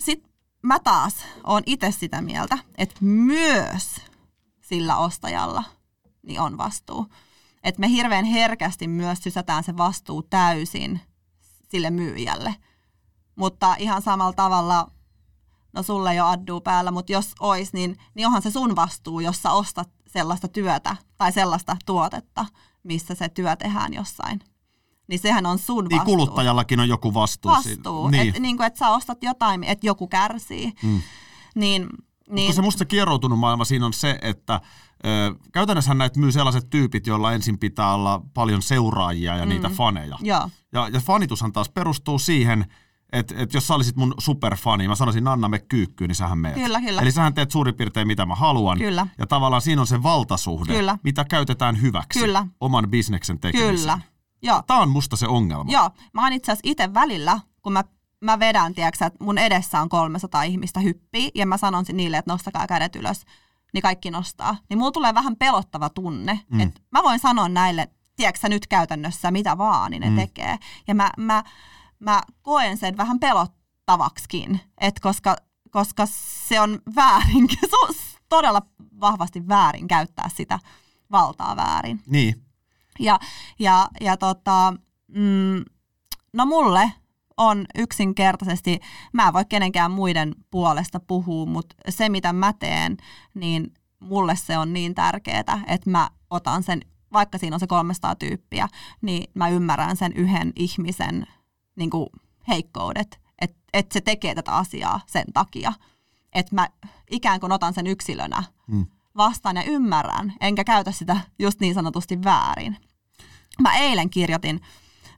sitten 0.00 0.30
mä 0.62 0.78
taas 0.78 1.14
on 1.44 1.62
itse 1.66 1.90
sitä 1.90 2.22
mieltä, 2.22 2.58
että 2.78 2.94
myös 3.00 4.00
sillä 4.62 4.96
ostajalla 4.96 5.64
niin 6.26 6.40
on 6.40 6.58
vastuu. 6.58 7.06
Että 7.64 7.80
me 7.80 7.88
hirveän 7.88 8.24
herkästi 8.24 8.88
myös 8.88 9.18
sysätään 9.18 9.64
se 9.64 9.76
vastuu 9.76 10.22
täysin 10.22 11.00
sille 11.70 11.90
myyjälle. 11.90 12.54
Mutta 13.36 13.74
ihan 13.78 14.02
samalla 14.02 14.32
tavalla, 14.32 14.90
no 15.72 15.82
sulle 15.82 16.12
ei 16.12 16.20
ole 16.20 16.28
adduu 16.28 16.60
päällä, 16.60 16.90
mutta 16.90 17.12
jos 17.12 17.32
ois, 17.40 17.72
niin, 17.72 17.96
niin 18.14 18.26
onhan 18.26 18.42
se 18.42 18.50
sun 18.50 18.76
vastuu, 18.76 19.20
jos 19.20 19.42
sä 19.42 19.52
ostat 19.52 19.88
sellaista 20.06 20.48
työtä 20.48 20.96
tai 21.18 21.32
sellaista 21.32 21.76
tuotetta, 21.86 22.46
missä 22.82 23.14
se 23.14 23.28
työ 23.28 23.56
tehdään 23.56 23.94
jossain. 23.94 24.40
Niin 25.08 25.18
sehän 25.20 25.46
on 25.46 25.58
sun 25.58 25.84
Niin 25.84 25.98
vastuu. 25.98 26.16
kuluttajallakin 26.16 26.80
on 26.80 26.88
joku 26.88 27.14
vastuu. 27.14 27.50
Vastuu. 27.50 28.08
Niin. 28.08 28.28
Että 28.28 28.40
niin 28.40 28.62
et 28.62 28.76
sä 28.76 28.88
ostat 28.90 29.22
jotain, 29.22 29.64
että 29.64 29.86
joku 29.86 30.08
kärsii. 30.08 30.72
Mm. 30.82 30.88
Niin, 31.54 31.82
Niin. 31.82 31.88
niin 32.28 32.54
se 32.54 32.62
musta 32.62 32.84
kieroutunut 32.84 33.38
maailma 33.38 33.64
siinä 33.64 33.86
on 33.86 33.92
se, 33.92 34.18
että 34.22 34.60
käytännössä 35.52 35.94
näitä 35.94 36.20
myy 36.20 36.32
sellaiset 36.32 36.70
tyypit, 36.70 37.06
joilla 37.06 37.32
ensin 37.32 37.58
pitää 37.58 37.94
olla 37.94 38.22
paljon 38.34 38.62
seuraajia 38.62 39.36
ja 39.36 39.42
mm. 39.44 39.48
niitä 39.48 39.68
faneja. 39.68 40.18
joo, 40.20 40.48
Ja, 40.72 40.88
ja 40.92 41.00
fanitushan 41.00 41.52
taas 41.52 41.68
perustuu 41.68 42.18
siihen, 42.18 42.66
että 43.12 43.34
et 43.38 43.54
jos 43.54 43.66
sä 43.66 43.74
olisit 43.74 43.96
mun 43.96 44.14
superfani, 44.18 44.88
mä 44.88 44.94
sanoisin 44.94 45.28
Anna 45.28 45.48
me 45.48 45.58
kyykkyyn, 45.58 46.08
niin 46.08 46.16
sähän 46.16 46.38
meet. 46.38 46.54
Kyllä, 46.54 46.80
kyllä. 46.80 47.00
Eli 47.02 47.12
sähän 47.12 47.34
teet 47.34 47.50
suurin 47.50 47.74
piirtein 47.74 48.06
mitä 48.06 48.26
mä 48.26 48.34
haluan. 48.34 48.78
Kyllä. 48.78 49.06
Ja 49.18 49.26
tavallaan 49.26 49.62
siinä 49.62 49.80
on 49.80 49.86
se 49.86 50.02
valtasuhde, 50.02 50.72
Kyllä. 50.72 50.98
mitä 51.04 51.24
käytetään 51.24 51.80
hyväksi 51.82 52.20
Kyllä. 52.20 52.46
oman 52.60 52.90
bisneksen 52.90 53.40
tekemiseen. 53.40 53.76
kyllä. 53.78 53.98
Joo, 54.42 54.62
Tämä 54.66 54.80
on 54.80 54.88
musta 54.88 55.16
se 55.16 55.26
ongelma. 55.28 55.72
joo. 55.72 55.90
Mä 56.12 56.22
oon 56.22 56.32
itse 56.32 56.52
asiassa 56.52 56.70
itse 56.70 56.94
välillä, 56.94 57.40
kun 57.62 57.72
mä, 57.72 57.84
mä 58.20 58.38
vedän, 58.38 58.74
tiedätkö, 58.74 59.04
että 59.06 59.24
mun 59.24 59.38
edessä 59.38 59.80
on 59.80 59.88
300 59.88 60.42
ihmistä 60.42 60.80
hyppii, 60.80 61.30
ja 61.34 61.46
mä 61.46 61.56
sanon 61.56 61.84
niille, 61.92 62.16
että 62.18 62.32
nostakaa 62.32 62.66
kädet 62.66 62.96
ylös, 62.96 63.24
niin 63.74 63.82
kaikki 63.82 64.10
nostaa. 64.10 64.56
Niin 64.68 64.78
mulla 64.78 64.92
tulee 64.92 65.14
vähän 65.14 65.36
pelottava 65.36 65.88
tunne, 65.88 66.40
mm. 66.50 66.60
että 66.60 66.80
mä 66.90 67.02
voin 67.02 67.18
sanoa 67.18 67.48
näille, 67.48 67.88
tiedätkö 68.16 68.48
nyt 68.48 68.66
käytännössä 68.66 69.30
mitä 69.30 69.58
vaan, 69.58 69.90
niin 69.90 70.00
ne 70.00 70.10
mm. 70.10 70.16
tekee. 70.16 70.58
Ja 70.88 70.94
mä, 70.94 71.10
mä, 71.16 71.44
mä 71.98 72.22
koen 72.42 72.76
sen 72.76 72.96
vähän 72.96 73.20
pelottavaksikin, 73.20 74.60
että 74.80 75.00
koska, 75.00 75.36
koska 75.70 76.06
se 76.48 76.60
on 76.60 76.78
väärin, 76.96 77.48
se 77.70 77.76
on 77.82 77.94
todella 78.28 78.62
vahvasti 79.00 79.48
väärin 79.48 79.88
käyttää 79.88 80.28
sitä 80.34 80.58
valtaa 81.10 81.56
väärin. 81.56 82.02
Niin. 82.06 82.42
Ja, 82.98 83.18
ja, 83.58 83.88
ja 84.00 84.16
tota, 84.16 84.74
mm, 85.08 85.64
no 86.32 86.46
mulle 86.46 86.92
on 87.36 87.64
yksinkertaisesti, 87.74 88.80
mä 89.12 89.26
en 89.26 89.32
voi 89.32 89.44
kenenkään 89.44 89.90
muiden 89.90 90.34
puolesta 90.50 91.00
puhua, 91.00 91.46
mutta 91.46 91.76
se 91.88 92.08
mitä 92.08 92.32
mä 92.32 92.52
teen, 92.52 92.96
niin 93.34 93.72
mulle 94.00 94.36
se 94.36 94.58
on 94.58 94.72
niin 94.72 94.94
tärkeää, 94.94 95.64
että 95.66 95.90
mä 95.90 96.10
otan 96.30 96.62
sen, 96.62 96.80
vaikka 97.12 97.38
siinä 97.38 97.56
on 97.56 97.60
se 97.60 97.66
300 97.66 98.14
tyyppiä, 98.14 98.68
niin 99.02 99.30
mä 99.34 99.48
ymmärrän 99.48 99.96
sen 99.96 100.12
yhden 100.12 100.52
ihmisen 100.56 101.26
niin 101.76 101.90
kuin 101.90 102.06
heikkoudet, 102.48 103.20
että 103.40 103.56
et 103.72 103.92
se 103.92 104.00
tekee 104.00 104.34
tätä 104.34 104.52
asiaa 104.56 105.00
sen 105.06 105.24
takia, 105.32 105.72
että 106.32 106.54
mä 106.54 106.68
ikään 107.10 107.40
kuin 107.40 107.52
otan 107.52 107.74
sen 107.74 107.86
yksilönä 107.86 108.42
hmm. 108.70 108.86
vastaan 109.16 109.56
ja 109.56 109.62
ymmärrän, 109.62 110.34
enkä 110.40 110.64
käytä 110.64 110.92
sitä 110.92 111.20
just 111.38 111.60
niin 111.60 111.74
sanotusti 111.74 112.24
väärin. 112.24 112.76
Mä 113.60 113.76
eilen 113.76 114.10
kirjoitin, 114.10 114.60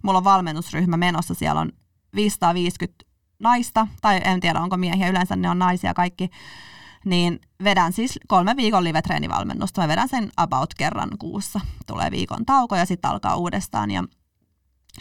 mulla 0.02 0.18
on 0.18 0.24
valmennusryhmä 0.24 0.96
menossa, 0.96 1.34
siellä 1.34 1.60
on 1.60 1.72
550 2.16 3.04
naista, 3.38 3.86
tai 4.00 4.20
en 4.24 4.40
tiedä 4.40 4.60
onko 4.60 4.76
miehiä, 4.76 5.08
yleensä 5.08 5.36
ne 5.36 5.50
on 5.50 5.58
naisia 5.58 5.94
kaikki, 5.94 6.30
niin 7.04 7.40
vedän 7.64 7.92
siis 7.92 8.18
kolme 8.28 8.56
viikon 8.56 8.84
live-treenivalmennusta. 8.84 9.80
Mä 9.80 9.88
vedän 9.88 10.08
sen 10.08 10.30
about 10.36 10.74
kerran 10.74 11.10
kuussa. 11.18 11.60
Tulee 11.86 12.10
viikon 12.10 12.46
tauko 12.46 12.76
ja 12.76 12.86
sitten 12.86 13.10
alkaa 13.10 13.36
uudestaan. 13.36 13.90
Ja, 13.90 14.04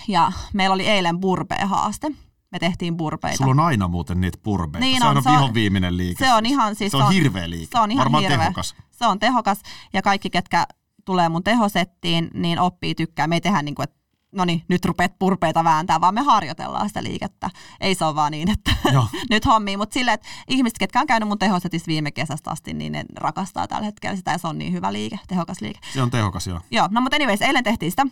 ja 0.07 0.32
meillä 0.53 0.74
oli 0.74 0.88
eilen 0.88 1.20
burpee-haaste. 1.20 2.11
Me 2.51 2.59
tehtiin 2.59 2.97
burpeita. 2.97 3.38
Sulla 3.38 3.51
on 3.51 3.59
aina 3.59 3.88
muuten 3.88 4.22
niitä 4.22 4.38
burpeita. 4.43 4.86
Niin 4.86 5.01
se 5.01 5.07
on, 5.07 5.18
on, 5.18 5.24
se 5.24 5.30
on 5.30 5.36
on- 5.36 5.41
vihon 5.41 5.53
viimeinen 5.53 5.97
liike. 5.97 6.26
Se 6.26 6.34
on 6.34 6.45
ihan 6.45 6.76
siis... 6.76 6.91
se 6.91 6.97
on 6.97 7.11
hirveä 7.13 7.49
liike. 7.49 7.72
Se 7.72 7.80
on 7.80 7.91
ihan 7.91 8.03
Varmaan 8.03 8.22
hirveä. 8.24 8.38
tehokas. 8.39 8.76
Se 8.91 9.07
on 9.07 9.20
tehokas 9.20 9.61
ja 9.93 10.01
kaikki, 10.01 10.30
ketkä 10.30 10.68
tulee 11.05 11.30
mun 11.30 11.43
tehosettiin, 11.43 12.30
niin 12.34 12.59
oppii 12.59 12.95
tykkää. 12.95 13.28
Me 13.28 13.36
ei 13.36 13.41
tehdä 13.41 13.61
niin 13.61 13.76
kuin, 13.76 13.84
että 13.84 13.97
no 14.36 14.45
niin, 14.45 14.63
nyt 14.67 14.86
rupeat 14.86 15.19
purpeita 15.19 15.63
vääntää, 15.63 16.01
vaan 16.01 16.13
me 16.13 16.21
harjoitellaan 16.21 16.88
sitä 16.88 17.03
liikettä. 17.03 17.49
Ei 17.79 17.95
se 17.95 18.05
ole 18.05 18.15
vaan 18.15 18.31
niin, 18.31 18.49
että 18.51 18.71
nyt 19.29 19.45
hommiin, 19.45 19.79
mutta 19.79 19.93
silleen, 19.93 20.15
että 20.15 20.27
ihmiset, 20.47 20.77
ketkä 20.77 20.99
on 20.99 21.07
käynyt 21.07 21.29
mun 21.29 21.39
tehosetissa 21.39 21.88
viime 21.88 22.11
kesästä 22.11 22.51
asti, 22.51 22.73
niin 22.73 22.91
ne 22.91 23.05
rakastaa 23.15 23.67
tällä 23.67 23.86
hetkellä 23.86 24.15
sitä 24.15 24.31
ja 24.31 24.38
se 24.38 24.47
on 24.47 24.57
niin 24.57 24.73
hyvä 24.73 24.93
liike, 24.93 25.19
tehokas 25.27 25.61
liike. 25.61 25.79
Se 25.93 26.01
on 26.01 26.11
tehokas, 26.11 26.47
joo. 26.47 26.59
Joo, 26.71 26.88
no 26.91 27.01
mutta 27.01 27.15
anyways, 27.15 27.41
eilen 27.41 27.63
tehtiin 27.63 27.91
sitä. 27.91 28.05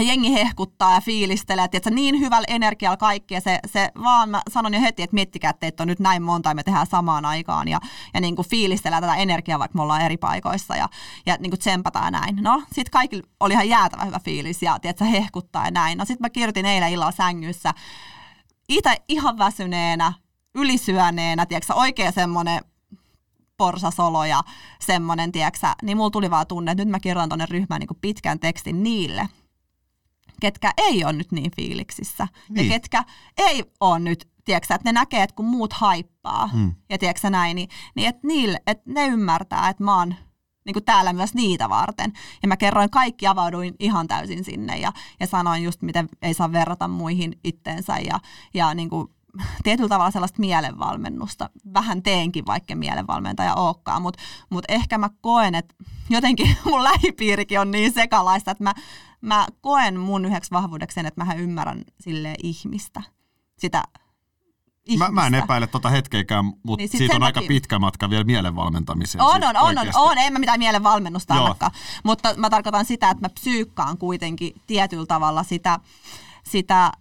Jengi 0.00 0.32
hehkuttaa 0.32 0.94
ja 0.94 1.00
fiilistelee, 1.00 1.66
että 1.72 1.90
niin 1.90 2.20
hyvällä 2.20 2.46
energialla 2.48 2.96
kaikki. 2.96 3.34
Ja 3.34 3.40
se, 3.40 3.58
se 3.66 3.90
vaan 4.02 4.28
mä 4.28 4.42
sanon 4.50 4.74
jo 4.74 4.80
heti, 4.80 5.02
että 5.02 5.14
miettikää, 5.14 5.54
että 5.62 5.82
on 5.82 5.86
nyt 5.88 6.00
näin 6.00 6.22
monta 6.22 6.48
ja 6.48 6.54
me 6.54 6.62
tehdään 6.62 6.86
samaan 6.86 7.24
aikaan. 7.24 7.68
Ja, 7.68 7.80
ja 8.14 8.20
niin 8.20 8.36
kuin 8.36 8.48
fiilistellään 8.48 9.02
tätä 9.02 9.16
energiaa, 9.16 9.58
vaikka 9.58 9.78
me 9.78 9.82
ollaan 9.82 10.02
eri 10.02 10.16
paikoissa 10.16 10.76
ja, 10.76 10.88
ja 11.26 11.36
niin 11.40 11.50
kuin 11.50 11.60
tsempataan 11.60 12.12
näin. 12.12 12.36
No, 12.36 12.62
sit 12.72 12.90
kaikilla 12.90 13.26
oli 13.40 13.52
ihan 13.52 13.68
jäätävä 13.68 14.04
hyvä 14.04 14.18
fiilis 14.18 14.62
ja 14.62 14.78
tiedätkö, 14.78 15.04
hehkuttaa 15.04 15.64
ja 15.64 15.70
näin. 15.70 15.98
No 15.98 16.04
sit 16.04 16.20
mä 16.20 16.30
kirjoitin 16.30 16.66
eilen 16.66 16.92
illalla 16.92 17.12
sängyssä 17.12 17.74
itse 18.68 18.96
ihan 19.08 19.38
väsyneenä, 19.38 20.12
ylisyöneenä, 20.54 21.46
tiedätkö, 21.46 21.74
oikein 21.74 22.12
semmoinen 22.12 22.60
porsasolo 23.56 24.24
ja 24.24 24.42
semmoinen, 24.80 25.32
tiedätkö, 25.32 25.66
niin 25.82 25.96
mulla 25.96 26.10
tuli 26.10 26.30
vaan 26.30 26.46
tunne, 26.46 26.72
että 26.72 26.84
nyt 26.84 26.90
mä 26.90 27.00
kirjoitan 27.00 27.28
tonne 27.28 27.46
ryhmään 27.50 27.80
niin 27.80 28.00
pitkän 28.00 28.40
tekstin 28.40 28.82
niille, 28.82 29.28
ketkä 30.42 30.70
ei 30.76 31.04
ole 31.04 31.12
nyt 31.12 31.32
niin 31.32 31.50
fiiliksissä. 31.56 32.28
Niin. 32.48 32.66
Ja 32.66 32.72
ketkä 32.72 33.04
ei 33.38 33.64
ole 33.80 33.98
nyt, 33.98 34.28
tiedätkö, 34.44 34.74
että 34.74 34.88
ne 34.88 34.92
näkee, 34.92 35.22
että 35.22 35.36
kun 35.36 35.46
muut 35.46 35.72
haippaa, 35.72 36.46
Hmm. 36.46 36.74
ja 36.90 36.98
tiedätkö 36.98 37.30
näin, 37.30 37.54
niin, 37.54 37.68
niin 37.94 38.08
että, 38.08 38.26
niille, 38.26 38.62
että 38.66 38.92
ne 38.92 39.06
ymmärtää, 39.06 39.68
että 39.68 39.84
mä 39.84 39.98
oon 39.98 40.14
niin 40.64 40.74
kuin 40.74 40.84
täällä 40.84 41.12
myös 41.12 41.34
niitä 41.34 41.68
varten. 41.68 42.12
Ja 42.42 42.48
mä 42.48 42.56
kerroin 42.56 42.90
kaikki, 42.90 43.26
avauduin 43.26 43.74
ihan 43.78 44.08
täysin 44.08 44.44
sinne 44.44 44.78
ja, 44.78 44.92
ja 45.20 45.26
sanoin 45.26 45.62
just, 45.62 45.82
miten 45.82 46.08
ei 46.22 46.34
saa 46.34 46.52
verrata 46.52 46.88
muihin 46.88 47.38
itteensä 47.44 47.98
ja, 47.98 48.20
ja 48.54 48.74
niin 48.74 48.90
kuin 48.90 49.08
tietyllä 49.62 49.88
tavalla 49.88 50.10
sellaista 50.10 50.40
mielenvalmennusta. 50.40 51.50
Vähän 51.74 52.02
teenkin, 52.02 52.46
vaikka 52.46 52.76
mielenvalmentaja 52.76 53.54
olekaan, 53.54 54.02
mutta 54.02 54.22
mut 54.50 54.64
ehkä 54.68 54.98
mä 54.98 55.10
koen, 55.20 55.54
että 55.54 55.74
jotenkin 56.10 56.56
mun 56.70 56.84
lähipiirikin 56.84 57.60
on 57.60 57.70
niin 57.70 57.92
sekalaista, 57.92 58.50
että 58.50 58.64
mä, 58.64 58.74
mä 59.22 59.46
koen 59.60 60.00
mun 60.00 60.24
yhdeksi 60.24 60.50
vahvuudeksi 60.50 60.94
sen, 60.94 61.06
että 61.06 61.24
mä 61.24 61.34
ymmärrän 61.34 61.84
sille 62.00 62.34
ihmistä, 62.42 63.02
sitä 63.58 63.82
ihmistä. 64.84 65.12
Mä, 65.12 65.20
mä 65.20 65.26
en 65.26 65.34
epäile 65.34 65.66
tota 65.66 65.88
hetkeäkään, 65.88 66.44
mutta 66.44 66.82
Niin 66.82 66.88
siitä 66.88 67.16
on 67.16 67.22
aika 67.22 67.42
pitkä 67.48 67.78
matka 67.78 68.10
vielä 68.10 68.24
mielenvalmentamiseen. 68.24 69.24
On, 69.24 69.32
siis 69.32 69.44
on, 69.44 69.56
on, 69.56 69.78
on, 69.78 69.88
on, 69.94 70.18
en 70.18 70.32
mä 70.32 70.38
mitään 70.38 70.58
mielenvalmennusta 70.58 71.34
annakaan, 71.34 71.72
mutta 72.04 72.34
mä 72.36 72.50
tarkoitan 72.50 72.84
sitä, 72.84 73.10
että 73.10 73.24
mä 73.24 73.28
psyykkaan 73.28 73.98
kuitenkin 73.98 74.62
tietyllä 74.66 75.06
tavalla 75.06 75.42
sitä, 75.42 75.78
sitä 76.44 76.92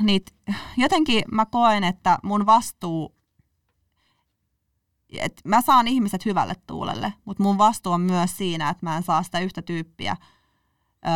niitä, 0.00 0.32
jotenkin 0.76 1.24
mä 1.32 1.46
koen, 1.46 1.84
että 1.84 2.18
mun 2.22 2.46
vastuu, 2.46 3.14
että 5.18 5.42
mä 5.48 5.60
saan 5.60 5.88
ihmiset 5.88 6.24
hyvälle 6.24 6.54
tuulelle, 6.66 7.12
mutta 7.24 7.42
mun 7.42 7.58
vastuu 7.58 7.92
on 7.92 8.00
myös 8.00 8.36
siinä, 8.36 8.68
että 8.68 8.86
mä 8.86 8.96
en 8.96 9.02
saa 9.02 9.22
sitä 9.22 9.38
yhtä 9.38 9.62
tyyppiä 9.62 10.16
öö, 11.06 11.12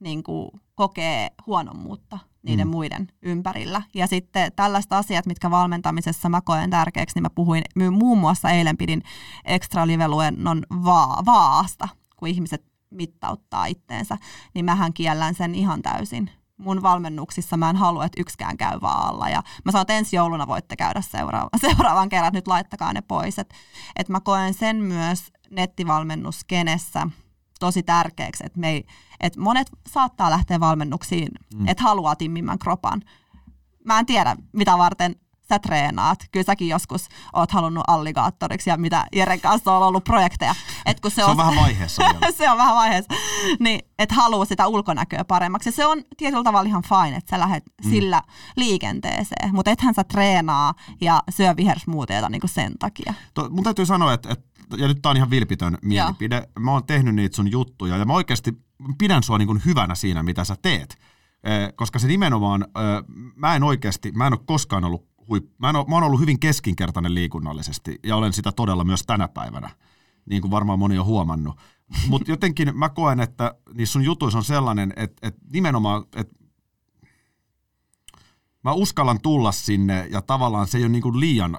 niin 0.00 0.22
kuin 0.22 0.50
kokee 0.74 1.30
huonommuutta 1.46 2.18
niiden 2.42 2.66
Mm. 2.66 2.70
muiden 2.70 3.08
ympärillä. 3.22 3.82
Ja 3.94 4.06
sitten 4.06 4.52
tällaiset 4.56 4.92
asiat, 4.92 5.26
mitkä 5.26 5.50
valmentamisessa 5.50 6.28
mä 6.28 6.40
koen 6.40 6.70
tärkeäksi, 6.70 7.16
niin 7.16 7.22
mä 7.22 7.30
puhuin 7.30 7.62
muun 7.90 8.18
muassa 8.18 8.50
eilen 8.50 8.76
pidin 8.76 9.02
extra 9.44 9.86
live-luennon 9.86 10.62
vaa, 10.84 11.22
vaasta, 11.26 11.88
kun 12.16 12.28
ihmiset 12.28 12.64
mittauttaa 12.90 13.66
itteensä, 13.66 14.18
niin 14.54 14.64
mähän 14.64 14.92
kiellän 14.92 15.34
sen 15.34 15.54
ihan 15.54 15.82
täysin. 15.82 16.30
Mun 16.56 16.82
valmennuksissa 16.82 17.56
mä 17.56 17.70
en 17.70 17.76
halua, 17.76 18.04
että 18.04 18.20
yksikään 18.20 18.56
käy 18.56 18.80
vaalla. 18.80 19.28
Ja 19.28 19.42
mä 19.64 19.72
sanon, 19.72 19.82
että 19.82 19.92
ensi 19.94 20.16
jouluna 20.16 20.46
voitte 20.46 20.76
käydä 20.76 21.00
seuraava, 21.00 21.48
seuraavan 21.70 22.08
kerran, 22.08 22.28
että 22.28 22.38
nyt 22.38 22.48
laittakaa 22.48 22.92
ne 22.92 23.00
pois. 23.02 23.38
Että 23.38 23.54
et 23.96 24.08
mä 24.08 24.20
koen 24.20 24.54
sen 24.54 24.76
myös 24.76 25.32
nettivalmennuskenessä 25.50 27.06
tosi 27.60 27.82
tärkeäksi, 27.82 28.46
että, 28.46 28.60
me 28.60 28.70
ei, 28.70 28.86
että 29.20 29.40
monet 29.40 29.70
saattaa 29.88 30.30
lähteä 30.30 30.60
valmennuksiin, 30.60 31.28
mm. 31.54 31.68
että 31.68 31.82
haluaa 31.82 32.16
timmimän 32.16 32.58
kropan. 32.58 33.02
Mä 33.84 33.98
en 33.98 34.06
tiedä, 34.06 34.36
mitä 34.52 34.78
varten 34.78 35.16
sä 35.48 35.58
treenaat. 35.58 36.18
Kyllä 36.32 36.44
säkin 36.44 36.68
joskus 36.68 37.08
oot 37.32 37.50
halunnut 37.50 37.84
alligaattoriksi 37.86 38.70
ja 38.70 38.76
mitä 38.76 39.06
Jeren 39.12 39.40
kanssa 39.40 39.72
on 39.72 39.82
ollut 39.82 40.04
projekteja. 40.04 40.54
Et 40.86 41.00
kun 41.00 41.10
se, 41.10 41.14
Se 41.14 41.24
on 41.24 41.36
vähän 41.36 41.56
vaiheessa 41.56 42.02
se 42.38 42.50
on 42.50 42.58
vähän 42.58 42.74
vaiheessa. 42.74 43.14
Niin, 43.60 43.80
että 43.98 44.14
haluaa 44.14 44.44
sitä 44.44 44.66
ulkonäköä 44.66 45.24
paremmaksi. 45.24 45.68
Ja 45.68 45.72
se 45.72 45.86
on 45.86 46.02
tietyllä 46.16 46.44
tavalla 46.44 46.68
ihan 46.68 46.82
fine, 46.82 47.16
että 47.16 47.30
sä 47.30 47.40
lähdet 47.40 47.64
mm. 47.84 47.90
sillä 47.90 48.22
liikenteeseen. 48.56 49.54
Mutta 49.54 49.70
ethän 49.70 49.94
sä 49.94 50.04
treenaa 50.04 50.74
ja 51.00 51.22
syö 51.30 51.56
vihersmuuteita 51.56 52.28
niin 52.28 52.42
sen 52.44 52.72
takia. 52.78 53.14
To, 53.34 53.48
mun 53.50 53.64
täytyy 53.64 53.86
sanoa, 53.86 54.12
että, 54.12 54.32
että 54.32 54.53
ja 54.76 54.88
nyt 54.88 55.02
tää 55.02 55.10
on 55.10 55.16
ihan 55.16 55.30
vilpitön 55.30 55.78
mielipide. 55.82 56.48
Mä 56.58 56.70
oon 56.70 56.86
tehnyt 56.86 57.14
niitä 57.14 57.36
sun 57.36 57.50
juttuja 57.50 57.96
ja 57.96 58.04
mä 58.04 58.12
oikeasti 58.12 58.52
pidän 58.98 59.22
sua 59.22 59.38
niin 59.38 59.46
kuin 59.46 59.62
hyvänä 59.64 59.94
siinä, 59.94 60.22
mitä 60.22 60.44
sä 60.44 60.56
teet. 60.62 60.98
Koska 61.76 61.98
se 61.98 62.06
nimenomaan, 62.06 62.66
mä 63.36 63.54
en 63.54 63.62
oikeasti, 63.62 64.12
mä 64.12 64.26
en 64.26 64.32
ole 64.32 64.40
koskaan 64.46 64.84
ollut 64.84 65.08
huip, 65.28 65.44
mä, 65.58 65.70
en 65.70 65.76
ole, 65.76 65.84
mä 65.88 65.94
oon 65.94 66.04
ollut 66.04 66.20
hyvin 66.20 66.40
keskinkertainen 66.40 67.14
liikunnallisesti 67.14 67.98
ja 68.04 68.16
olen 68.16 68.32
sitä 68.32 68.52
todella 68.52 68.84
myös 68.84 69.02
tänä 69.02 69.28
päivänä, 69.28 69.70
niin 70.26 70.42
kuin 70.42 70.50
varmaan 70.50 70.78
moni 70.78 70.98
on 70.98 71.06
huomannut. 71.06 71.56
Mutta 72.08 72.30
jotenkin 72.30 72.78
mä 72.78 72.88
koen, 72.88 73.20
että 73.20 73.54
niissä 73.74 73.92
sun 73.92 74.04
jutuissa 74.04 74.38
on 74.38 74.44
sellainen, 74.44 74.92
että, 74.96 75.28
että 75.28 75.40
nimenomaan, 75.52 76.04
että 76.16 76.34
mä 78.64 78.72
uskallan 78.72 79.20
tulla 79.20 79.52
sinne 79.52 80.08
ja 80.10 80.22
tavallaan 80.22 80.66
se 80.66 80.78
ei 80.78 80.84
ole 80.84 80.92
niin 80.92 81.02
kuin 81.02 81.20
liian 81.20 81.58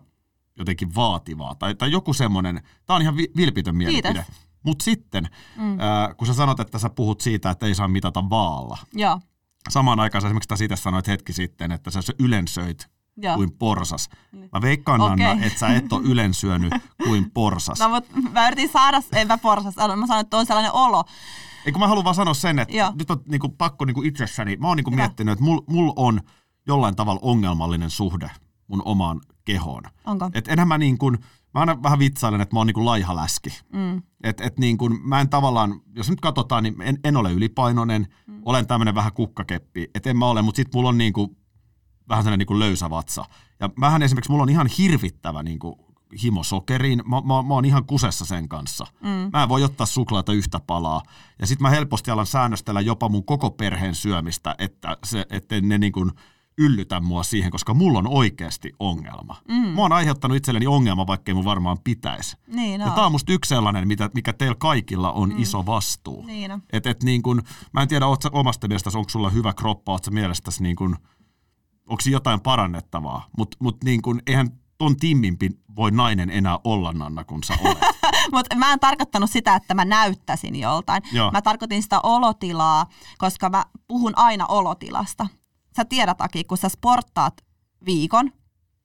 jotenkin 0.57 0.95
vaativaa 0.95 1.55
tai, 1.55 1.75
tai 1.75 1.91
joku 1.91 2.13
semmoinen, 2.13 2.61
tämä 2.85 2.95
on 2.95 3.01
ihan 3.01 3.17
vi- 3.17 3.31
vilpitön 3.37 3.75
mielipide. 3.75 4.13
Kiitos. 4.13 4.41
Mutta 4.63 4.83
sitten, 4.83 5.29
mm. 5.55 5.79
ää, 5.79 6.13
kun 6.13 6.27
sä 6.27 6.33
sanot, 6.33 6.59
että 6.59 6.79
sä 6.79 6.89
puhut 6.89 7.21
siitä, 7.21 7.49
että 7.49 7.65
ei 7.65 7.75
saa 7.75 7.87
mitata 7.87 8.29
vaalla. 8.29 8.77
Joo, 8.93 9.19
Samaan 9.69 9.99
aikaan 9.99 10.21
sä 10.21 10.27
esimerkiksi 10.27 10.57
siitä 10.57 10.75
sanoit 10.75 11.07
hetki 11.07 11.33
sitten, 11.33 11.71
että 11.71 11.91
sä 11.91 12.01
ylensöit 12.19 12.89
joo. 13.17 13.35
kuin 13.35 13.51
porsas. 13.51 14.09
Mä 14.31 14.61
veikkaan, 14.61 15.01
Okei. 15.01 15.25
Anna, 15.25 15.45
että 15.45 15.59
sä 15.59 15.67
et 15.67 15.93
ole 15.93 16.01
ylensyönyt 16.03 16.73
kuin 17.03 17.31
porsas. 17.31 17.79
No 17.85 17.89
mutta 17.89 18.11
mä 18.31 18.47
yritin 18.47 18.69
saada, 18.69 19.01
enpä 19.13 19.37
porsas, 19.37 19.75
mä 19.75 20.07
sanoin, 20.07 20.23
että 20.23 20.37
on 20.37 20.45
sellainen 20.45 20.71
olo. 20.71 21.03
Ei 21.65 21.71
kun 21.71 21.79
mä 21.79 21.87
haluan 21.87 22.03
vaan 22.03 22.15
sanoa 22.15 22.33
sen, 22.33 22.59
että 22.59 22.77
Joo. 22.77 22.93
nyt 22.99 23.11
on 23.11 23.21
niinku 23.27 23.49
pakko 23.49 23.85
niinku 23.85 24.01
itsessäni, 24.01 24.57
mä 24.57 24.67
oon 24.67 24.77
niinku 24.77 24.91
Hyvä. 24.91 25.01
miettinyt, 25.01 25.31
että 25.31 25.45
mulla 25.45 25.63
mul 25.67 25.93
on 25.95 26.21
jollain 26.67 26.95
tavalla 26.95 27.19
ongelmallinen 27.23 27.89
suhde 27.89 28.31
mun 28.67 28.81
omaan 28.85 29.21
kehoon. 29.45 29.83
Onko? 30.05 30.29
Et 30.33 30.47
enhän 30.47 30.67
mä 30.67 30.77
niin 30.77 30.97
kuin, 30.97 31.17
mä 31.53 31.59
aina 31.59 31.83
vähän 31.83 31.99
vitsailen, 31.99 32.41
että 32.41 32.55
mä 32.55 32.59
oon 32.59 32.67
niin 32.67 32.73
kuin 32.73 32.85
laiha 32.85 33.15
läski. 33.15 33.49
Mm. 33.73 34.01
Et, 34.23 34.41
et 34.41 34.59
niin 34.59 34.77
kuin, 34.77 34.99
mä 35.03 35.21
en 35.21 35.29
tavallaan, 35.29 35.81
jos 35.95 36.09
nyt 36.09 36.21
katsotaan, 36.21 36.63
niin 36.63 36.81
en, 36.81 36.99
en 37.03 37.17
ole 37.17 37.31
ylipainoinen, 37.31 38.07
mm. 38.27 38.41
olen 38.45 38.67
tämmöinen 38.67 38.95
vähän 38.95 39.13
kukkakeppi, 39.13 39.89
että 39.95 40.09
en 40.09 40.17
mä 40.17 40.25
ole, 40.25 40.41
mutta 40.41 40.57
sit 40.57 40.73
mulla 40.73 40.89
on 40.89 40.97
niin 40.97 41.13
kuin 41.13 41.37
vähän 42.09 42.23
sellainen 42.23 42.39
niin 42.39 42.47
kuin 42.47 42.59
löysä 42.59 42.89
vatsa. 42.89 43.25
Ja 43.59 43.69
mähän 43.77 44.01
esimerkiksi, 44.01 44.31
mulla 44.31 44.43
on 44.43 44.49
ihan 44.49 44.67
hirvittävä 44.77 45.43
niin 45.43 45.59
kuin 45.59 45.75
himo 46.23 46.43
sokeriin. 46.43 47.01
Mä, 47.05 47.15
mä, 47.15 47.41
mä 47.43 47.53
oon 47.53 47.65
ihan 47.65 47.85
kusessa 47.85 48.25
sen 48.25 48.49
kanssa. 48.49 48.87
Mm. 49.03 49.29
Mä 49.33 49.43
en 49.43 49.49
voi 49.49 49.63
ottaa 49.63 49.85
suklaata 49.85 50.33
yhtä 50.33 50.59
palaa. 50.59 51.01
Ja 51.39 51.47
sitten 51.47 51.63
mä 51.63 51.69
helposti 51.69 52.11
alan 52.11 52.25
säännöstellä 52.25 52.81
jopa 52.81 53.09
mun 53.09 53.25
koko 53.25 53.51
perheen 53.51 53.95
syömistä, 53.95 54.55
että, 54.57 54.97
se, 55.03 55.25
että 55.29 55.61
ne 55.61 55.77
niin 55.77 55.91
kuin 55.91 56.11
yllytä 56.57 56.99
mua 56.99 57.23
siihen, 57.23 57.51
koska 57.51 57.73
mulla 57.73 57.99
on 57.99 58.07
oikeasti 58.07 58.73
ongelma. 58.79 59.35
Mm. 59.47 59.67
Mä 59.67 59.81
oon 59.81 59.91
aiheuttanut 59.91 60.37
itselleni 60.37 60.67
ongelma, 60.67 61.07
vaikka 61.07 61.29
ei 61.29 61.33
mun 61.33 61.45
varmaan 61.45 61.77
pitäisi. 61.83 62.37
Niin 62.47 62.81
Ja 62.81 62.87
on. 62.87 62.93
tää 62.93 63.05
on 63.05 63.11
musta 63.11 63.33
yksi 63.33 63.49
sellainen, 63.49 63.87
mitä, 63.87 64.09
mikä 64.13 64.33
teillä 64.33 64.55
kaikilla 64.59 65.11
on 65.11 65.29
mm. 65.29 65.41
iso 65.41 65.65
vastuu. 65.65 66.25
Niin 66.25 66.51
on. 66.51 66.61
Et, 66.73 66.87
et 66.87 67.03
niin 67.03 67.21
kun, 67.21 67.41
mä 67.73 67.81
en 67.81 67.87
tiedä, 67.87 68.05
sä 68.23 68.29
omasta 68.31 68.67
mielestäsi, 68.67 68.97
onko 68.97 69.09
sulla 69.09 69.29
hyvä 69.29 69.53
kroppa, 69.53 69.91
oot 69.91 70.03
sä 70.03 70.11
mielestäsi 70.11 70.63
niin 70.63 70.75
kun, 70.75 70.97
onko 71.89 72.03
jotain 72.09 72.41
parannettavaa, 72.41 73.25
mutta 73.37 73.57
mut 73.59 73.83
niin 73.83 74.01
kun, 74.01 74.21
eihän 74.27 74.49
ton 74.77 74.97
timmimpi 74.97 75.49
voi 75.75 75.91
nainen 75.91 76.29
enää 76.29 76.59
olla, 76.63 76.93
Nanna, 76.93 77.23
kun 77.23 77.43
sä 77.43 77.57
olet. 77.63 77.77
Mutta 78.33 78.55
mä 78.55 78.73
en 78.73 78.79
tarkoittanut 78.79 79.31
sitä, 79.31 79.55
että 79.55 79.73
mä 79.73 79.85
näyttäisin 79.85 80.55
joltain. 80.55 81.01
Joo. 81.11 81.31
Mä 81.31 81.41
tarkoitin 81.41 81.83
sitä 81.83 81.99
olotilaa, 82.03 82.85
koska 83.17 83.49
mä 83.49 83.65
puhun 83.87 84.13
aina 84.15 84.45
olotilasta. 84.45 85.27
Sä 85.75 85.85
tiedät, 85.85 86.21
Aki, 86.21 86.43
kun 86.43 86.57
sä 86.57 86.69
sporttaat 86.69 87.33
viikon, 87.85 88.31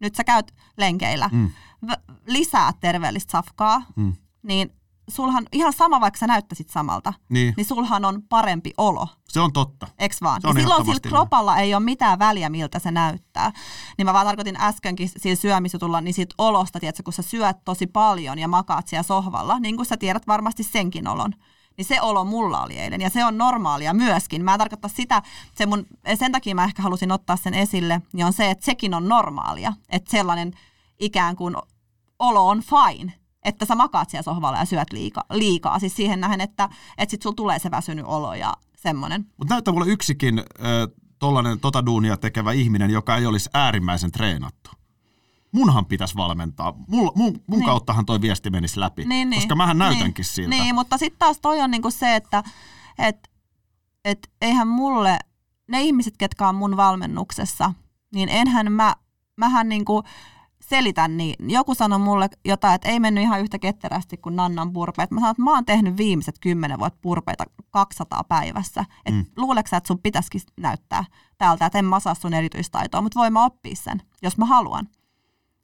nyt 0.00 0.14
sä 0.14 0.24
käyt 0.24 0.54
lenkeillä, 0.76 1.28
Mm. 1.32 1.50
v- 1.86 2.12
lisää 2.26 2.72
terveellistä 2.80 3.30
safkaa, 3.32 3.82
Mm. 3.96 4.12
niin 4.42 4.72
sulhan 5.08 5.46
ihan 5.52 5.72
sama, 5.72 6.00
vaikka 6.00 6.18
sä 6.18 6.26
näyttäisit 6.26 6.70
samalta, 6.70 7.12
Niin, 7.28 7.54
niin 7.56 7.64
sulhan 7.64 8.04
on 8.04 8.22
parempi 8.28 8.72
olo. 8.78 9.08
se 9.28 9.40
on 9.40 9.52
totta. 9.52 9.86
Eks 9.98 10.22
vaan? 10.22 10.40
Se 10.40 10.48
on 10.48 10.56
ja 10.56 10.62
silloin 10.62 10.84
sillä 10.84 11.00
kropalla 11.00 11.56
ei 11.56 11.74
ole 11.74 11.84
mitään 11.84 12.18
väliä, 12.18 12.48
miltä 12.48 12.78
se 12.78 12.90
näyttää. 12.90 13.52
Niin 13.98 14.06
mä 14.06 14.12
vaan 14.12 14.26
tarkoitin 14.26 14.56
äskenkin 14.60 15.08
sillä 15.16 15.36
syömisjutulla, 15.36 16.00
niin 16.00 16.14
siitä 16.14 16.34
olosta, 16.38 16.80
tiedätkö, 16.80 17.02
kun 17.02 17.12
sä 17.12 17.22
syöt 17.22 17.56
tosi 17.64 17.86
paljon 17.86 18.38
ja 18.38 18.48
makaat 18.48 18.88
siellä 18.88 19.02
sohvalla, 19.02 19.58
niin 19.60 19.76
kuin 19.76 19.86
sä 19.86 19.96
tiedät 19.96 20.26
varmasti 20.26 20.62
senkin 20.62 21.08
olon. 21.08 21.32
Niin 21.76 21.84
se 21.84 22.00
olo 22.00 22.24
mulla 22.24 22.62
oli 22.62 22.78
eilen 22.78 23.00
ja 23.00 23.10
se 23.10 23.24
on 23.24 23.38
normaalia 23.38 23.94
myöskin. 23.94 24.44
Mä 24.44 24.52
en 24.54 24.58
tarkoita 24.58 24.88
sitä, 24.88 25.22
se 25.54 25.66
mun, 25.66 25.86
sen 26.14 26.32
takia 26.32 26.54
mä 26.54 26.64
ehkä 26.64 26.82
halusin 26.82 27.12
ottaa 27.12 27.36
sen 27.36 27.54
esille, 27.54 28.02
niin 28.12 28.26
on 28.26 28.32
se, 28.32 28.50
että 28.50 28.64
sekin 28.64 28.94
on 28.94 29.08
normaalia. 29.08 29.72
Että 29.88 30.10
sellainen 30.10 30.52
ikään 30.98 31.36
kuin 31.36 31.56
olo 32.18 32.48
on 32.48 32.62
fine, 32.62 33.12
että 33.44 33.64
sä 33.64 33.74
makaat 33.74 34.10
siellä 34.10 34.22
sohvalla 34.22 34.58
ja 34.58 34.64
syöt 34.64 34.92
liikaa. 34.92 35.24
liikaa. 35.32 35.78
Siis 35.78 35.96
siihen 35.96 36.20
nähen, 36.20 36.40
että, 36.40 36.68
että 36.98 37.10
sit 37.10 37.22
sulla 37.22 37.36
tulee 37.36 37.58
se 37.58 37.70
väsynyt 37.70 38.04
olo 38.08 38.34
ja 38.34 38.54
semmoinen. 38.76 39.26
Mutta 39.38 39.54
näyttää 39.54 39.74
mulle 39.74 39.92
yksikin 39.92 40.38
äh, 40.38 40.44
tollanen 41.18 41.60
tota 41.60 41.86
duunia 41.86 42.16
tekevä 42.16 42.52
ihminen, 42.52 42.90
joka 42.90 43.16
ei 43.16 43.26
olisi 43.26 43.50
äärimmäisen 43.54 44.12
treenattu. 44.12 44.70
Munhan 45.52 45.86
pitäisi 45.86 46.14
valmentaa. 46.16 46.74
Mul, 46.88 47.10
mun, 47.14 47.40
mun 47.46 47.58
Niin. 47.58 47.66
kauttahan 47.66 48.06
toi 48.06 48.20
viesti 48.20 48.50
menisi 48.50 48.80
läpi, 48.80 49.06
koska 49.34 49.54
mähän 49.56 49.78
näytänkin 49.78 50.22
niin. 50.22 50.32
siltä. 50.34 50.50
Niin, 50.50 50.74
mutta 50.74 50.98
sitten 50.98 51.18
taas 51.18 51.38
toi 51.42 51.60
on 51.60 51.70
niinku 51.70 51.90
se, 51.90 52.16
että 52.16 52.42
et, 52.98 53.30
et 54.04 54.18
eihän 54.40 54.68
mulle, 54.68 55.18
ne 55.68 55.82
ihmiset, 55.82 56.16
ketkä 56.16 56.48
on 56.48 56.54
mun 56.54 56.76
valmennuksessa, 56.76 57.72
niin 58.14 58.28
enhän 58.28 58.72
mä, 58.72 58.96
mähän 59.36 59.68
niinku 59.68 60.02
selitän 60.62 61.16
niin. 61.16 61.50
Joku 61.50 61.74
sanoi 61.74 61.98
mulle 61.98 62.28
jotain, 62.44 62.74
että 62.74 62.88
ei 62.88 63.00
mennyt 63.00 63.22
ihan 63.24 63.40
yhtä 63.40 63.58
ketterästi 63.58 64.16
kuin 64.16 64.36
Nannan 64.36 64.72
purpeet. 64.72 65.10
Mä 65.10 65.20
sanoin, 65.20 65.30
että 65.30 65.42
mä 65.42 65.50
oon 65.54 65.64
tehnyt 65.64 65.96
viimeiset 65.96 66.38
kymmenen 66.40 66.78
vuotta 66.78 66.98
purpeita 67.02 67.44
200 67.70 68.24
päivässä. 68.24 68.84
Et 69.06 69.14
Mm. 69.14 69.24
luuleeko 69.36 69.66
sä, 69.68 69.76
että 69.76 69.88
sun 69.88 69.98
pitäisikin 70.02 70.40
näyttää 70.60 71.04
täältä, 71.38 71.66
että 71.66 71.78
en 71.78 71.84
mä 71.84 72.00
saa 72.00 72.14
sun 72.14 72.34
erityistaitoa, 72.34 73.00
mutta 73.02 73.20
voin 73.20 73.32
mä 73.32 73.44
oppia 73.44 73.76
sen, 73.76 74.02
jos 74.22 74.38
mä 74.38 74.44
haluan 74.44 74.88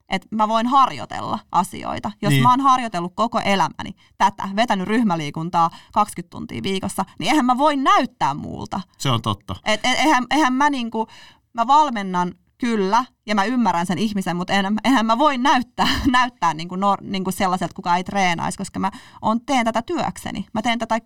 että 0.09 0.29
mä 0.31 0.49
voin 0.49 0.67
harjoitella 0.67 1.39
asioita. 1.53 2.11
Jos 2.23 2.31
Niin. 2.31 2.43
mä 2.43 2.51
oon 2.51 2.61
harjoitellut 2.61 3.13
koko 3.15 3.41
elämäni 3.41 3.95
tätä, 4.19 4.49
vetänyt 4.57 4.89
ryhmäliikuntaa 4.89 5.71
20 5.93 6.31
tuntia 6.31 6.63
viikossa, 6.63 7.05
niin 7.19 7.31
eihän 7.31 7.45
mä 7.47 7.59
voi 7.59 7.77
näyttää 7.77 8.35
muulta. 8.35 8.81
Se 8.99 9.11
on 9.11 9.23
totta. 9.23 9.57
Et, 9.65 9.81
et, 9.85 9.99
eihän, 9.99 10.27
eihän 10.31 10.53
mä 10.53 10.71
niinku, 10.71 11.07
mä 11.53 11.67
valmennan 11.67 12.35
kyllä 12.59 13.05
ja 13.27 13.35
mä 13.35 13.45
ymmärrän 13.45 13.87
sen 13.87 13.99
ihmisen, 13.99 14.37
mutta 14.37 14.53
eihän, 14.53 14.77
eihän 14.85 15.07
mä 15.07 15.19
voi 15.19 15.39
näyttää, 15.39 15.89
näyttää 16.11 16.55
niinku 16.55 16.77
nor, 16.77 16.99
niinku 17.03 17.31
sellaiselta, 17.33 17.75
kuka 17.75 17.97
ei 17.97 18.05
treenaisi, 18.05 18.59
koska 18.59 18.79
mä 18.79 18.91
on, 19.23 19.41
teen 19.41 19.65
tätä 19.65 19.83
työkseni. 19.83 20.47
Mä 20.55 20.63
teen 20.63 20.79
tätä 20.79 20.99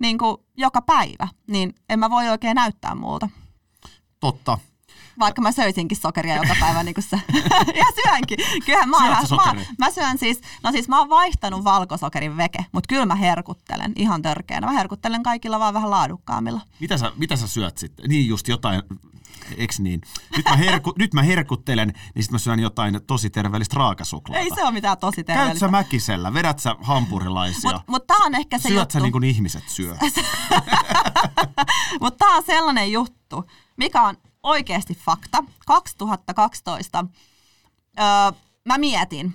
niinku 0.00 0.44
joka 0.56 0.82
päivä, 0.82 1.28
niin 1.50 1.74
en 1.88 1.98
mä 1.98 2.10
voi 2.10 2.28
oikein 2.28 2.54
näyttää 2.54 2.94
muulta. 2.94 3.28
Totta. 4.20 4.58
Vaikka 5.18 5.42
mä 5.42 5.52
söisinkin 5.52 5.98
sokeria 5.98 6.36
joka 6.36 6.56
päivä 6.60 6.82
niin 6.82 6.94
kuin 6.94 7.04
se. 7.04 7.20
ja 7.80 7.84
syönkin. 8.04 8.38
Kyllähän 8.66 8.88
mä, 8.88 8.96
oon 8.96 9.10
mä, 9.10 9.26
sokeria? 9.26 9.66
mä, 9.78 9.90
syön 9.90 10.18
siis, 10.18 10.40
no 10.62 10.72
siis 10.72 10.88
mä 10.88 10.98
oon 10.98 11.08
vaihtanut 11.08 11.64
valkosokerin 11.64 12.36
veke, 12.36 12.66
mutta 12.72 12.88
kyllä 12.88 13.06
mä 13.06 13.14
herkuttelen 13.14 13.92
ihan 13.96 14.22
törkeänä. 14.22 14.66
Mä 14.66 14.72
herkuttelen 14.72 15.22
kaikilla 15.22 15.58
vaan 15.58 15.74
vähän 15.74 15.90
laadukkaammilla. 15.90 16.60
Mitä 16.80 16.98
sä, 16.98 17.12
mitä 17.16 17.36
sä 17.36 17.46
syöt 17.46 17.78
sitten? 17.78 18.08
Niin 18.08 18.28
just 18.28 18.48
jotain, 18.48 18.82
eks 19.56 19.80
niin? 19.80 20.00
Nyt 20.36 20.46
mä, 20.50 20.56
herku, 20.56 20.92
nyt 20.98 21.14
mä 21.14 21.22
herkuttelen, 21.22 21.88
niin 21.88 22.22
sitten 22.22 22.34
mä 22.34 22.38
syön 22.38 22.60
jotain 22.60 23.00
tosi 23.06 23.30
terveellistä 23.30 23.76
raakasuklaata. 23.76 24.40
Ei 24.44 24.50
se 24.54 24.62
ole 24.62 24.70
mitään 24.70 24.98
tosi 24.98 25.16
Käyt 25.16 25.26
sä 25.26 25.34
terveellistä. 25.34 25.68
mäkisellä? 25.68 26.34
Vedät 26.34 26.58
sä 26.58 26.74
hampurilaisia? 26.82 27.70
Mutta 27.72 27.82
mut 27.86 28.06
tää 28.06 28.16
on 28.26 28.34
ehkä 28.34 28.58
se 28.58 28.68
Syöt 28.68 28.78
juttu. 28.78 28.92
sä 28.92 29.00
niin 29.00 29.12
kuin 29.12 29.24
ihmiset 29.24 29.64
syö? 29.66 29.96
Mutta 32.00 32.18
tämä 32.18 32.36
on 32.36 32.42
sellainen 32.46 32.92
juttu, 32.92 33.44
mikä 33.76 34.02
on 34.02 34.16
oikeasti 34.46 34.94
fakta. 34.94 35.44
2012 35.66 37.06
öö, 37.98 38.04
mä 38.64 38.78
mietin 38.78 39.34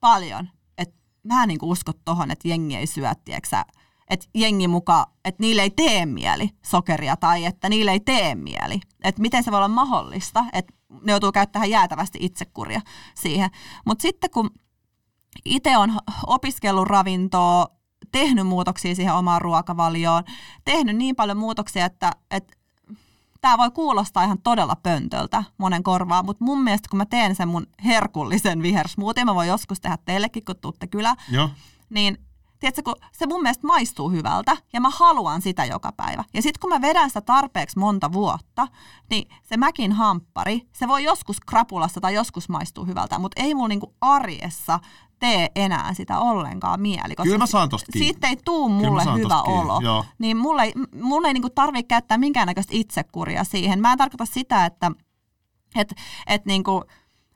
paljon, 0.00 0.48
että 0.78 0.96
mä 1.22 1.42
en 1.42 1.48
niinku 1.48 1.70
usko 1.70 1.92
tohon, 2.04 2.30
että 2.30 2.48
jengi 2.48 2.76
ei 2.76 2.86
syö, 2.86 3.10
että 3.10 4.26
jengi 4.34 4.68
mukaan, 4.68 5.06
että 5.24 5.42
niille 5.42 5.62
ei 5.62 5.70
tee 5.70 6.06
mieli 6.06 6.50
sokeria 6.62 7.16
tai 7.16 7.44
että 7.44 7.68
niille 7.68 7.90
ei 7.90 8.00
tee 8.00 8.34
mieli. 8.34 8.80
Että 9.04 9.22
miten 9.22 9.44
se 9.44 9.50
voi 9.50 9.58
olla 9.58 9.68
mahdollista, 9.68 10.44
että 10.52 10.72
ne 11.02 11.12
joutuu 11.12 11.32
käyttämään 11.32 11.70
jäätävästi 11.70 12.18
itsekuria 12.22 12.80
siihen. 13.14 13.50
Mutta 13.86 14.02
sitten 14.02 14.30
kun 14.30 14.50
itse 15.44 15.76
on 15.76 15.98
opiskellut 16.26 16.88
ravintoa, 16.88 17.66
tehnyt 18.12 18.46
muutoksia 18.46 18.94
siihen 18.94 19.14
omaan 19.14 19.42
ruokavalioon, 19.42 20.24
tehnyt 20.64 20.96
niin 20.96 21.16
paljon 21.16 21.38
muutoksia, 21.38 21.86
että, 21.86 22.12
että 22.30 22.56
tämä 23.40 23.58
voi 23.58 23.70
kuulostaa 23.70 24.24
ihan 24.24 24.42
todella 24.42 24.76
pöntöltä 24.76 25.44
monen 25.58 25.82
korvaan, 25.82 26.24
mutta 26.24 26.44
mun 26.44 26.62
mielestä 26.62 26.88
kun 26.88 26.96
mä 26.96 27.06
teen 27.06 27.34
sen 27.34 27.48
mun 27.48 27.66
herkullisen 27.84 28.62
vihersmoothie, 28.62 29.24
mä 29.24 29.34
voin 29.34 29.48
joskus 29.48 29.80
tehdä 29.80 29.98
teillekin, 30.04 30.44
kun 30.44 30.56
tuutte 30.56 30.86
kylään, 30.86 31.16
Joo. 31.30 31.50
niin 31.90 32.18
tiedätkö, 32.60 32.82
kun 32.82 32.94
se 33.12 33.26
mun 33.26 33.42
mielestä 33.42 33.66
maistuu 33.66 34.10
hyvältä 34.10 34.56
ja 34.72 34.80
mä 34.80 34.90
haluan 34.92 35.42
sitä 35.42 35.64
joka 35.64 35.92
päivä. 35.92 36.24
Ja 36.34 36.42
sitten 36.42 36.60
kun 36.60 36.70
mä 36.70 36.80
vedän 36.80 37.10
sitä 37.10 37.20
tarpeeksi 37.20 37.78
monta 37.78 38.12
vuotta, 38.12 38.68
niin 39.10 39.28
se 39.42 39.56
mäkin 39.56 39.92
hamppari, 39.92 40.68
se 40.72 40.88
voi 40.88 41.04
joskus 41.04 41.40
krapulassa 41.40 42.00
tai 42.00 42.14
joskus 42.14 42.48
maistuu 42.48 42.84
hyvältä, 42.86 43.18
mutta 43.18 43.42
ei 43.42 43.54
mulla 43.54 43.68
niinku 43.68 43.94
arjessa 44.00 44.80
tee 45.20 45.50
enää 45.56 45.94
sitä 45.94 46.18
ollenkaan 46.18 46.80
mieli. 46.80 47.14
Koska 47.14 47.22
Kyllä 47.22 47.38
mä 47.38 47.46
saan 47.46 47.68
tosta 47.68 47.92
kiinni. 47.92 48.06
Siitä 48.06 48.28
ei 48.28 48.36
tuu 48.44 48.68
mulle 48.68 49.02
hyvä 49.04 49.42
olo. 49.42 49.80
joo. 49.82 50.04
Niin 50.18 50.36
mulle 50.36 50.62
ei, 50.62 50.72
mulle 51.02 51.28
ei 51.28 51.34
niinku 51.34 51.50
tarvitse 51.50 51.82
käyttää 51.88 52.18
minkäännäköistä 52.18 52.72
itsekuria 52.76 53.44
siihen. 53.44 53.80
Mä 53.80 53.92
en 53.92 53.98
tarkoita 53.98 54.24
sitä, 54.24 54.66
että 54.66 54.90
et, 55.76 55.94
et 56.26 56.46
niinku, 56.46 56.84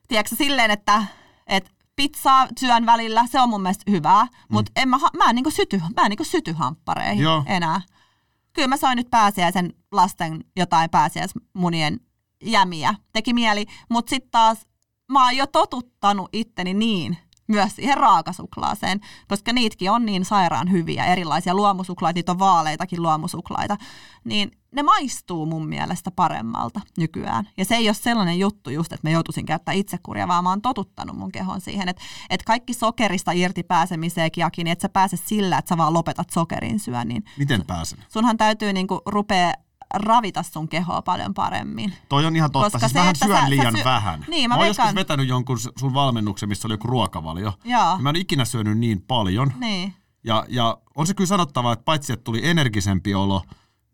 tiedätkö, 0.09 0.37
silleen, 0.37 0.70
että 0.70 1.05
et 1.47 1.70
pizzaa 1.97 2.49
syön 2.61 2.87
välillä, 2.87 3.26
se 3.26 3.41
on 3.41 3.49
mun 3.49 3.62
mielestä 3.62 3.91
hyvää, 3.91 4.26
mutta 4.49 4.72
en 4.76 4.89
mä, 4.89 4.99
mä 5.16 5.24
en 5.24 5.35
niinku 5.35 5.51
syty, 5.51 5.78
mä 5.97 6.03
en 6.03 6.11
niinku 6.11 6.24
syty 6.24 6.53
hamppareihin 6.53 7.22
Joo. 7.22 7.43
enää. 7.47 7.80
Kyllä 8.53 8.68
mä 8.68 8.76
sain 8.76 8.97
nyt 8.97 9.11
pääsiäisen 9.11 9.74
lasten 9.93 10.45
jotain 10.57 10.91
pääsiäismunien 10.91 12.01
jämiä, 12.45 12.95
teki 13.12 13.32
mieli, 13.32 13.66
mutta 13.91 14.11
sitten 14.11 14.30
taas 14.30 14.59
mä 15.12 15.24
oon 15.24 15.37
jo 15.37 15.47
totuttanut 15.47 16.28
itteni 16.32 16.74
niin 16.74 17.18
myös 17.47 17.76
siihen 17.76 17.97
raakasuklaaseen, 17.97 19.01
koska 19.28 19.53
niitäkin 19.53 19.90
on 19.90 20.07
niin 20.07 20.24
sairaan 20.24 20.70
hyviä, 20.70 21.05
erilaisia 21.05 21.55
luomusuklaita, 21.55 22.18
niitä 22.18 22.32
on 22.32 22.38
vaaleitakin 22.38 23.03
luomusuklaita, 23.03 23.76
niin 24.24 24.51
ne 24.74 24.82
maistuu 24.82 25.47
mun 25.47 25.68
mielestä 25.68 26.11
paremmalta 26.11 26.80
nykyään. 26.99 27.49
Ja 27.57 27.64
se 27.64 27.74
ei 27.74 27.88
ole 27.88 27.95
sellainen 27.95 28.38
juttu 28.38 28.70
just, 28.70 28.92
että 28.92 29.09
mä 29.09 29.12
joutuisin 29.12 29.47
käyttää 29.47 29.74
itsekuria, 29.74 30.28
vaan 30.28 30.45
mä 30.45 30.51
oon 30.51 30.62
totuttanut 30.62 31.16
mun 31.16 31.32
kehon 31.32 31.61
siihen, 31.61 31.88
että, 31.88 32.03
että 32.30 32.45
kaikki 32.45 32.74
sokerista 32.74 33.32
irti 33.32 33.62
pääsemiseekin, 33.62 34.47
niin 34.57 34.68
että 34.68 34.82
sä 34.82 34.88
pääse 34.88 35.16
sillä, 35.16 35.59
että 35.59 35.68
sä 35.68 35.76
vaan 35.76 35.95
lopetat 35.95 36.30
sokerin 36.30 36.80
syönnin. 36.80 37.24
Miten 37.38 37.66
pääsen? 37.66 37.99
Sunhan 38.09 38.36
täytyy 38.36 38.72
niinku 38.72 39.01
rupea 39.07 39.55
ravita 39.95 40.43
sun 40.43 40.68
kehoa 40.68 41.03
paljon 41.03 41.35
paremmin. 41.35 41.95
Toi 42.09 42.26
on 42.26 42.37
ihan 42.37 42.51
totta. 42.53 42.70
Koska 42.70 42.78
siis 42.78 42.93
se, 42.93 42.99
vähän 42.99 43.16
syön 43.16 43.37
sä- 43.37 43.43
sä 43.45 43.51
liian 43.51 43.74
syö- 43.76 43.85
vähän. 43.85 44.24
Niin, 44.28 44.51
mä 44.51 44.55
mä 44.55 44.59
oon 44.59 44.66
joskus 44.66 44.85
veikkaan- 44.85 44.95
vetänyt 44.95 45.28
jonkun 45.28 45.59
sun 45.78 45.95
valmennuksen, 45.95 46.49
missä 46.49 46.68
oli 46.68 46.74
joku 46.74 46.87
ruokavalio. 46.87 47.53
Joo. 47.64 47.99
Mä 47.99 48.11
en 48.11 48.16
ikinä 48.16 48.45
syönyt 48.45 48.78
niin 48.78 49.03
paljon. 49.03 49.53
Niin. 49.61 49.95
Ja, 50.24 50.45
ja 50.49 50.78
on 50.97 51.07
se 51.07 51.14
kyllä 51.14 51.28
sanottava, 51.28 51.72
että 51.72 51.85
paitsi 51.85 52.12
että 52.12 52.24
tuli 52.24 52.47
energisempi 52.49 53.14
olo, 53.14 53.43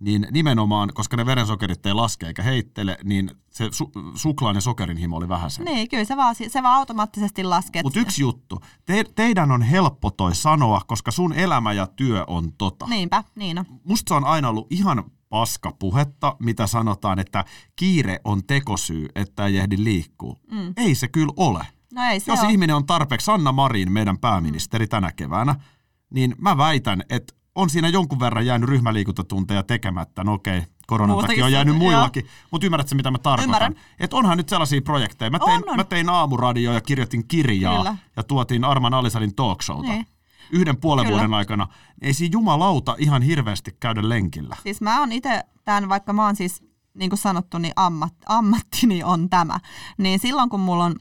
niin 0.01 0.27
nimenomaan, 0.31 0.91
koska 0.95 1.17
ne 1.17 1.27
verensokerit 1.27 1.87
ei 1.87 1.95
laske 1.95 2.27
eikä 2.27 2.43
heittele, 2.43 2.99
niin 3.05 3.31
se 3.51 3.67
su- 3.69 4.13
suklaan 4.15 4.55
ja 4.55 4.61
sokerin 4.61 4.97
himo 4.97 5.17
oli 5.17 5.29
vähäisen. 5.29 5.65
Niin, 5.65 5.89
kyllä 5.89 6.05
se 6.05 6.17
vaan, 6.17 6.35
se 6.49 6.63
vaan 6.63 6.75
automaattisesti 6.77 7.45
laskee. 7.45 7.83
Mutta 7.83 8.01
yksi 8.01 8.23
juttu, 8.23 8.61
te, 8.87 9.05
teidän 9.15 9.51
on 9.53 9.63
helppo 9.63 10.11
toi 10.11 10.35
sanoa, 10.35 10.81
koska 10.87 11.11
sun 11.11 11.33
elämä 11.33 11.73
ja 11.73 11.87
työ 11.87 12.25
on 12.27 12.53
tota. 12.59 12.87
Niinpä, 12.87 13.25
niin 13.35 13.59
on. 13.59 13.65
Musta 13.85 14.09
se 14.09 14.15
on 14.15 14.25
aina 14.25 14.49
ollut 14.49 14.67
ihan 14.71 15.05
paska 15.31 15.73
puhetta, 15.79 16.37
mitä 16.39 16.67
sanotaan, 16.67 17.19
että 17.19 17.45
kiire 17.77 18.21
on 18.25 18.45
tekosyy, 18.47 19.09
että 19.15 19.47
ei 19.47 19.59
ehdi 19.59 19.77
liikkuu. 19.85 20.41
Mm. 20.51 20.73
Ei 20.77 20.95
se 20.95 21.09
kyllä 21.09 21.33
ole. 21.37 21.67
No 21.95 22.03
ei 22.03 22.21
se 22.21 22.33
Jos 22.33 22.41
ole. 22.41 22.51
ihminen 22.53 22.77
on 22.77 22.87
tarpeeksi, 22.87 23.25
Sanna 23.25 23.53
Marin, 23.53 23.93
meidän 23.93 24.19
pääministeri 24.19 24.87
tänä 24.87 25.13
keväänä, 25.13 25.55
niin 26.11 26.35
mä 26.39 26.57
väitän, 26.57 27.03
että 27.11 27.35
on 27.55 27.71
siinä 27.71 27.89
jonkun 27.89 28.21
verran 28.21 28.47
jäänyt 28.47 28.69
ryhmäliikuntatunteja 28.69 29.63
tekemättä. 29.63 30.25
No 30.25 30.33
okei, 30.35 30.63
koronan 30.87 31.15
Muutakin 31.15 31.29
takia 31.35 31.45
on 31.45 31.53
jäänyt 31.53 31.75
se- 31.75 31.79
muillakin, 31.79 32.27
mutta 32.51 32.67
ymmärrätkö 32.67 32.95
mitä 32.95 33.11
mä 33.11 33.19
tarkoitan? 33.19 33.75
Että 34.01 34.17
onhan 34.17 34.37
nyt 34.37 34.49
sellaisia 34.49 34.83
projekteja. 34.83 35.31
Mä 35.31 35.39
tein, 35.39 35.51
On, 35.51 35.71
on. 35.71 35.77
mä 35.77 35.85
tein 35.85 36.09
aamuradioa 36.09 36.75
ja 36.75 36.81
kirjoitin 36.81 37.29
kirjaa 37.29 37.77
Kyllä. 37.77 37.97
ja 38.17 38.23
tuotiin 38.23 38.65
Arman 38.65 38.95
Alisalin 38.95 39.35
talk 39.35 39.63
showta. 39.63 39.93
Niin. 39.93 40.07
Yhden 40.53 40.77
puolen 40.77 41.05
Kyllä. 41.05 41.19
vuoden 41.19 41.35
aikana. 41.35 41.67
Ei 42.03 42.13
siinä 42.13 42.33
jumalauta 42.33 42.97
ihan 42.99 43.23
hirveästi 43.23 43.77
käydä 43.81 44.09
lenkillä. 44.09 44.57
Siis 44.63 44.81
mä 44.81 45.01
oon 45.01 45.13
itse 45.13 45.45
tämän, 45.65 45.89
vaikka 45.89 46.13
mä 46.13 46.25
oon 46.25 46.37
siis, 46.37 46.63
niin 46.95 47.11
kuin 47.11 47.19
sanottu, 47.19 47.59
niin 47.59 47.73
ammat, 47.77 48.15
ammattini 48.27 49.05
on 49.05 49.31
tämä. 49.31 49.61
Niin 49.99 50.19
silloin 50.19 50.51
kun 50.51 50.61
mulla 50.61 50.85
on 50.85 50.95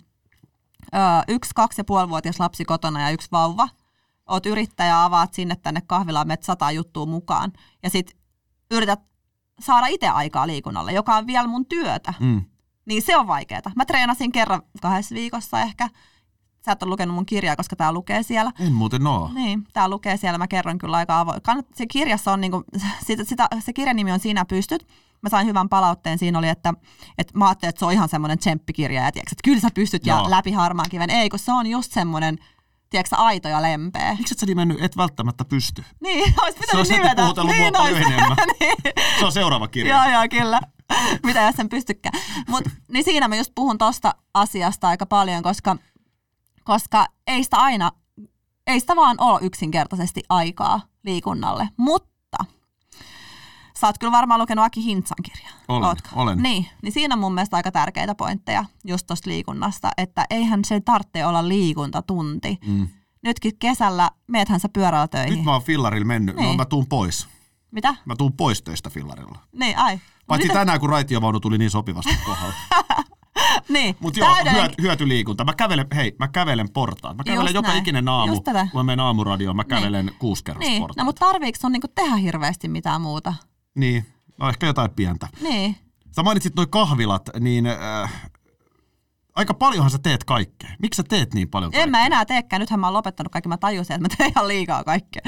ö, 0.93 0.97
yksi 1.28 1.52
kaksi 1.56 1.80
ja 1.80 1.86
puolivuotias 1.86 2.39
lapsi 2.39 2.66
kotona 2.66 3.02
ja 3.02 3.10
yksi 3.10 3.28
vauva, 3.32 3.70
oot 4.30 4.45
yrittäjä, 4.45 5.04
avaat 5.04 5.34
sinne 5.34 5.56
tänne 5.56 5.82
kahvilaan, 5.88 6.28
menet 6.28 6.43
sata 6.43 6.72
juttua 6.72 7.06
mukaan. 7.06 7.52
Ja 7.84 7.89
sit 7.89 8.18
yrität 8.72 9.00
saada 9.60 9.88
itse 9.88 10.08
aikaa 10.08 10.47
liikunnalle, 10.47 10.93
joka 10.93 11.16
on 11.16 11.28
vielä 11.28 11.47
mun 11.47 11.66
työtä. 11.66 12.14
Mm. 12.20 12.41
Niin 12.86 13.02
se 13.02 13.18
on 13.18 13.28
vaikeaa. 13.28 13.62
Mä 13.76 13.86
treenasin 13.86 14.32
kerran 14.32 14.62
kahdessa 14.82 15.16
viikossa 15.16 15.60
ehkä. 15.60 15.89
Sä 16.66 16.72
et 16.72 16.84
ole 16.84 16.89
lukenut 16.89 17.16
mun 17.16 17.26
kirjaa, 17.26 17.55
koska 17.55 17.76
tää 17.76 17.91
lukee 17.91 18.24
siellä. 18.24 18.51
En 18.60 18.74
muuten 18.74 19.07
oo. 19.07 19.30
Niin, 19.34 19.64
tää 19.74 19.89
lukee 19.89 20.18
siellä, 20.18 20.38
mä 20.38 20.47
kerron 20.47 20.78
kyllä 20.78 20.97
aika 20.97 21.20
avoin. 21.20 21.41
Kannat, 21.41 21.66
se 21.76 21.88
kirjassa 21.88 22.32
on 22.32 22.41
niinku, 22.41 22.64
sitä, 23.07 23.24
sitä, 23.24 23.47
se 23.60 23.74
kirjan 23.74 23.95
nimi 23.95 24.12
on 24.12 24.20
Sinä 24.20 24.45
pystyt. 24.45 24.88
Mä 25.22 25.30
sain 25.30 25.47
hyvän 25.47 25.70
palautteen, 25.70 26.18
siinä 26.18 26.39
oli, 26.39 26.49
että, 26.49 26.74
että 27.18 27.38
mä 27.38 27.47
ajattelin, 27.47 27.70
että 27.70 27.80
se 27.80 27.86
on 27.86 27.91
ihan 27.93 28.10
semmoinen 28.10 28.38
tsemppikirja, 28.38 29.03
ja 29.03 29.12
tiiäks, 29.12 29.32
että 29.32 29.41
kyllä 29.43 29.60
sä 29.60 29.70
pystyt 29.74 30.05
ja 30.05 30.16
Joo. 30.16 30.30
läpi 30.30 30.51
harmaan 30.51 30.89
kiven. 30.89 31.10
Ei, 31.10 31.30
kun 31.30 31.39
se 31.39 31.51
on 31.51 31.68
just 31.68 31.91
semmoinen, 31.91 32.38
tiedätkö, 32.89 33.16
aito 33.16 33.47
ja 33.47 33.62
lempeä. 33.62 34.16
Miksi 34.18 34.34
et 34.34 34.39
sä 34.39 34.45
nimennyt, 34.45 34.82
et 34.84 34.97
välttämättä 34.97 35.45
pysty? 35.45 35.84
Niin, 36.01 36.34
olisi 36.41 36.53
Se 36.53 36.60
pitänyt 36.60 36.76
olisi 36.80 36.93
heti 36.93 37.03
nimetä. 37.03 37.22
mua 37.43 37.53
niin, 37.53 37.78
olisi. 37.82 38.03
enemmän. 38.14 38.38
niin. 38.60 38.76
Se 39.20 39.26
on 39.26 39.32
seuraava 39.32 39.68
kirja. 39.68 39.95
Joo, 39.95 40.14
joo, 40.14 40.24
kyllä. 40.30 40.60
Mitä 41.26 41.41
jos 41.41 41.55
sen 41.55 41.70
pystykään. 41.70 42.22
Mut, 42.47 42.64
niin 42.88 43.03
siinä 43.03 43.28
mä 43.28 43.36
just 43.36 43.51
puhun 43.55 43.78
tosta 43.78 44.16
asiasta 44.34 44.88
aika 44.88 45.05
paljon, 45.05 45.43
koska, 45.43 45.76
koska 46.70 47.05
ei 47.28 47.43
sitä 47.43 47.57
aina, 47.57 47.91
ei 48.67 48.80
sitä 48.80 48.95
vaan 48.95 49.15
ole 49.20 49.39
yksinkertaisesti 49.41 50.24
aikaa 50.30 50.82
liikunnalle. 51.03 51.70
Mutta 51.78 52.45
sä 53.80 53.88
oot 53.88 53.97
kyllä 53.97 54.11
varmaan 54.11 54.39
lukenut 54.39 54.65
Aki 54.65 54.84
Hintsan 54.84 55.15
kirjaa. 55.24 55.53
Olen, 55.67 55.84
Ootko? 55.89 56.09
olen. 56.15 56.38
Niin, 56.43 56.67
niin 56.82 56.91
siinä 56.91 57.15
on 57.15 57.20
mun 57.20 57.34
mielestä 57.34 57.57
aika 57.57 57.72
tärkeitä 57.72 58.15
pointteja 58.15 58.65
just 58.86 59.07
tosta 59.07 59.30
liikunnasta, 59.30 59.91
että 59.97 60.26
eihän 60.30 60.65
se 60.65 60.80
tarvitse 60.82 61.26
olla 61.26 61.47
liikuntatunti. 61.47 62.57
Mm. 62.65 62.88
Nytkin 63.24 63.57
kesällä 63.59 64.09
meethän 64.28 64.59
sä 64.59 64.70
pyörällä 64.70 65.07
töihin. 65.07 65.34
Nyt 65.36 65.43
mä 65.45 65.51
oon 65.53 65.61
fillarilla 65.63 66.05
mennyt. 66.07 66.36
No 66.36 66.41
Niin. 66.41 66.57
mä 66.57 66.65
tuun 66.65 66.88
pois. 66.88 67.28
Mitä? 67.72 67.95
Mä 68.05 68.15
tuun 68.15 68.34
pois 68.34 68.61
töistä 68.61 68.89
fillarilla. 68.89 69.38
Niin, 69.53 69.78
ai. 69.78 69.99
Paitsi 70.28 70.47
Mitä- 70.47 70.59
tänään, 70.59 70.80
kun 70.80 70.89
raitiovaunu 70.89 71.39
tuli 71.39 71.57
niin 71.57 71.72
sopivasti 71.72 72.15
kohdalla. 72.26 72.53
Niin, 73.69 73.95
Mutta 73.99 74.19
joo, 74.19 74.36
hyöty, 74.51 74.82
hyötyliikunta. 74.82 75.45
Mä 75.45 75.53
kävelen, 75.53 75.88
hei, 75.95 76.15
mä 76.19 76.27
kävelen 76.27 76.69
portaat. 76.73 77.17
Mä 77.17 77.23
kävelen 77.23 77.45
Just 77.45 77.55
joka 77.55 77.67
näin. 77.67 77.80
ikinen 77.80 78.09
aamu. 78.09 78.41
Kun 78.41 78.53
mä 78.73 78.84
menen 78.84 78.99
aamuradioon, 79.05 79.55
mä 79.55 79.63
kävelen 79.63 80.05
niin. 80.05 80.15
kuusi 80.19 80.43
kerrosta 80.43 80.69
Niin, 80.69 80.82
portaita. 80.82 81.01
no 81.01 81.05
mutta 81.05 81.25
tarviiko 81.25 81.57
sun 81.61 81.71
niinku 81.71 81.88
tehdä 81.95 82.15
hirveästi 82.15 82.67
mitään 82.67 83.01
muuta? 83.01 83.34
Niin, 83.75 84.05
no 84.39 84.49
ehkä 84.49 84.65
jotain 84.67 84.91
pientä. 84.91 85.27
Niin. 85.41 85.75
Sä 86.11 86.23
mainitsit 86.23 86.55
noi 86.55 86.67
kahvilat, 86.69 87.30
niin 87.39 87.65
äh, 87.65 88.32
aika 89.36 89.53
paljonhan 89.53 89.91
sä 89.91 89.99
teet 89.99 90.23
kaikkea. 90.23 90.69
Miksi 90.82 90.97
sä 90.97 91.03
teet 91.03 91.34
niin 91.34 91.49
paljon 91.49 91.71
kaikkea? 91.71 91.84
En 91.84 91.89
mä 91.89 92.05
enää 92.05 92.25
teekään, 92.25 92.59
nythän 92.59 92.80
mä 92.80 92.88
oon 92.88 92.93
lopettanut 92.93 93.32
kaikki, 93.32 93.49
mä 93.49 93.57
tajusin, 93.57 93.95
että 93.95 94.03
mä 94.03 94.15
teen 94.17 94.30
ihan 94.30 94.47
liikaa 94.47 94.84
kaikkea. 94.84 95.21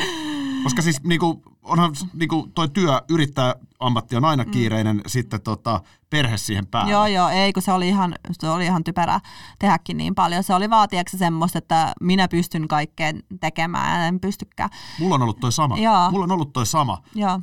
Koska 0.63 0.81
siis 0.81 1.03
niinku, 1.03 1.43
onhan 1.63 1.91
niinku, 2.13 2.49
toi 2.55 2.69
työ, 2.69 3.01
yrittää 3.09 3.55
ammatti 3.79 4.15
on 4.15 4.25
aina 4.25 4.45
kiireinen, 4.45 5.01
sitten 5.07 5.41
tota, 5.41 5.81
perhe 6.09 6.37
siihen 6.37 6.67
päälle. 6.67 6.91
Joo, 6.91 7.07
joo, 7.07 7.29
ei, 7.29 7.53
kun 7.53 7.63
se 7.63 7.71
oli 7.71 7.87
ihan, 7.87 8.15
se 8.31 8.49
oli 8.49 8.65
ihan 8.65 8.83
typerää 8.83 9.19
tehdäkin 9.59 9.97
niin 9.97 10.15
paljon. 10.15 10.43
Se 10.43 10.53
oli 10.53 10.65
tiedätkö, 10.89 11.17
semmoista, 11.17 11.57
että 11.57 11.93
minä 12.01 12.27
pystyn 12.27 12.67
kaikkeen 12.67 13.23
tekemään 13.39 14.01
ja 14.01 14.07
en 14.07 14.19
pystykään. 14.19 14.69
Mulla 14.99 15.15
on 15.15 15.21
ollut 15.21 15.39
toi 15.39 15.51
sama. 15.51 15.77
Joo. 15.77 16.11
Mulla 16.11 16.23
on 16.23 16.31
ollut 16.31 16.53
toi 16.53 16.65
sama. 16.65 17.01
Joo. 17.15 17.39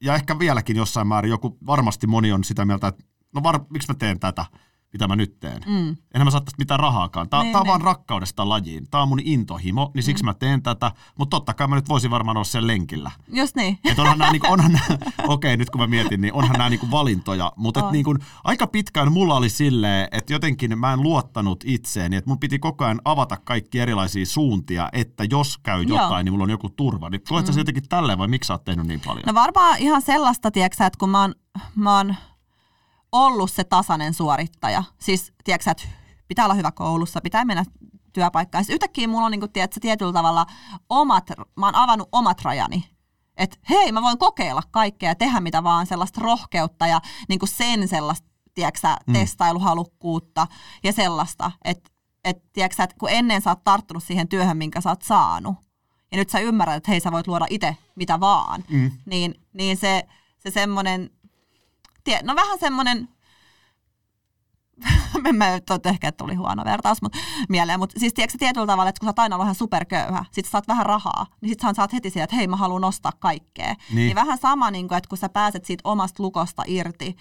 Ja 0.00 0.14
ehkä 0.14 0.38
vieläkin 0.38 0.76
jossain 0.76 1.06
määrin 1.06 1.30
joku, 1.30 1.58
varmasti 1.66 2.06
moni 2.06 2.32
on 2.32 2.44
sitä 2.44 2.64
mieltä, 2.64 2.86
että 2.86 3.04
no 3.34 3.42
var, 3.42 3.60
miksi 3.70 3.88
mä 3.88 3.94
teen 3.94 4.20
tätä, 4.20 4.44
mitä 4.92 5.08
mä 5.08 5.16
nyt 5.16 5.40
teen. 5.40 5.62
Mm. 5.66 5.96
Enhän 6.14 6.26
mä 6.26 6.30
saa 6.30 6.40
tästä 6.40 6.58
mitään 6.58 6.80
rahaakaan. 6.80 7.28
Tää, 7.28 7.42
Niin, 7.42 7.52
tää 7.52 7.60
on 7.60 7.64
niin. 7.64 7.68
vaan 7.68 7.80
rakkaudesta 7.80 8.48
lajiin. 8.48 8.86
Tää 8.90 9.02
on 9.02 9.08
mun 9.08 9.20
intohimo, 9.24 9.90
niin 9.94 10.02
siksi 10.02 10.24
mm. 10.24 10.26
mä 10.26 10.34
teen 10.34 10.62
tätä. 10.62 10.92
Mutta 11.18 11.36
totta 11.36 11.54
kai 11.54 11.68
mä 11.68 11.74
nyt 11.74 11.88
voisin 11.88 12.10
varmaan 12.10 12.36
olla 12.36 12.44
sen 12.44 12.66
lenkillä. 12.66 13.10
Just 13.32 13.56
niin. 13.56 13.78
Et 13.84 13.98
onhan 13.98 14.18
nämä, 14.18 14.32
niinku, 14.32 14.46
onhan 14.52 14.72
nää, 14.88 14.98
okei 15.26 15.56
nyt 15.56 15.70
kun 15.70 15.80
mä 15.80 15.86
mietin, 15.86 16.20
niin 16.20 16.32
onhan 16.34 16.52
nämä 16.58 16.70
niinku 16.70 16.90
valintoja, 16.90 17.52
mutta 17.56 17.80
et 17.80 17.86
On. 17.86 17.92
niinku, 17.92 18.14
aika 18.44 18.66
pitkään 18.66 19.12
mulla 19.12 19.34
oli 19.34 19.48
silleen, 19.48 20.08
että 20.12 20.32
jotenkin 20.32 20.78
mä 20.78 20.92
en 20.92 21.02
luottanut 21.02 21.64
itseeni, 21.66 22.16
että 22.16 22.30
mun 22.30 22.38
piti 22.38 22.58
koko 22.58 22.84
ajan 22.84 23.00
avata 23.04 23.36
kaikki 23.44 23.80
erilaisia 23.80 24.26
suuntia, 24.26 24.88
että 24.92 25.24
jos 25.30 25.58
käy 25.58 25.82
Joo. 25.82 26.02
jotain, 26.02 26.24
niin 26.24 26.32
mulla 26.32 26.44
on 26.44 26.50
joku 26.50 26.68
turva. 26.68 27.10
Niin 27.10 27.22
koet 27.28 27.46
sä 27.46 27.52
se 27.52 27.60
jotenkin 27.60 27.88
tälleen 27.88 28.18
vai 28.18 28.28
miksi 28.28 28.46
sä 28.46 28.54
oot 28.54 28.64
tehnyt 28.64 28.86
niin 28.86 29.00
paljon? 29.00 29.24
No 29.26 29.34
varmaan 29.34 29.78
ihan 29.78 30.02
sellaista, 30.02 30.50
tiedätkö, 30.50 30.84
että 30.84 30.98
kun 30.98 31.10
mä 31.10 31.20
oon, 31.20 31.34
mä 31.74 31.96
oon 31.96 32.14
ollut 33.12 33.50
se 33.50 33.64
tasainen 33.64 34.14
suorittaja, 34.14 34.84
siis 34.98 35.32
tiedätkö, 35.44 35.70
että 35.70 35.82
pitää 36.28 36.44
olla 36.44 36.54
hyvä 36.54 36.72
koulussa, 36.72 37.20
pitää 37.20 37.44
mennä 37.44 37.64
työpaikkaan. 38.12 38.64
Siis 38.64 38.74
yhtäkkiä 38.74 39.08
mulla 39.08 39.26
on 39.26 39.30
niin 39.30 39.40
kuin, 39.40 39.52
tiedätkö, 39.52 39.80
tietyllä 39.80 40.12
tavalla 40.12 40.46
omat, 40.88 41.30
mä 41.56 41.66
oon 41.66 41.74
avannut 41.74 42.08
omat 42.12 42.42
rajani. 42.42 42.84
Että 43.36 43.56
hei, 43.70 43.92
mä 43.92 44.02
voin 44.02 44.18
kokeilla 44.18 44.62
kaikkea 44.70 45.10
ja 45.10 45.14
tehdä 45.14 45.40
mitä 45.40 45.64
vaan 45.64 45.86
sellaista 45.86 46.20
rohkeutta 46.20 46.86
ja 46.86 47.00
niin 47.28 47.38
kuin 47.38 47.48
sen 47.48 47.88
sellaista, 47.88 48.28
tiedätkö, 48.54 48.88
mm. 49.06 49.12
testailuhalukkuutta 49.12 50.46
ja 50.84 50.92
sellaista, 50.92 51.50
että 51.64 51.90
et, 52.24 52.52
tiedätkö, 52.52 52.82
että 52.82 52.96
kun 52.98 53.10
ennen 53.10 53.42
sä 53.42 53.50
oot 53.50 53.64
tarttunut 53.64 54.02
siihen 54.02 54.28
työhön, 54.28 54.56
minkä 54.56 54.80
sä 54.80 54.90
oot 54.90 55.02
saanut, 55.02 55.56
ja 56.12 56.18
nyt 56.18 56.30
sä 56.30 56.38
ymmärrät, 56.38 56.76
että 56.76 56.90
hei, 56.90 57.00
sä 57.00 57.12
voit 57.12 57.26
luoda 57.26 57.46
itse 57.50 57.76
mitä 57.94 58.20
vaan, 58.20 58.64
mm. 58.68 58.90
niin, 59.06 59.34
niin 59.52 59.76
se, 59.76 60.08
se 60.38 60.50
semmoinen, 60.50 61.10
tie, 62.04 62.20
no 62.22 62.34
vähän 62.34 62.58
semmoinen, 62.58 63.08
en 65.28 65.36
mä 65.36 65.50
nyt 65.50 65.70
ole 65.70 65.80
ehkä, 65.84 66.08
että 66.08 66.24
tuli 66.24 66.34
huono 66.34 66.64
vertaus 66.64 67.02
mut, 67.02 67.16
mieleen, 67.48 67.78
mutta 67.78 68.00
siis 68.00 68.14
tiedätkö 68.14 68.38
tietyllä 68.38 68.66
tavalla, 68.66 68.88
että 68.88 69.00
kun 69.00 69.06
sä 69.06 69.10
oot 69.10 69.18
aina 69.18 69.36
ollut 69.36 69.46
ihan 69.46 69.54
superköyhä, 69.54 70.24
sit 70.32 70.44
sä 70.44 70.50
saat 70.50 70.68
vähän 70.68 70.86
rahaa, 70.86 71.26
niin 71.40 71.48
sit 71.48 71.60
sä 71.60 71.72
saat 71.74 71.92
heti 71.92 72.10
siihen, 72.10 72.24
että 72.24 72.36
hei 72.36 72.46
mä 72.46 72.56
haluan 72.56 72.84
ostaa 72.84 73.12
kaikkea. 73.18 73.74
Niin, 73.74 73.96
niin 73.96 74.14
vähän 74.14 74.38
sama, 74.38 74.70
niin 74.70 74.88
kuin, 74.88 74.98
että 74.98 75.08
kun 75.08 75.18
sä 75.18 75.28
pääset 75.28 75.64
siitä 75.64 75.88
omasta 75.88 76.22
lukosta 76.22 76.62
irti, 76.66 77.16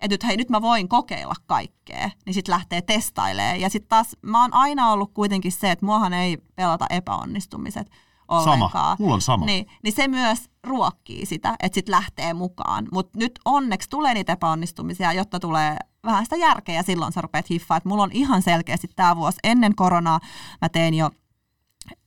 että 0.00 0.14
nyt 0.14 0.24
hei, 0.24 0.36
nyt 0.36 0.50
mä 0.50 0.62
voin 0.62 0.88
kokeilla 0.88 1.34
kaikkea, 1.46 2.10
niin 2.26 2.34
sitten 2.34 2.52
lähtee 2.52 2.82
testailemaan. 2.82 3.60
Ja 3.60 3.68
sitten 3.70 3.88
taas 3.88 4.16
mä 4.22 4.42
oon 4.42 4.54
aina 4.54 4.90
ollut 4.90 5.10
kuitenkin 5.14 5.52
se, 5.52 5.70
että 5.70 5.86
muahan 5.86 6.12
ei 6.12 6.38
pelata 6.56 6.86
epäonnistumiset 6.90 7.90
ollenkaan. 8.28 8.96
Mulla 9.00 9.14
on 9.14 9.20
sama. 9.20 9.46
Niin, 9.46 9.66
niin 9.82 9.94
se 9.94 10.08
myös 10.08 10.50
ruokkii 10.64 11.26
sitä, 11.26 11.56
että 11.60 11.74
sitten 11.74 11.92
lähtee 11.92 12.34
mukaan. 12.34 12.88
Mutta 12.92 13.18
nyt 13.18 13.32
onneksi 13.44 13.90
tulee 13.90 14.14
niitä 14.14 14.32
epäonnistumisia, 14.32 15.12
jotta 15.12 15.40
tulee 15.40 15.76
vähän 16.04 16.24
sitä 16.24 16.36
järkeä 16.36 16.74
ja 16.74 16.82
silloin 16.82 17.12
sä 17.12 17.20
rupeat 17.20 17.50
hiffaa. 17.50 17.76
Että 17.76 17.88
mulla 17.88 18.02
on 18.02 18.12
ihan 18.12 18.42
selkeästi 18.42 18.88
tämä 18.96 19.16
vuosi 19.16 19.38
ennen 19.44 19.74
koronaa, 19.74 20.20
mä 20.62 20.68
tein 20.68 20.94
jo 20.94 21.10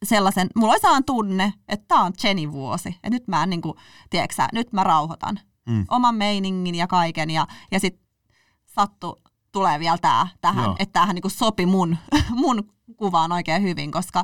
sellaisen, 0.04 0.50
mulla 0.56 0.74
oli 0.74 0.80
sellainen 0.80 1.06
tunne, 1.06 1.54
että 1.68 1.86
tämä 1.88 2.04
on 2.04 2.14
Jenny 2.24 2.52
vuosi. 2.52 2.90
Että 2.90 3.10
nyt 3.10 3.28
mä, 3.28 3.44
en 3.44 3.50
niin 3.50 3.62
kuin, 3.62 3.78
tiedätkö 4.10 4.44
nyt 4.54 4.74
mä 4.74 4.84
rauhoitan 4.84 5.40
mm. 5.70 5.86
oman 5.90 6.16
meiningin 6.16 6.76
ja 6.76 6.88
kaiken. 6.88 7.30
Ja, 7.30 7.48
ja 7.72 7.80
sitten 7.80 8.08
sattu 8.66 9.22
tulee 9.52 9.80
vielä 9.80 9.98
tää, 9.98 10.28
tähän, 10.42 10.64
Joo. 10.64 10.76
että 10.80 10.94
tämähän 10.94 11.16
niin 11.16 11.32
sopi 11.32 11.66
mun, 11.66 11.98
mun 12.30 12.74
kuvaan 12.98 13.32
oikein 13.32 13.64
hyvin, 13.64 13.92
koska, 13.92 14.24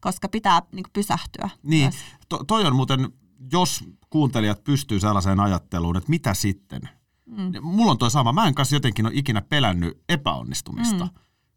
koska 0.00 0.28
pitää 0.28 0.62
niin 0.72 0.82
kuin 0.82 0.92
pysähtyä. 0.92 1.50
Niin, 1.62 1.82
myös. 1.82 1.96
to, 2.28 2.44
toi 2.44 2.66
on 2.66 2.76
muuten, 2.76 3.08
jos 3.52 3.84
kuuntelijat 4.10 4.64
pystyy 4.64 5.00
sellaiseen 5.00 5.40
ajatteluun, 5.40 5.96
että 5.96 6.10
mitä 6.10 6.34
sitten? 6.34 6.82
Mm. 7.26 7.52
Mulla 7.62 7.90
on 7.90 7.98
toi 7.98 8.10
sama. 8.10 8.32
Mä 8.32 8.46
en 8.46 8.54
kanssa 8.54 8.76
jotenkin 8.76 9.06
ole 9.06 9.14
ikinä 9.16 9.42
pelännyt 9.42 10.02
epäonnistumista. 10.08 11.04
Mm. 11.04 11.10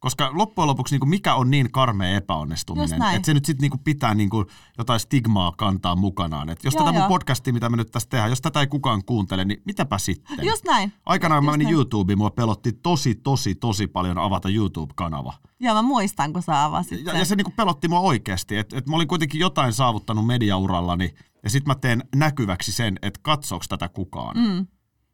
Koska 0.03 0.31
loppujen 0.33 0.67
lopuksi 0.67 0.97
niin 0.97 1.09
mikä 1.09 1.35
on 1.35 1.51
niin 1.51 1.71
karmea 1.71 2.15
epäonnistuminen, 2.15 3.03
että 3.03 3.25
se 3.25 3.33
nyt 3.33 3.45
sitten 3.45 3.69
niin 3.69 3.83
pitää 3.83 4.13
niin 4.13 4.29
jotain 4.77 4.99
stigmaa 4.99 5.51
kantaa 5.57 5.95
mukanaan. 5.95 6.49
Et 6.49 6.63
jos 6.63 6.73
Joo, 6.73 6.83
tätä 6.83 6.91
mun 6.91 7.01
joo. 7.01 7.09
podcastia, 7.09 7.53
mitä 7.53 7.69
me 7.69 7.77
nyt 7.77 7.91
tässä 7.91 8.09
tehdään, 8.09 8.29
jos 8.29 8.41
tätä 8.41 8.59
ei 8.59 8.67
kukaan 8.67 9.05
kuuntele, 9.05 9.45
niin 9.45 9.61
mitäpä 9.65 9.97
sitten? 9.97 10.45
Just 10.45 10.65
näin. 10.65 10.93
Aikanaan 11.05 11.43
mä 11.43 11.51
Just 11.51 11.53
menin 11.53 11.65
näin. 11.65 11.73
YouTubeen, 11.73 12.17
mua 12.17 12.29
pelotti 12.29 12.71
tosi, 12.71 13.15
tosi, 13.15 13.55
tosi 13.55 13.87
paljon 13.87 14.17
avata 14.17 14.49
YouTube-kanava. 14.49 15.33
Joo, 15.59 15.73
mä 15.73 15.81
muistan, 15.81 16.33
kun 16.33 16.41
sä 16.41 16.63
avasit 16.63 17.05
Ja, 17.05 17.17
ja 17.17 17.25
se 17.25 17.35
niinku 17.35 17.53
pelotti 17.55 17.87
mua 17.87 17.99
oikeasti, 17.99 18.57
että 18.57 18.77
et 18.77 18.87
mä 18.87 18.95
olin 18.95 19.07
kuitenkin 19.07 19.39
jotain 19.39 19.73
saavuttanut 19.73 20.25
mediaurallani, 20.25 21.13
ja 21.43 21.49
sitten 21.49 21.71
mä 21.71 21.75
teen 21.75 22.03
näkyväksi 22.15 22.71
sen, 22.71 22.99
että 23.01 23.19
katsooks 23.23 23.67
tätä 23.67 23.89
kukaan. 23.89 24.37
Mm. 24.37 24.67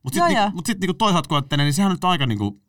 Mutta 0.03 0.19
sitten 0.19 0.35
niinku, 0.35 0.55
mut 0.55 0.65
sit 0.65 0.79
niinku 0.79 0.93
toisaalta 0.93 1.27
kun 1.27 1.37
ajattelen, 1.37 1.65
niin 1.65 1.73
sehän 1.73 1.91
on 1.91 1.95
nyt 1.95 2.03
aika 2.03 2.25
niinku 2.25 2.61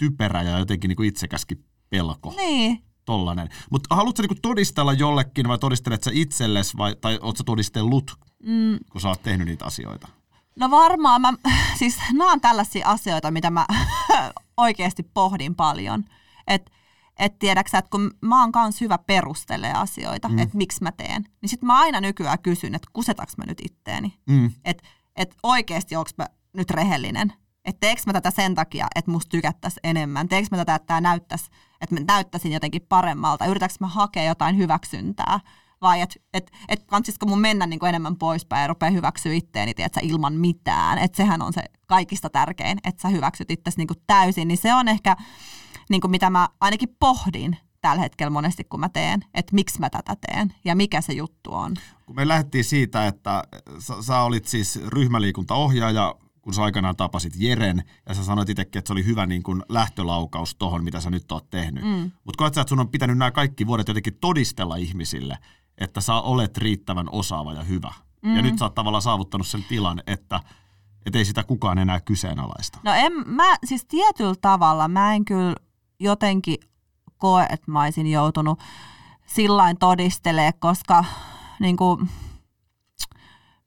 typerä 0.00 0.42
ja 0.42 0.58
jotenkin 0.58 0.88
niinku 0.88 1.02
itsekäskin 1.02 1.64
pelko. 1.90 2.34
Niin. 2.36 2.82
Tollanen. 3.04 3.48
Mutta 3.70 3.94
haluatko 3.94 4.22
niinku 4.22 4.38
todistella 4.42 4.92
jollekin 4.92 5.48
vai 5.48 5.58
todistelet 5.58 6.02
sä 6.02 6.10
itsellesi 6.14 6.76
vai, 6.76 6.96
tai 7.00 7.18
oot 7.22 7.36
sä 7.36 7.44
todistellut, 7.44 8.12
Mm. 8.42 8.78
kun 8.92 9.00
sä 9.00 9.08
oot 9.08 9.22
tehnyt 9.22 9.46
niitä 9.46 9.64
asioita? 9.64 10.08
No 10.56 10.70
varmaan, 10.70 11.20
mä, 11.20 11.32
siis 11.78 11.98
nämä 12.12 12.32
on 12.32 12.40
tällaisia 12.40 12.88
asioita, 12.88 13.30
mitä 13.30 13.50
mä 13.50 13.66
oikeasti 14.56 15.02
pohdin 15.02 15.54
paljon. 15.54 16.04
Että 16.46 16.70
et 17.18 17.38
tiedäksä, 17.38 17.78
että 17.78 17.90
kun 17.90 18.10
mä 18.20 18.40
oon 18.40 18.52
kans 18.52 18.80
hyvä 18.80 18.98
perustelee 18.98 19.72
asioita, 19.72 20.28
mm. 20.28 20.38
että 20.38 20.56
miksi 20.56 20.82
mä 20.82 20.92
teen, 20.92 21.24
niin 21.42 21.48
sit 21.48 21.62
mä 21.62 21.78
aina 21.80 22.00
nykyään 22.00 22.38
kysyn, 22.38 22.74
että 22.74 22.88
kusetaks 22.92 23.36
mä 23.36 23.44
nyt 23.46 23.58
itteeni. 23.64 24.14
Mm. 24.26 24.50
Että 24.64 24.82
et 25.16 25.34
oikeasti 25.42 25.96
onko 25.96 26.10
mä 26.18 26.26
nyt 26.52 26.70
rehellinen. 26.70 27.32
Että 27.70 27.80
teekö 27.80 28.02
mä 28.06 28.12
tätä 28.12 28.30
sen 28.30 28.54
takia, 28.54 28.86
että 28.94 29.10
musta 29.10 29.30
tykättäisi 29.30 29.80
enemmän. 29.84 30.28
Teekö 30.28 30.48
mä 30.50 30.56
tätä, 30.56 30.74
että 30.74 30.86
tämä 30.86 31.00
näyttäisi, 31.00 31.50
että 31.80 31.94
mä 31.94 32.00
näyttäisin 32.06 32.52
jotenkin 32.52 32.86
paremmalta. 32.88 33.46
Yritätkö 33.46 33.76
mä 33.80 33.86
hakea 33.86 34.24
jotain 34.24 34.56
hyväksyntää. 34.56 35.40
Vai 35.80 36.00
että 36.00 36.20
et, 36.34 36.50
et 36.68 36.84
kansisko 36.86 37.26
mun 37.26 37.40
mennä 37.40 37.66
niin 37.66 37.86
enemmän 37.86 38.16
poispäin 38.16 38.62
ja 38.62 38.66
rupea 38.66 38.90
hyväksyä 38.90 39.32
itteeni 39.32 39.74
tiedätkö, 39.74 40.00
ilman 40.02 40.34
mitään. 40.34 40.98
Että 40.98 41.16
sehän 41.16 41.42
on 41.42 41.52
se 41.52 41.62
kaikista 41.86 42.30
tärkein, 42.30 42.78
että 42.84 43.02
sä 43.02 43.08
hyväksyt 43.08 43.50
itsesi 43.50 43.78
niin 43.78 44.02
täysin. 44.06 44.48
Niin 44.48 44.58
se 44.58 44.74
on 44.74 44.88
ehkä 44.88 45.16
niin 45.90 46.00
kuin 46.00 46.10
mitä 46.10 46.30
mä 46.30 46.48
ainakin 46.60 46.96
pohdin 46.98 47.56
tällä 47.80 48.02
hetkellä 48.02 48.30
monesti, 48.30 48.64
kun 48.64 48.80
mä 48.80 48.88
teen, 48.88 49.24
että 49.34 49.54
miksi 49.54 49.80
mä 49.80 49.90
tätä 49.90 50.16
teen 50.26 50.54
ja 50.64 50.74
mikä 50.74 51.00
se 51.00 51.12
juttu 51.12 51.54
on. 51.54 51.76
Kun 52.06 52.16
me 52.16 52.28
lähdettiin 52.28 52.64
siitä, 52.64 53.06
että 53.06 53.44
sä, 53.78 54.02
sä 54.02 54.20
olit 54.20 54.46
siis 54.46 54.80
ryhmäliikuntaohjaaja, 54.86 56.14
kun 56.42 56.54
sä 56.54 56.62
aikanaan 56.62 56.96
tapasit 56.96 57.32
Jeren, 57.36 57.82
ja 58.08 58.14
sä 58.14 58.24
sanoit 58.24 58.48
itsekin, 58.48 58.78
että 58.78 58.88
se 58.88 58.92
oli 58.92 59.04
hyvä 59.04 59.26
niin 59.26 59.42
kuin 59.42 59.62
lähtölaukaus 59.68 60.54
tohon, 60.54 60.84
mitä 60.84 61.00
sä 61.00 61.10
nyt 61.10 61.32
oot 61.32 61.50
tehnyt. 61.50 61.84
Mm. 61.84 62.10
Mutta 62.24 62.38
koet 62.38 62.54
sä, 62.54 62.60
että 62.60 62.68
sun 62.68 62.80
on 62.80 62.88
pitänyt 62.88 63.18
nämä 63.18 63.30
kaikki 63.30 63.66
vuodet 63.66 63.88
jotenkin 63.88 64.18
todistella 64.20 64.76
ihmisille, 64.76 65.38
että 65.78 66.00
sä 66.00 66.14
olet 66.14 66.58
riittävän 66.58 67.08
osaava 67.12 67.52
ja 67.52 67.62
hyvä. 67.62 67.92
Mm. 68.22 68.36
Ja 68.36 68.42
nyt 68.42 68.58
sä 68.58 68.64
oot 68.64 68.74
tavallaan 68.74 69.02
saavuttanut 69.02 69.46
sen 69.46 69.64
tilan, 69.68 70.02
että 70.06 70.40
et 71.06 71.16
ei 71.16 71.24
sitä 71.24 71.44
kukaan 71.44 71.78
enää 71.78 72.00
kyseenalaista. 72.00 72.78
No 72.82 72.92
en, 72.92 73.12
mä 73.26 73.56
siis 73.64 73.84
tietyllä 73.84 74.34
tavalla 74.40 74.88
mä 74.88 75.14
en 75.14 75.24
kyllä 75.24 75.54
jotenkin 76.00 76.58
koe, 77.18 77.46
että 77.50 77.70
mä 77.70 77.82
olisin 77.82 78.06
joutunut 78.06 78.60
sillain 79.26 79.78
todistelee, 79.78 80.52
koska 80.52 81.04
niin 81.60 81.76
kuin, 81.76 82.10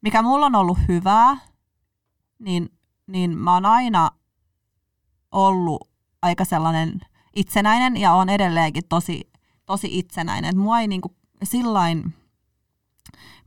mikä 0.01 0.21
mulla 0.21 0.45
on 0.45 0.55
ollut 0.55 0.78
hyvää, 0.88 1.38
niin, 2.43 2.69
niin 3.07 3.37
mä 3.37 3.53
oon 3.53 3.65
aina 3.65 4.11
ollut 5.31 5.89
aika 6.21 6.45
sellainen 6.45 7.01
itsenäinen 7.35 7.97
ja 7.97 8.13
on 8.13 8.29
edelleenkin 8.29 8.83
tosi, 8.89 9.31
tosi 9.65 9.99
itsenäinen. 9.99 10.49
Et 10.49 10.55
mua 10.55 10.79
ei 10.79 10.87
niin 10.87 11.01
kuin 11.01 11.15
sillain, 11.43 12.13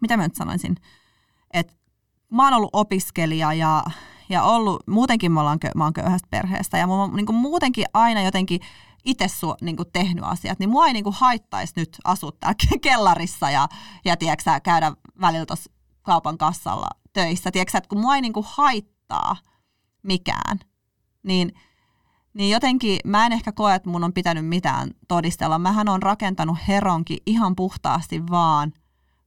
mitä 0.01 0.17
mä 0.17 0.23
nyt 0.23 0.35
sanoisin, 0.35 0.77
että 1.53 1.75
mä 2.31 2.45
oon 2.45 2.55
ollut 2.55 2.71
opiskelija 2.73 3.53
ja, 3.53 3.85
ja 4.29 4.43
ollut, 4.43 4.83
muutenkin 4.87 5.33
mä, 5.33 5.41
ollaan, 5.41 5.59
mä 5.75 5.85
oon 5.85 5.93
köyhästä 5.93 6.29
perheestä 6.31 6.79
ja 6.79 6.87
mä 6.87 6.95
oon 6.95 7.17
niin 7.17 7.27
kuin 7.27 7.37
muutenkin 7.37 7.85
aina 7.95 8.23
jotenkin 8.23 8.61
itse 9.05 9.29
su, 9.29 9.55
niin 9.61 9.77
tehnyt 9.93 10.25
asiat, 10.25 10.59
niin 10.59 10.71
mua 10.71 10.87
ei 10.87 10.93
niin 10.93 11.05
haittaisi 11.11 11.73
nyt 11.77 11.97
asua 12.05 12.33
täällä 12.41 12.57
kellarissa 12.83 13.51
ja, 13.51 13.69
ja 14.05 14.17
tiedätkö, 14.17 14.61
käydä 14.63 14.93
välillä 15.21 15.47
tuossa 15.47 15.71
kaupan 16.03 16.39
kassalla 16.39 16.89
töissä. 17.17 17.51
Tiedätkö, 17.51 17.79
että 17.79 17.89
kun 17.89 18.01
mua 18.01 18.15
ei 18.15 18.21
niin 18.21 18.33
kuin 18.33 18.47
haittaa 18.49 19.37
mikään, 20.03 20.61
niin, 21.23 21.53
niin 22.35 22.51
jotenkin 22.51 22.99
mä 23.05 23.27
en 23.27 23.33
ehkä 23.33 23.53
koe, 23.53 23.75
että 23.75 23.91
mun 23.91 24.05
on 24.05 24.13
pitänyt 24.13 24.47
mitään 24.47 24.91
todistella. 25.09 25.59
Mähän 25.59 25.89
on 25.89 26.03
rakentanut 26.03 26.59
heronkin 26.69 27.19
ihan 27.27 27.57
puhtaasti 27.57 28.27
vaan, 28.31 28.73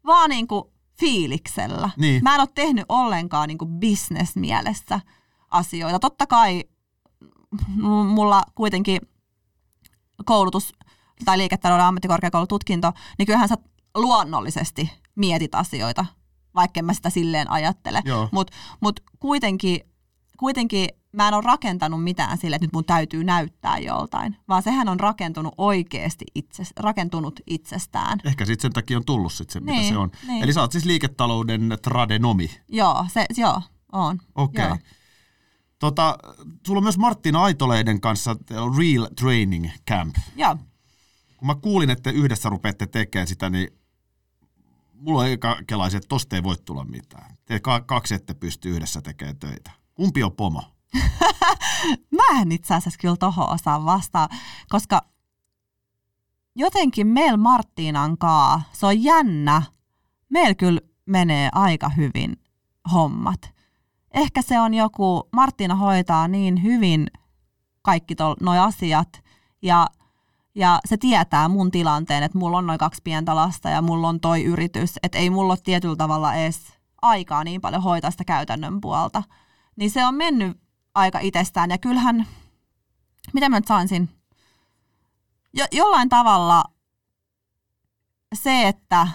vaan 0.05 0.29
niin 0.29 0.47
kuin 0.47 0.63
fiiliksellä. 0.99 1.89
Niin. 1.97 2.23
Mä 2.23 2.35
en 2.35 2.41
ole 2.41 2.49
tehnyt 2.55 2.85
ollenkaan 2.89 3.47
niin 3.47 3.57
kuin 3.57 3.79
bisnesmielessä 3.79 4.99
asioita. 5.51 5.99
Totta 5.99 6.27
kai 6.27 6.63
mulla 8.07 8.43
kuitenkin 8.55 9.01
koulutus 10.25 10.73
tai 11.25 11.37
liiketalouden 11.37 11.85
ammattikorkeakoulututkinto, 11.85 12.91
niin 13.17 13.25
kyllähän 13.25 13.49
sä 13.49 13.57
luonnollisesti 13.95 14.91
mietit 15.15 15.55
asioita, 15.55 16.05
vaikka 16.55 16.79
en 16.79 16.85
mä 16.85 16.93
sitä 16.93 17.09
silleen 17.09 17.51
ajattele. 17.51 18.01
Mutta 18.31 18.53
mut 18.81 18.99
kuitenkin, 19.19 19.79
kuitenkin 20.37 20.87
mä 21.11 21.27
en 21.27 21.33
ole 21.33 21.43
rakentanut 21.45 22.03
mitään 22.03 22.37
sille, 22.37 22.55
että 22.55 22.65
nyt 22.65 22.73
mun 22.73 22.85
täytyy 22.85 23.23
näyttää 23.23 23.77
joltain, 23.77 24.37
vaan 24.47 24.63
sehän 24.63 24.89
on 24.89 24.99
rakentunut 24.99 25.53
oikeasti 25.57 26.25
itse, 26.35 26.63
rakentunut 26.77 27.39
itsestään. 27.47 28.19
Ehkä 28.23 28.45
sitten 28.45 28.61
sen 28.61 28.73
takia 28.73 28.97
on 28.97 29.05
tullut 29.05 29.33
sit 29.33 29.49
se, 29.49 29.59
mitä 29.59 29.71
Niin, 29.71 29.93
se 29.93 29.97
on. 29.97 30.11
niin. 30.27 30.43
Eli 30.43 30.53
sä 30.53 30.61
oot 30.61 30.71
siis 30.71 30.85
liiketalouden 30.85 31.77
tradenomi. 31.81 32.51
Joo, 32.67 33.05
se, 33.13 33.25
joo, 33.37 33.61
on. 33.91 34.19
Okei. 34.35 34.65
Joo. 34.65 34.73
Okay. 34.73 34.85
Tota, 35.79 36.17
sulla 36.67 36.77
on 36.77 36.83
myös 36.83 36.97
Marttina 36.97 37.43
Aitoleiden 37.43 38.01
kanssa 38.01 38.35
Real 38.77 39.07
Training 39.19 39.67
Camp. 39.89 40.15
Joo. 40.35 40.55
Kun 41.37 41.47
mä 41.47 41.55
kuulin, 41.55 41.89
että 41.89 42.11
yhdessä 42.11 42.49
rupeatte 42.49 42.87
tekemään 42.87 43.27
sitä, 43.27 43.49
niin 43.49 43.67
mulla 44.99 45.25
ei 45.25 45.37
kelaisi, 45.67 45.97
että 45.97 46.07
tosta 46.07 46.35
ei 46.35 46.43
voi 46.43 46.55
tulla 46.65 46.85
mitään. 46.85 47.37
Te 47.45 47.59
ka- 47.59 47.81
kaksi 47.81 48.15
ette 48.15 48.33
pysty 48.33 48.69
yhdessä 48.69 49.01
tekemään 49.01 49.37
töitä. 49.37 49.71
Kumpi 49.95 50.23
on 50.23 50.31
pomo? 50.31 50.63
Mä 52.17 52.41
en 52.41 52.51
itse 52.51 52.73
asiassa 52.73 52.99
kyllä 52.99 53.17
tohon 53.17 53.49
osaa 53.49 53.85
vastaa, 53.85 54.29
koska 54.69 55.01
jotenkin 56.55 57.07
meillä 57.07 57.37
Marttiinan 57.37 58.17
kaa, 58.17 58.61
se 58.71 58.85
on 58.85 59.03
jännä. 59.03 59.61
Meillä 60.29 60.55
kyllä 60.55 60.81
menee 61.05 61.49
aika 61.53 61.89
hyvin 61.89 62.41
hommat. 62.93 63.53
Ehkä 64.13 64.41
se 64.41 64.59
on 64.59 64.73
joku, 64.73 65.29
Marttiina 65.31 65.75
hoitaa 65.75 66.27
niin 66.27 66.63
hyvin 66.63 67.07
kaikki 67.81 68.15
noi 68.41 68.59
asiat 68.59 69.23
ja, 69.61 69.87
ja 70.59 70.79
se 70.85 70.97
tietää 70.97 71.47
mun 71.47 71.71
tilanteen, 71.71 72.23
että 72.23 72.37
mulla 72.37 72.57
on 72.57 72.67
noin 72.67 72.79
kaksi 72.79 73.01
pientä 73.03 73.35
lasta 73.35 73.69
ja 73.69 73.81
mulla 73.81 74.07
on 74.07 74.19
toi 74.19 74.43
yritys, 74.43 74.99
että 75.03 75.17
ei 75.17 75.29
mulla 75.29 75.53
ole 75.53 75.59
tietyllä 75.63 75.95
tavalla 75.95 76.33
edes 76.33 76.61
aikaa 77.01 77.43
niin 77.43 77.61
paljon 77.61 77.83
hoitaa 77.83 78.11
sitä 78.11 78.23
käytännön 78.23 78.81
puolta. 78.81 79.23
Niin 79.75 79.91
se 79.91 80.05
on 80.05 80.15
mennyt 80.15 80.57
aika 80.95 81.19
itsestään 81.19 81.69
ja 81.69 81.77
kyllähän, 81.77 82.27
mitä 83.33 83.49
mä 83.49 83.59
nyt 83.59 83.67
sanoisin, 83.67 84.09
jo, 85.53 85.65
jollain 85.71 86.09
tavalla 86.09 86.63
se, 88.35 88.67
että, 88.67 89.07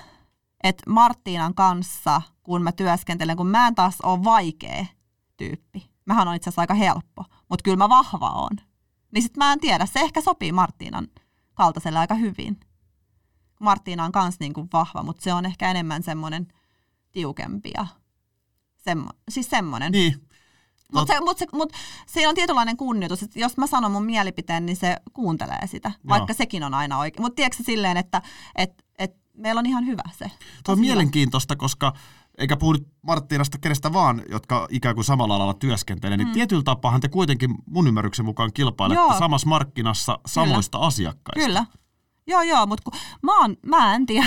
että 0.63 0.91
Marttiinan 0.91 1.55
kanssa, 1.55 2.23
kun 2.43 2.63
mä 2.63 2.73
työskentelen, 2.73 3.37
kun 3.37 3.47
mä 3.47 3.67
en 3.67 3.75
taas 3.75 4.01
ole 4.01 4.25
vaikea 4.25 4.87
tyyppi. 5.37 5.91
Mähän 6.05 6.29
on 6.29 6.35
itse 6.35 6.49
asiassa 6.51 6.63
aika 6.63 6.75
helppo, 6.75 7.25
mutta 7.49 7.63
kyllä 7.63 7.77
mä 7.77 7.89
vahva 7.89 8.31
on. 8.31 8.57
Niin 9.13 9.23
sit 9.23 9.37
mä 9.37 9.53
en 9.53 9.61
tiedä, 9.61 9.87
se 9.87 10.01
ehkä 10.01 10.21
sopii 10.21 10.53
Marttiinan 10.53 11.09
kaltaiselle 11.55 11.99
aika 11.99 12.15
hyvin. 12.15 12.61
Marttiina 13.61 14.05
on 14.05 14.13
kans 14.13 14.41
niinku 14.41 14.69
vahva, 14.73 15.03
mutta 15.03 15.23
se 15.23 15.33
on 15.33 15.47
ehkä 15.47 15.71
enemmän 15.71 16.03
semmoinen 16.03 16.49
tiukempi 17.13 17.71
ja 17.77 17.87
semmo, 18.77 19.11
siis 19.29 19.51
semmoinen. 19.51 19.93
Niin. 19.93 20.29
Mutta 20.93 21.15
se, 21.15 21.21
mut 21.21 21.39
se, 21.39 21.47
mut 21.53 21.73
siinä 22.07 22.29
on 22.29 22.35
tietynlainen 22.35 22.77
kunnioitus, 22.77 23.23
että 23.23 23.39
jos 23.39 23.57
mä 23.57 23.67
sanon 23.67 23.93
mun 23.93 24.05
mielipiteen, 24.05 24.67
niin 24.67 24.77
se 24.77 24.97
kuuntelee 25.13 25.67
sitä, 25.67 25.93
vaikka 26.09 26.35
sekin 26.35 26.63
on 26.65 26.75
aina 26.75 26.99
oikein. 26.99 27.23
Mutta 27.23 27.37
tiedätkö 27.37 27.57
se 27.57 27.63
silleen, 27.67 27.97
että 27.97 28.23
et, 28.57 28.85
et 28.99 29.17
meillä 29.37 29.59
on 29.59 29.67
ihan 29.67 29.87
hyvä 29.87 30.03
se. 30.13 30.25
Tuo 30.25 30.29
on 30.29 30.63
Tosi 30.65 30.81
hyvä. 30.81 30.87
mielenkiintoista, 30.87 31.57
koska 31.57 31.93
eikä 32.39 32.57
puhu 32.57 32.73
nyt 32.73 32.87
Marttiinasta 33.03 33.59
kenestä 33.59 33.93
vaan, 33.93 34.23
jotka 34.31 34.67
ikään 34.71 34.95
kuin 34.95 35.05
samalla 35.05 35.37
alalla 35.37 35.55
työskentelee, 35.55 36.17
niin 36.17 36.31
tietyllä 36.33 36.63
tapaahan 36.63 37.01
te 37.01 37.09
kuitenkin 37.09 37.55
mun 37.67 37.87
ymmärryksen 37.87 38.25
mukaan 38.25 38.51
kilpailette 38.55 39.03
Mm. 39.03 39.09
Joo. 39.11 39.19
samassa 39.19 39.49
markkinassa 39.49 40.19
samoista 40.27 40.79
asiakkaista. 40.79 41.47
Kyllä. 41.47 41.67
Joo, 42.27 42.43
joo, 42.43 42.67
mutta 42.67 42.91
mä, 43.23 43.39
oon, 43.41 43.57
mä 43.67 43.95
en 43.95 44.07
tiedä, 44.07 44.27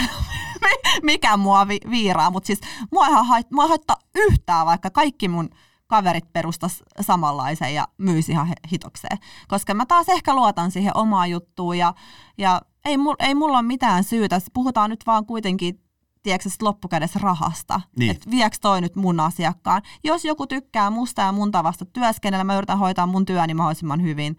mikä 1.03 1.37
mua 1.37 1.67
vi- 1.67 1.89
viiraa, 1.89 2.29
mutta 2.31 2.47
siis 2.47 2.59
mua 2.91 3.07
ei, 3.07 3.13
hait, 3.13 3.51
mua 3.51 3.67
haittaa 3.67 3.97
yhtään, 4.15 4.65
vaikka 4.65 4.89
kaikki 4.89 5.27
mun 5.27 5.49
kaverit 5.87 6.33
perustas 6.33 6.83
samanlaisen 7.01 7.73
ja 7.73 7.87
myisi 7.97 8.31
ihan 8.31 8.53
hitokseen. 8.71 9.17
Koska 9.47 9.73
mä 9.73 9.85
taas 9.85 10.09
ehkä 10.09 10.35
luotan 10.35 10.71
siihen 10.71 10.97
omaan 10.97 11.29
juttuun 11.31 11.77
ja, 11.77 11.93
ja 12.37 12.61
ei, 12.85 12.97
mul, 12.97 13.15
ei 13.19 13.35
mulla 13.35 13.57
ole 13.57 13.67
mitään 13.67 14.03
syytä. 14.03 14.41
Puhutaan 14.53 14.89
nyt 14.89 15.03
vaan 15.07 15.25
kuitenkin 15.25 15.79
tiedätkö, 16.27 16.49
loppukädessä 16.61 17.19
rahasta. 17.23 17.81
Niin. 17.99 18.11
Että 18.11 18.31
vieks 18.31 18.59
toi 18.59 18.81
nyt 18.81 18.95
mun 18.95 19.19
asiakkaan. 19.19 19.81
Jos 20.03 20.25
joku 20.25 20.47
tykkää 20.47 20.89
musta 20.89 21.21
ja 21.21 21.31
mun 21.31 21.51
tavasta 21.51 21.85
työskennellä, 21.85 22.43
mä 22.43 22.57
yritän 22.57 22.79
hoitaa 22.79 23.07
mun 23.07 23.25
työni 23.25 23.53
mahdollisimman 23.53 24.01
hyvin, 24.03 24.37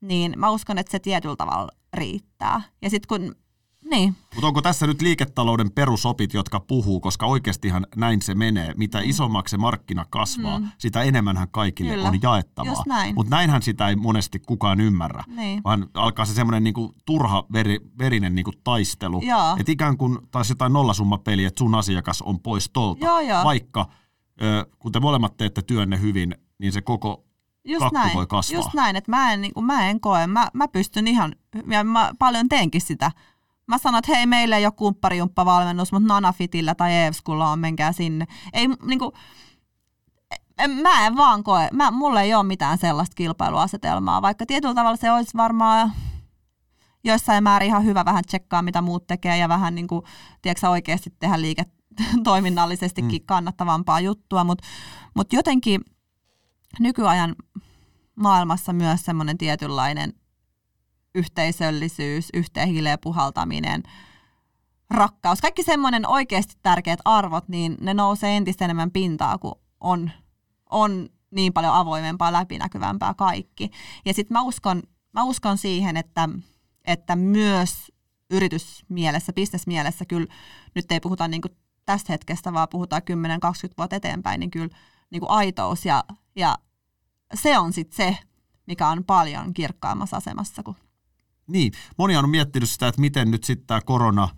niin 0.00 0.34
mä 0.36 0.50
uskon, 0.50 0.78
että 0.78 0.92
se 0.92 0.98
tietyllä 0.98 1.36
tavalla 1.36 1.68
riittää. 1.94 2.62
Ja 2.82 2.90
sitten 2.90 3.08
kun 3.08 3.34
niin. 3.90 4.16
Mutta 4.34 4.46
onko 4.46 4.62
tässä 4.62 4.86
nyt 4.86 5.02
liiketalouden 5.02 5.70
perusopit, 5.70 6.34
jotka 6.34 6.60
puhuu, 6.60 7.00
koska 7.00 7.26
oikeastihan 7.26 7.86
näin 7.96 8.22
se 8.22 8.34
menee. 8.34 8.74
Mitä 8.76 8.98
mm. 8.98 9.04
isommaksi 9.08 9.50
se 9.50 9.56
markkina 9.56 10.06
kasvaa, 10.10 10.58
mm. 10.58 10.68
sitä 10.78 11.02
enemmänhän 11.02 11.48
kaikille 11.50 11.94
Kyllä. 11.94 12.08
on 12.08 12.22
jaettavaa. 12.22 12.82
näin. 12.86 13.14
Mutta 13.14 13.36
näinhän 13.36 13.62
sitä 13.62 13.88
ei 13.88 13.96
monesti 13.96 14.38
kukaan 14.38 14.80
ymmärrä. 14.80 15.24
Niin. 15.26 15.60
Vaan 15.64 15.86
alkaa 15.94 16.24
se 16.24 16.34
semmoinen 16.34 16.64
niinku 16.64 16.94
turha 17.06 17.44
veri, 17.52 17.80
verinen 17.98 18.34
niinku 18.34 18.52
taistelu. 18.64 19.22
Että 19.58 19.72
ikään 19.72 19.96
kuin 19.96 20.18
taas 20.30 20.48
jotain 20.48 20.72
nollasummapeliä, 20.72 21.48
että 21.48 21.58
sun 21.58 21.74
asiakas 21.74 22.22
on 22.22 22.40
pois 22.40 22.70
tolta. 22.72 23.06
Joo, 23.06 23.20
joo. 23.20 23.44
Vaikka 23.44 23.86
ö, 24.42 24.66
kun 24.78 24.92
te 24.92 25.00
molemmat 25.00 25.36
teette 25.36 25.62
työnne 25.62 26.00
hyvin, 26.00 26.34
niin 26.58 26.72
se 26.72 26.82
koko 26.82 27.24
Just 27.64 27.78
kakku 27.78 27.94
näin, 27.94 28.14
voi 28.14 28.26
kasvaa. 28.26 28.58
just 28.58 28.74
näin, 28.74 28.96
että 28.96 29.10
mä 29.10 29.32
en, 29.32 29.40
niin 29.40 29.54
kuin, 29.54 29.66
mä 29.66 29.88
en 29.88 30.00
koe, 30.00 30.26
mä, 30.26 30.48
mä 30.54 30.68
pystyn 30.68 31.08
ihan, 31.08 31.34
ja 31.66 31.84
mä 31.84 32.12
paljon 32.18 32.48
teenkin 32.48 32.80
sitä. 32.80 33.12
Mä 33.70 33.78
sanon, 33.78 33.98
että 33.98 34.12
hei, 34.16 34.26
meillä 34.26 34.56
ei 34.56 34.66
ole 34.66 34.72
kumpparijumppavalmennus, 34.76 35.92
mutta 35.92 36.08
Nanafitillä 36.08 36.74
tai 36.74 36.92
Eevskulla 36.92 37.48
on, 37.48 37.58
menkää 37.58 37.92
sinne. 37.92 38.24
Ei, 38.52 38.68
niin 38.68 38.98
kuin, 38.98 39.12
en, 40.58 40.70
mä 40.70 41.06
en 41.06 41.16
vaan 41.16 41.44
koe, 41.44 41.68
mä, 41.72 41.90
mulla 41.90 42.22
ei 42.22 42.34
ole 42.34 42.42
mitään 42.42 42.78
sellaista 42.78 43.14
kilpailuasetelmaa, 43.14 44.22
vaikka 44.22 44.46
tietyllä 44.46 44.74
tavalla 44.74 44.96
se 44.96 45.12
olisi 45.12 45.36
varmaan 45.36 45.92
joissain 47.04 47.44
määrin 47.44 47.66
ihan 47.66 47.84
hyvä 47.84 48.04
vähän 48.04 48.24
tsekkaa, 48.24 48.62
mitä 48.62 48.82
muut 48.82 49.06
tekee 49.06 49.36
ja 49.36 49.48
vähän 49.48 49.74
niin 49.74 49.88
kuin, 49.88 50.02
tiedätkö, 50.42 50.68
oikeasti 50.68 51.10
tehdä 51.18 51.40
liiketoiminnallisestikin 51.40 53.22
mm. 53.22 53.26
kannattavampaa 53.26 54.00
juttua, 54.00 54.44
mutta 54.44 54.64
mut 55.14 55.32
jotenkin 55.32 55.80
nykyajan 56.78 57.36
maailmassa 58.14 58.72
myös 58.72 59.04
semmoinen 59.04 59.38
tietynlainen 59.38 60.12
yhteisöllisyys, 61.14 62.28
yhteen 62.34 62.68
hiileen 62.68 62.98
puhaltaminen, 63.02 63.82
rakkaus, 64.90 65.40
kaikki 65.40 65.62
semmoinen 65.62 66.08
oikeasti 66.08 66.54
tärkeät 66.62 67.00
arvot, 67.04 67.48
niin 67.48 67.76
ne 67.80 67.94
nousee 67.94 68.36
entistä 68.36 68.64
enemmän 68.64 68.90
pintaa, 68.90 69.38
kun 69.38 69.60
on, 69.80 70.10
on 70.70 71.08
niin 71.30 71.52
paljon 71.52 71.74
avoimempaa, 71.74 72.32
läpinäkyvämpää 72.32 73.14
kaikki. 73.14 73.70
Ja 74.04 74.14
sitten 74.14 74.34
mä 74.34 74.42
uskon, 74.42 74.82
mä 75.12 75.22
uskon 75.22 75.58
siihen, 75.58 75.96
että, 75.96 76.28
että 76.84 77.16
myös 77.16 77.92
yritysmielessä, 78.30 79.32
bisnesmielessä 79.32 80.04
kyllä, 80.04 80.34
nyt 80.74 80.92
ei 80.92 81.00
puhuta 81.00 81.28
niin 81.28 81.42
tästä 81.86 82.12
hetkestä, 82.12 82.52
vaan 82.52 82.68
puhutaan 82.68 83.02
10-20 83.70 83.74
vuotta 83.78 83.96
eteenpäin, 83.96 84.40
niin 84.40 84.50
kyllä 84.50 84.76
niin 85.10 85.20
kuin 85.20 85.30
aitous 85.30 85.84
ja, 85.84 86.04
ja 86.36 86.58
se 87.34 87.58
on 87.58 87.72
sitten 87.72 87.96
se, 87.96 88.18
mikä 88.66 88.88
on 88.88 89.04
paljon 89.04 89.54
kirkkaammassa 89.54 90.16
asemassa 90.16 90.62
kuin 90.62 90.76
niin, 91.52 91.72
moni 91.98 92.16
on 92.16 92.30
miettinyt 92.30 92.70
sitä, 92.70 92.88
että 92.88 93.00
miten 93.00 93.30
nyt 93.30 93.44
sitten 93.44 93.66
tämä 93.66 93.80
korona 93.80 94.28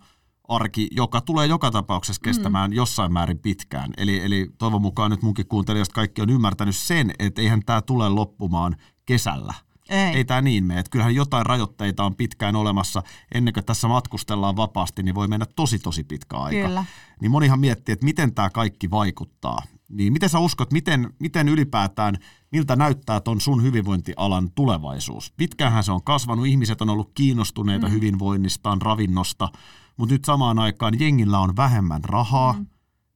arki, 0.47 0.87
joka 0.91 1.21
tulee 1.21 1.47
joka 1.47 1.71
tapauksessa 1.71 2.21
kestämään 2.23 2.71
mm. 2.71 2.75
jossain 2.75 3.13
määrin 3.13 3.39
pitkään. 3.39 3.93
Eli, 3.97 4.19
eli 4.19 4.49
toivon 4.57 4.81
mukaan 4.81 5.11
nyt 5.11 5.21
munkin 5.21 5.47
kuuntelijoista 5.47 5.93
kaikki 5.93 6.21
on 6.21 6.29
ymmärtänyt 6.29 6.75
sen, 6.75 7.13
että 7.19 7.41
eihän 7.41 7.61
tämä 7.65 7.81
tule 7.81 8.09
loppumaan 8.09 8.75
kesällä. 9.05 9.53
Ei. 9.89 10.15
Ei 10.15 10.25
tämä 10.25 10.41
niin 10.41 10.63
mene. 10.65 10.79
Että 10.79 10.89
kyllähän 10.89 11.15
jotain 11.15 11.45
rajoitteita 11.45 12.03
on 12.03 12.15
pitkään 12.15 12.55
olemassa. 12.55 13.03
Ennen 13.33 13.53
kuin 13.53 13.65
tässä 13.65 13.87
matkustellaan 13.87 14.55
vapaasti, 14.55 15.03
niin 15.03 15.15
voi 15.15 15.27
mennä 15.27 15.45
tosi 15.55 15.79
tosi 15.79 16.03
pitkä 16.03 16.37
aika. 16.37 16.67
Kyllä. 16.67 16.85
Niin 17.21 17.31
monihan 17.31 17.59
miettii, 17.59 17.93
että 17.93 18.05
miten 18.05 18.33
tämä 18.33 18.49
kaikki 18.49 18.91
vaikuttaa. 18.91 19.61
Niin 19.93 20.13
miten 20.13 20.29
sä 20.29 20.39
uskot, 20.39 20.73
miten, 20.73 21.13
miten 21.19 21.49
ylipäätään, 21.49 22.17
miltä 22.51 22.75
näyttää 22.75 23.21
ton 23.21 23.41
sun 23.41 23.63
hyvinvointialan 23.63 24.51
tulevaisuus? 24.55 25.33
Pitkäänhän 25.37 25.83
se 25.83 25.91
on 25.91 26.03
kasvanut, 26.03 26.45
ihmiset 26.45 26.81
on 26.81 26.89
ollut 26.89 27.11
kiinnostuneita 27.15 27.87
mm. 27.87 27.93
hyvinvoinnistaan, 27.93 28.81
ravinnosta, 28.81 29.49
mutta 29.97 30.15
nyt 30.15 30.25
samaan 30.25 30.59
aikaan 30.59 30.99
jengillä 30.99 31.39
on 31.39 31.55
vähemmän 31.55 32.03
rahaa, 32.03 32.53
mm. 32.53 32.65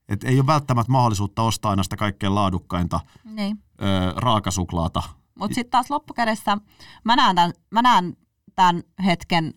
et 0.09 0.23
ei 0.23 0.39
ole 0.39 0.47
välttämättä 0.47 0.91
mahdollisuutta 0.91 1.43
ostaa 1.43 1.69
aina 1.69 1.83
sitä 1.83 1.97
kaikkein 1.97 2.35
laadukkainta 2.35 2.99
niin. 3.23 3.63
ö, 3.81 4.13
raakasuklaata. 4.15 5.03
Mutta 5.39 5.55
sitten 5.55 5.71
taas 5.71 5.89
loppukädessä 5.89 6.57
mä 7.03 7.15
näen 7.15 7.35
tämän, 7.35 7.53
mä 7.71 7.81
näen 7.81 8.17
tämän 8.55 8.83
hetken, 9.05 9.53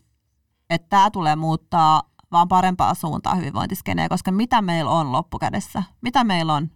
että 0.71 0.89
tämä 0.89 1.11
tulee 1.11 1.37
muuttaa 1.37 2.03
vaan 2.33 2.49
parempaa 2.49 2.95
suuntaa 2.95 3.35
hyvinvointiskeneen, 3.35 4.09
koska 4.09 4.33
mitä 4.33 4.63
meillä 4.63 4.91
on 4.91 5.13
loppukädessä? 5.13 5.83
Mitä 6.01 6.25
meillä 6.25 6.55
on? 6.55 6.71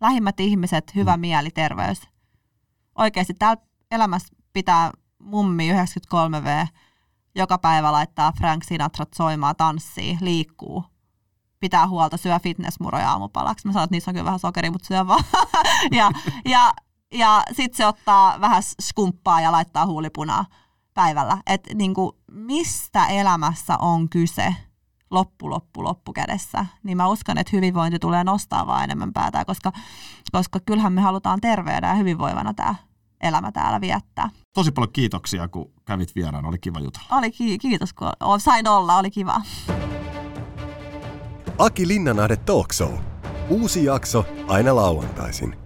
Lähimmät 0.00 0.40
ihmiset, 0.40 0.94
hyvä 0.94 1.16
mm. 1.16 1.20
mieli, 1.20 1.50
terveys. 1.50 2.02
Oikeasti 2.98 3.34
täällä 3.34 3.62
elämässä 3.90 4.36
pitää 4.52 4.90
mummi 5.18 5.72
93V 5.72 6.68
joka 7.34 7.58
päivä 7.58 7.92
laittaa 7.92 8.32
Frank 8.38 8.64
Sinatra 8.64 9.06
soimaan, 9.14 9.56
tanssii, 9.56 10.18
liikkuu, 10.20 10.84
pitää 11.60 11.88
huolta, 11.88 12.16
syö 12.16 12.38
fitnessmuroja 12.38 13.10
aamupalaksi. 13.10 13.66
Mä 13.66 13.72
sanon, 13.72 13.84
että 13.84 13.94
niissä 13.94 14.10
on 14.10 14.14
kyllä 14.14 14.24
vähän 14.24 14.38
sokeria, 14.38 14.70
mutta 14.70 14.86
syö 14.86 15.06
vaan. 15.06 15.24
ja, 15.98 16.10
ja, 16.44 16.72
ja 17.12 17.42
sitten 17.52 17.76
se 17.76 17.86
ottaa 17.86 18.40
vähän 18.40 18.62
skumppaa 18.82 19.40
ja 19.40 19.52
laittaa 19.52 19.86
huulipunaa 19.86 20.44
päivällä. 20.94 21.38
Että 21.46 21.74
niinku, 21.74 22.18
mistä 22.32 23.06
elämässä 23.06 23.78
on 23.78 24.08
kyse 24.08 24.54
loppu, 25.10 25.50
loppu, 25.50 25.84
loppu 25.84 26.12
kädessä, 26.12 26.66
niin 26.82 26.96
mä 26.96 27.06
uskon, 27.08 27.38
että 27.38 27.50
hyvinvointi 27.56 27.98
tulee 27.98 28.24
nostaa 28.24 28.66
vaan 28.66 28.84
enemmän 28.84 29.12
päätä, 29.12 29.44
koska, 29.44 29.72
koska 30.32 30.60
kyllähän 30.60 30.92
me 30.92 31.00
halutaan 31.00 31.40
terveenä 31.40 31.88
ja 31.88 31.94
hyvinvoivana 31.94 32.54
tämä 32.54 32.74
elämä 33.20 33.52
täällä 33.52 33.80
viettää. 33.80 34.30
Tosi 34.54 34.72
paljon 34.72 34.92
kiitoksia, 34.92 35.48
kun 35.48 35.72
kävit 35.84 36.14
vieraana. 36.14 36.48
Oli 36.48 36.58
kiva 36.58 36.80
jutella. 36.80 37.06
Oli 37.18 37.30
ki- 37.30 37.58
kiitos, 37.58 37.92
kun 37.92 38.08
sain 38.38 38.68
olla. 38.68 38.96
Oli 38.96 39.10
kiva. 39.10 39.40
Aki 41.58 41.88
Linnanahde 41.88 42.36
Talk 42.36 42.72
Show. 42.72 42.92
Uusi 43.48 43.84
jakso 43.84 44.24
aina 44.48 44.76
lauantaisin. 44.76 45.56